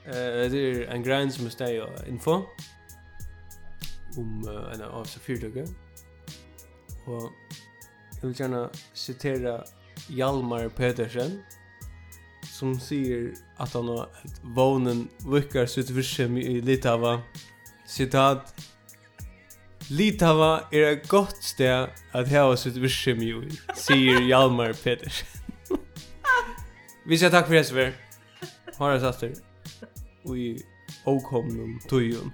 Eh 0.04 0.12
det 0.50 0.58
är 0.58 0.86
en 0.86 1.02
grein 1.02 1.32
som 1.32 1.46
är 1.46 2.08
info 2.08 2.42
om 4.18 4.42
uh, 4.46 4.68
en 4.74 4.84
av 4.86 5.06
fyrtøkke. 5.06 5.66
Og 7.06 7.30
jeg 8.22 8.28
vil 8.28 8.36
gjerne 8.38 8.66
sitere 8.94 9.56
Hjalmar 10.12 10.68
Pedersen, 10.76 11.40
som 12.46 12.74
sier 12.78 13.32
at 13.62 13.74
han 13.74 13.88
har 13.90 14.10
et 14.22 14.36
vånen 14.54 15.08
vukkar 15.26 15.66
sitt 15.70 15.90
virkjem 15.94 16.38
i 16.38 16.60
Litava. 16.62 17.16
Sitat, 17.88 18.52
Litava 19.90 20.68
er 20.72 20.92
et 20.92 21.08
godt 21.10 21.42
sted 21.44 21.90
at 22.14 22.30
heva 22.30 22.54
sitt 22.56 22.78
virkjem 22.80 23.24
i, 23.26 23.32
sier 23.74 24.22
Hjalmar 24.28 24.76
Pedersen. 24.78 25.26
Vi 27.08 27.18
sier 27.18 27.32
takk 27.34 27.48
for 27.50 27.58
det, 27.58 27.66
Sver. 27.66 27.96
Har 28.78 28.94
det 28.94 29.02
satt 29.02 29.24
der. 29.24 29.88
Og 30.22 30.38
i 30.38 30.50
åkomnen 31.10 31.80
tøyen. 31.90 32.30